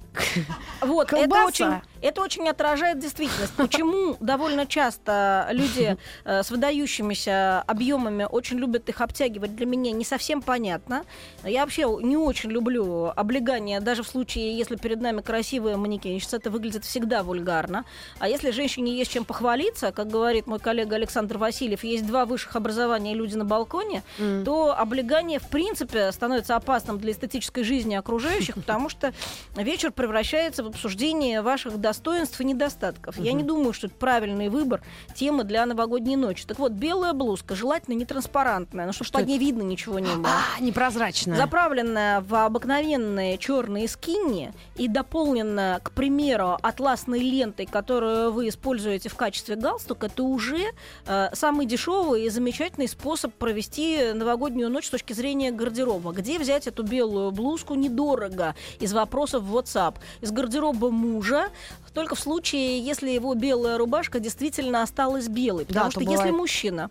Вот, 0.82 1.12
это 1.14 1.46
очень, 1.46 1.82
это 2.04 2.22
очень 2.22 2.48
отражает 2.48 3.00
действительность. 3.00 3.54
Почему 3.54 4.18
довольно 4.20 4.66
часто 4.66 5.48
люди 5.52 5.98
э, 6.26 6.44
с 6.44 6.52
выдающимися 6.52 7.62
объемами 7.62 8.28
очень 8.30 8.58
любят 8.58 8.89
их 8.89 9.02
обтягивать, 9.02 9.56
для 9.56 9.66
меня 9.66 9.92
не 9.92 10.06
совсем 10.06 10.42
понятно. 10.42 11.06
Я 11.44 11.62
вообще 11.62 11.84
не 12.02 12.18
очень 12.18 12.52
люблю 12.52 13.12
облегание, 13.16 13.80
даже 13.80 14.04
в 14.04 14.08
случае, 14.08 14.58
если 14.58 14.76
перед 14.76 15.02
нами 15.02 15.22
красивая 15.22 15.78
манекенщица, 15.78 16.38
это 16.38 16.50
выглядит 16.50 16.84
всегда 16.84 17.24
вульгарно. 17.24 17.86
А 18.20 18.28
если 18.28 18.52
женщине 18.52 18.98
есть 18.98 19.12
чем 19.12 19.26
похвалиться, 19.26 19.92
как 19.92 20.08
говорит 20.08 20.48
мой 20.48 20.60
коллега 20.60 20.96
Александр 20.96 21.38
Васильев, 21.38 21.84
есть 21.84 22.06
два 22.06 22.25
высших 22.25 22.56
образования 22.56 23.13
и 23.13 23.15
люди 23.15 23.36
на 23.36 23.46
балконе, 23.46 24.04
то 24.46 24.75
облегание, 24.77 25.40
в 25.40 25.48
принципе, 25.50 26.12
становится 26.12 26.56
опасным 26.56 27.00
для 27.00 27.12
эстетической 27.12 27.63
жизни 27.63 27.96
окружающих, 27.96 28.56
потому 28.56 28.90
что 28.90 29.13
вечер 29.56 29.92
превращается 29.92 30.63
в 30.63 30.67
обсуждение 30.67 31.42
ваших 31.42 31.77
достоинств 31.94 32.41
и 32.41 32.44
недостатков. 32.44 33.19
Я 33.19 33.33
не 33.33 33.44
думаю, 33.44 33.71
что 33.71 33.85
это 33.85 33.96
правильный 33.96 34.50
выбор 34.50 34.81
темы 35.15 35.44
для 35.44 35.63
новогодней 35.65 36.15
ночи. 36.15 36.44
Так 36.48 36.58
вот, 36.58 36.71
белая 36.71 37.13
блузка, 37.13 37.54
желательно 37.54 37.94
не 37.94 38.06
транспарантная, 38.06 38.87
но 38.87 38.94
чтобы 38.94 39.06
Что 39.06 39.19
под 39.19 39.27
ней 39.27 39.37
видно 39.37 39.62
ничего 39.62 40.00
не 40.00 40.13
было. 40.15 40.27
А, 40.27 40.60
непрозрачная. 40.60 41.37
Заправленная 41.37 42.21
в 42.21 42.33
обыкновенные 42.46 43.37
черные 43.37 43.87
скинни 43.87 44.52
и 44.75 44.87
дополненная, 44.87 45.79
к 45.79 45.91
примеру, 45.91 46.58
атласной 46.63 47.19
лентой, 47.19 47.67
которую 47.67 48.31
вы 48.31 48.50
используете 48.50 49.10
в 49.10 49.15
качестве 49.15 49.56
галстука, 49.56 50.08
это 50.08 50.23
уже 50.23 50.71
э, 51.06 51.29
самый 51.33 51.67
дешевый 51.67 52.25
и 52.25 52.29
замечательный 52.29 52.87
способ 52.87 53.33
провести 53.35 54.13
новогоднюю 54.13 54.71
ночь 54.71 54.87
с 54.87 54.89
точки 54.89 55.13
зрения 55.13 55.52
гардероба. 55.52 56.12
Где 56.12 56.39
взять 56.39 56.65
эту 56.65 56.81
белую 56.81 57.29
блузку 57.31 57.75
недорого? 57.75 58.56
Из 58.79 58.94
вопросов 58.94 59.44
в 59.44 59.56
WhatsApp. 59.56 59.98
Из 60.21 60.31
гардероба 60.31 60.89
мужа, 60.89 61.50
только 61.94 62.15
в 62.15 62.19
случае, 62.19 62.79
если 62.79 63.10
его 63.10 63.33
белая 63.35 63.77
рубашка 63.77 64.19
действительно 64.19 64.81
осталась 64.81 65.27
белой. 65.27 65.65
Потому 65.65 65.85
Да, 65.85 65.91
что 65.91 66.00
то 66.00 66.06
если 66.06 66.15
бывает. 66.15 66.35
мужчина 66.35 66.89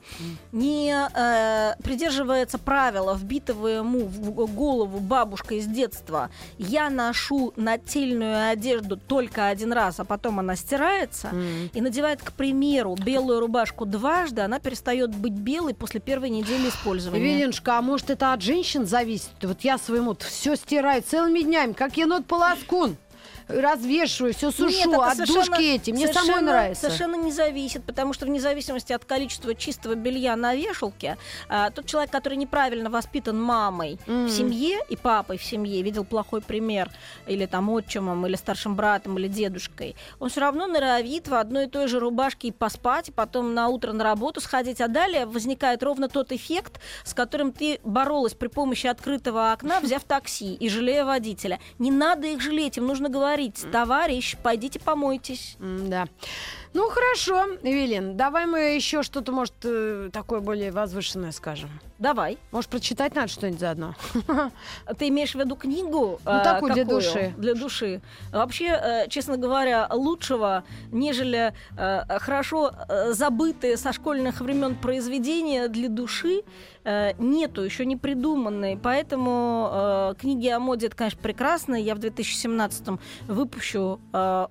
не 0.53 0.95
э, 1.15 1.75
придерживается 1.83 2.59
правила, 2.59 3.15
вбитого 3.15 3.67
ему 3.69 4.07
в 4.07 4.55
голову 4.55 5.01
бабушкой 5.01 5.61
с 5.61 5.67
детства, 5.67 6.31
я 6.59 6.91
ношу 6.91 7.53
нательную 7.57 8.51
одежду 8.51 8.97
только 8.97 9.49
один 9.49 9.73
раз, 9.73 10.01
а 10.01 10.05
потом 10.05 10.39
она 10.39 10.57
стирается, 10.57 11.33
и 11.73 11.81
надевает, 11.81 12.23
к 12.23 12.33
примеру, 12.33 12.95
белую 12.95 13.41
рубашку 13.41 13.85
дважды, 13.87 14.43
она 14.43 14.59
перестает 14.59 15.15
быть 15.15 15.33
белой 15.33 15.75
после 15.75 16.01
первой 16.01 16.31
недели 16.31 16.69
использования. 16.69 17.23
Веленушка, 17.23 17.79
а 17.79 17.83
может 17.83 18.11
это 18.11 18.33
от 18.33 18.43
женщин 18.43 18.87
зависит? 18.87 19.31
Вот 19.43 19.61
я 19.63 19.79
своему 19.79 20.17
все 20.19 20.57
стираю 20.57 21.03
целыми 21.03 21.41
днями, 21.41 21.73
как 21.73 21.97
енот 21.97 22.27
полоскун. 22.27 22.97
Развешиваю, 23.61 24.35
все 24.35 24.51
сушу, 24.51 24.71
Нет, 24.71 24.89
от 24.95 25.19
душки 25.27 25.75
эти. 25.75 25.91
Мне 25.91 26.13
самой 26.13 26.43
нравится. 26.43 26.83
Совершенно 26.83 27.17
не 27.17 27.33
зависит, 27.33 27.85
потому 27.85 28.13
что 28.13 28.27
вне 28.27 28.41
зависимости 28.41 28.93
от 28.93 29.05
количества 29.05 29.55
чистого 29.55 29.95
белья 29.95 30.37
на 30.37 30.55
вешалке, 30.55 31.17
а, 31.49 31.71
тот 31.71 31.87
человек, 31.87 32.11
который 32.11 32.37
неправильно 32.37 32.91
воспитан 32.91 33.41
мамой 33.41 33.99
Мгм. 34.07 34.27
в 34.27 34.31
семье 34.31 34.79
и 34.89 34.97
папой 34.97 35.39
в 35.39 35.45
семье, 35.45 35.83
видел 35.83 36.05
плохой 36.05 36.41
пример, 36.41 36.91
или 37.27 37.47
там 37.47 37.69
отчимом, 37.71 38.27
или 38.27 38.37
старшим 38.37 38.77
братом, 38.77 39.19
или 39.19 39.29
дедушкой, 39.29 39.97
он 40.21 40.29
все 40.31 40.41
равно 40.41 40.67
норовит 40.67 41.29
в 41.29 41.35
одной 41.35 41.65
и 41.67 41.69
той 41.69 41.89
же 41.89 41.99
рубашке 41.99 42.49
и 42.49 42.53
поспать, 42.53 43.09
и 43.09 43.13
потом 43.13 43.55
на 43.55 43.69
утро 43.69 43.93
на 43.93 44.05
работу 44.05 44.41
сходить, 44.41 44.81
а 44.81 44.89
далее 44.89 45.27
возникает 45.27 45.83
ровно 45.83 46.09
тот 46.09 46.33
эффект, 46.33 46.81
с 47.05 47.15
которым 47.15 47.53
ты 47.53 47.81
боролась 47.85 48.35
при 48.35 48.49
помощи 48.49 48.87
открытого 48.87 49.53
окна, 49.53 49.81
взяв 49.81 50.05
такси 50.05 50.55
и 50.55 50.69
жалея 50.69 51.05
водителя. 51.05 51.59
Не 51.79 51.91
надо 51.91 52.27
их 52.27 52.41
жалеть, 52.41 52.77
им 52.79 52.87
нужно 52.87 53.09
говорить, 53.09 53.42
товарищ, 53.51 54.37
пойдите 54.43 54.79
помойтесь. 54.79 55.57
Да. 55.59 56.07
Ну 56.75 56.89
хорошо, 56.89 57.59
Эвелин, 57.63 58.17
давай 58.17 58.47
мы 58.47 58.75
еще 58.75 59.03
что-то, 59.03 59.31
может, 59.31 59.55
э, 59.65 60.09
такое 60.11 60.41
более 60.41 60.73
возвышенное 60.73 61.33
скажем. 61.33 61.69
Давай. 61.99 62.37
Может, 62.51 62.69
прочитать 62.69 63.15
надо 63.15 63.29
что-нибудь 63.29 63.61
заодно? 63.61 63.95
Ты 64.99 65.09
имеешь 65.09 65.33
в 65.33 65.39
виду 65.39 65.55
книгу? 65.55 66.19
Ну, 66.25 66.33
э, 66.33 66.43
такую 66.43 66.73
для 66.73 66.85
души. 66.85 67.33
Для 67.37 67.55
души. 67.55 68.01
Вообще, 68.33 68.65
э, 68.65 69.09
честно 69.09 69.37
говоря, 69.37 69.87
лучшего, 69.89 70.65
нежели 70.91 71.53
э, 71.77 72.19
хорошо 72.19 72.73
забытые 73.11 73.77
со 73.77 73.93
школьных 73.93 74.41
времен 74.41 74.75
произведения 74.75 75.69
для 75.69 75.89
души 75.89 76.43
нету, 76.85 77.63
еще 77.63 77.87
не 77.87 77.97
придуманной. 77.97 78.77
Поэтому 78.77 80.17
книги 80.19 80.49
о 80.49 80.59
моде 80.59 80.89
это, 80.89 80.97
конечно, 80.97 81.21
прекрасно. 81.23 81.77
Я 81.77 81.95
в 81.95 81.99
2017 82.01 82.99
выпущу 83.29 84.01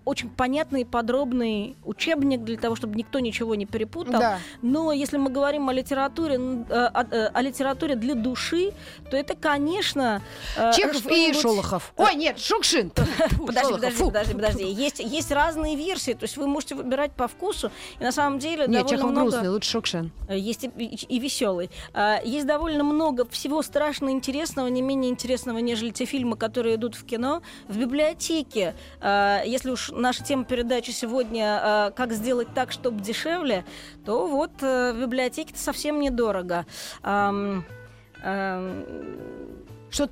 очень 0.05 0.29
понятный 0.29 0.83
и 0.83 0.85
подробный 0.85 1.75
учебник 1.83 2.10
для 2.15 2.57
того, 2.57 2.75
чтобы 2.75 2.95
никто 2.95 3.19
ничего 3.19 3.55
не 3.55 3.65
перепутал. 3.65 4.19
Да. 4.19 4.39
Но 4.61 4.91
если 4.91 5.17
мы 5.17 5.29
говорим 5.29 5.69
о 5.69 5.73
литературе, 5.73 6.35
э, 6.35 6.73
о, 6.73 7.03
э, 7.03 7.27
о 7.27 7.41
литературе 7.41 7.95
для 7.95 8.15
души, 8.15 8.73
то 9.09 9.17
это, 9.17 9.35
конечно, 9.35 10.21
э, 10.57 10.71
Чехов 10.73 11.05
и 11.07 11.33
Шолохов. 11.33 11.93
Ой, 11.97 12.15
нет, 12.15 12.39
Шукшин. 12.39 12.91
Подожди, 13.45 13.73
подожди, 13.73 14.03
подожди, 14.03 14.33
подожди. 14.33 14.63
Есть, 14.65 14.99
есть 14.99 15.31
разные 15.31 15.75
версии, 15.75 16.13
то 16.13 16.23
есть 16.23 16.37
вы 16.37 16.47
можете 16.47 16.75
выбирать 16.75 17.11
по 17.13 17.27
вкусу. 17.27 17.71
И 17.99 18.03
на 18.03 18.11
самом 18.11 18.39
деле 18.39 18.67
Нет, 18.67 18.83
довольно 18.83 18.89
Чехов 18.89 19.11
много... 19.11 19.29
грустный, 19.29 19.49
лучше 19.49 19.71
Шукшин. 19.71 20.11
Есть 20.29 20.63
и, 20.63 21.19
веселый. 21.19 21.69
Есть 22.23 22.45
довольно 22.45 22.83
много 22.83 23.27
всего 23.29 23.61
страшно 23.61 24.09
интересного, 24.09 24.67
не 24.67 24.81
менее 24.81 25.11
интересного, 25.11 25.59
нежели 25.59 25.91
те 25.91 26.05
фильмы, 26.05 26.37
которые 26.37 26.75
идут 26.75 26.95
в 26.95 27.05
кино. 27.05 27.41
В 27.67 27.77
библиотеке, 27.77 28.75
если 29.01 29.71
уж 29.71 29.91
наша 29.91 30.23
тема 30.23 30.45
передачи 30.45 30.91
сегодня 30.91 31.91
«Как 32.01 32.13
сделать 32.13 32.51
так, 32.55 32.71
чтобы 32.71 32.99
дешевле», 32.99 33.63
то 34.05 34.25
вот 34.25 34.49
э, 34.61 34.91
в 34.91 35.01
библиотеке-то 35.01 35.59
совсем 35.59 35.99
недорого. 35.99 36.65
Что 37.03 37.63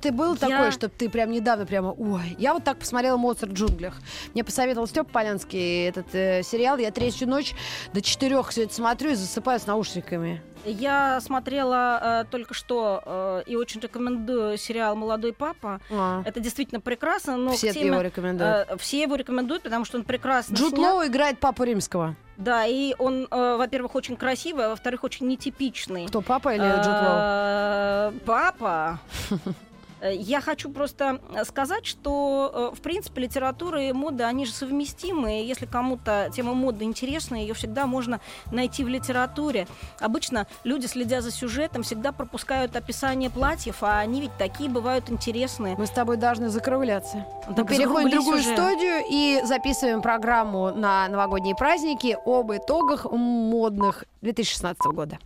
ты 0.00 0.12
был 0.12 0.34
Я- 0.34 0.38
такой, 0.38 0.70
чтобы 0.70 0.94
ты 0.96 1.08
прям 1.08 1.32
недавно 1.32 1.66
прямо, 1.66 1.92
ой, 1.98 2.36
я 2.38 2.54
вот 2.54 2.62
так 2.62 2.78
посмотрела 2.78 3.16
«Моцарт 3.16 3.50
в 3.50 3.54
джунглях». 3.54 3.96
Мне 4.34 4.44
посоветовал 4.44 4.86
Степ 4.86 5.10
Полянский 5.10 5.88
этот 5.88 6.14
э, 6.14 6.44
сериал. 6.44 6.78
Я 6.78 6.92
третью 6.92 7.28
ночь 7.28 7.54
до 7.92 8.00
четырех 8.00 8.50
все 8.50 8.62
это 8.64 8.74
смотрю 8.74 9.10
и 9.10 9.14
засыпаю 9.16 9.58
с 9.58 9.66
наушниками. 9.66 10.44
Я 10.64 11.20
смотрела 11.20 12.22
э, 12.22 12.24
только 12.30 12.54
что 12.54 13.02
э, 13.04 13.42
и 13.46 13.56
очень 13.56 13.80
рекомендую 13.80 14.56
сериал 14.58 14.94
«Молодой 14.96 15.32
папа». 15.32 15.80
А, 15.90 16.22
Это 16.24 16.40
действительно 16.40 16.80
прекрасно, 16.80 17.36
но 17.36 17.52
Все 17.52 17.72
теме, 17.72 17.86
его 17.86 18.00
рекомендуют. 18.00 18.68
э, 18.68 18.76
все 18.78 19.02
его 19.02 19.14
рекомендуют, 19.16 19.62
потому 19.62 19.84
что 19.84 19.98
он 19.98 20.04
прекрасно 20.04 20.54
Джуд 20.54 20.74
снят. 20.74 20.92
Лоу 20.92 21.06
играет 21.06 21.38
папу 21.38 21.64
римского. 21.64 22.14
Да, 22.36 22.64
и 22.66 22.94
он, 22.98 23.26
э, 23.30 23.56
во-первых, 23.56 23.94
очень 23.94 24.16
красивый, 24.16 24.66
а 24.66 24.68
во-вторых, 24.70 25.04
очень 25.04 25.26
нетипичный. 25.28 26.06
Кто, 26.06 26.20
папа 26.22 26.54
или 26.54 26.62
Джуд 26.62 26.86
Лоу? 26.86 27.16
Э, 27.16 28.12
Папа. 28.26 28.98
Э, 30.00 30.14
Я 30.14 30.40
хочу 30.40 30.70
просто 30.70 31.20
э, 31.34 31.44
сказать, 31.44 31.86
что, 31.86 32.70
э, 32.72 32.76
в 32.76 32.80
принципе, 32.80 33.22
литература 33.22 33.82
и 33.82 33.92
мода, 33.92 34.26
они 34.26 34.46
же 34.46 34.52
совместимы. 34.52 35.40
И 35.42 35.46
Если 35.46 35.66
кому-то 35.66 36.30
тема 36.34 36.54
моды 36.54 36.84
интересна, 36.84 37.36
ее 37.36 37.54
всегда 37.54 37.86
можно 37.86 38.20
найти 38.50 38.84
в 38.84 38.88
литературе. 38.88 39.66
Обычно 40.00 40.46
люди, 40.64 40.86
следя 40.86 41.20
за 41.20 41.30
сюжетом, 41.30 41.82
всегда 41.82 42.12
пропускают 42.12 42.76
описание 42.76 43.30
платьев, 43.30 43.82
а 43.82 43.98
они 44.00 44.20
ведь 44.20 44.36
такие 44.38 44.70
бывают 44.70 45.10
интересные. 45.10 45.76
Мы 45.76 45.86
с 45.86 45.90
тобой 45.90 46.16
должны 46.16 46.48
закругляться. 46.48 47.26
Мы 47.48 47.54
Так 47.54 47.68
переходим 47.68 48.08
в 48.08 48.12
другую 48.12 48.38
уже. 48.40 48.52
студию 48.54 49.02
и 49.10 49.40
записываем 49.44 50.02
программу 50.02 50.70
на 50.74 51.08
новогодние 51.08 51.54
праздники 51.54 52.16
об 52.24 52.52
итогах 52.52 53.06
модных 53.10 54.04
2016 54.22 54.80
года. 54.86 55.18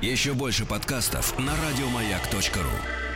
Еще 0.00 0.32
больше 0.32 0.64
подкастов 0.64 1.36
на 1.38 1.52
радиомаяк.ру. 1.52 3.07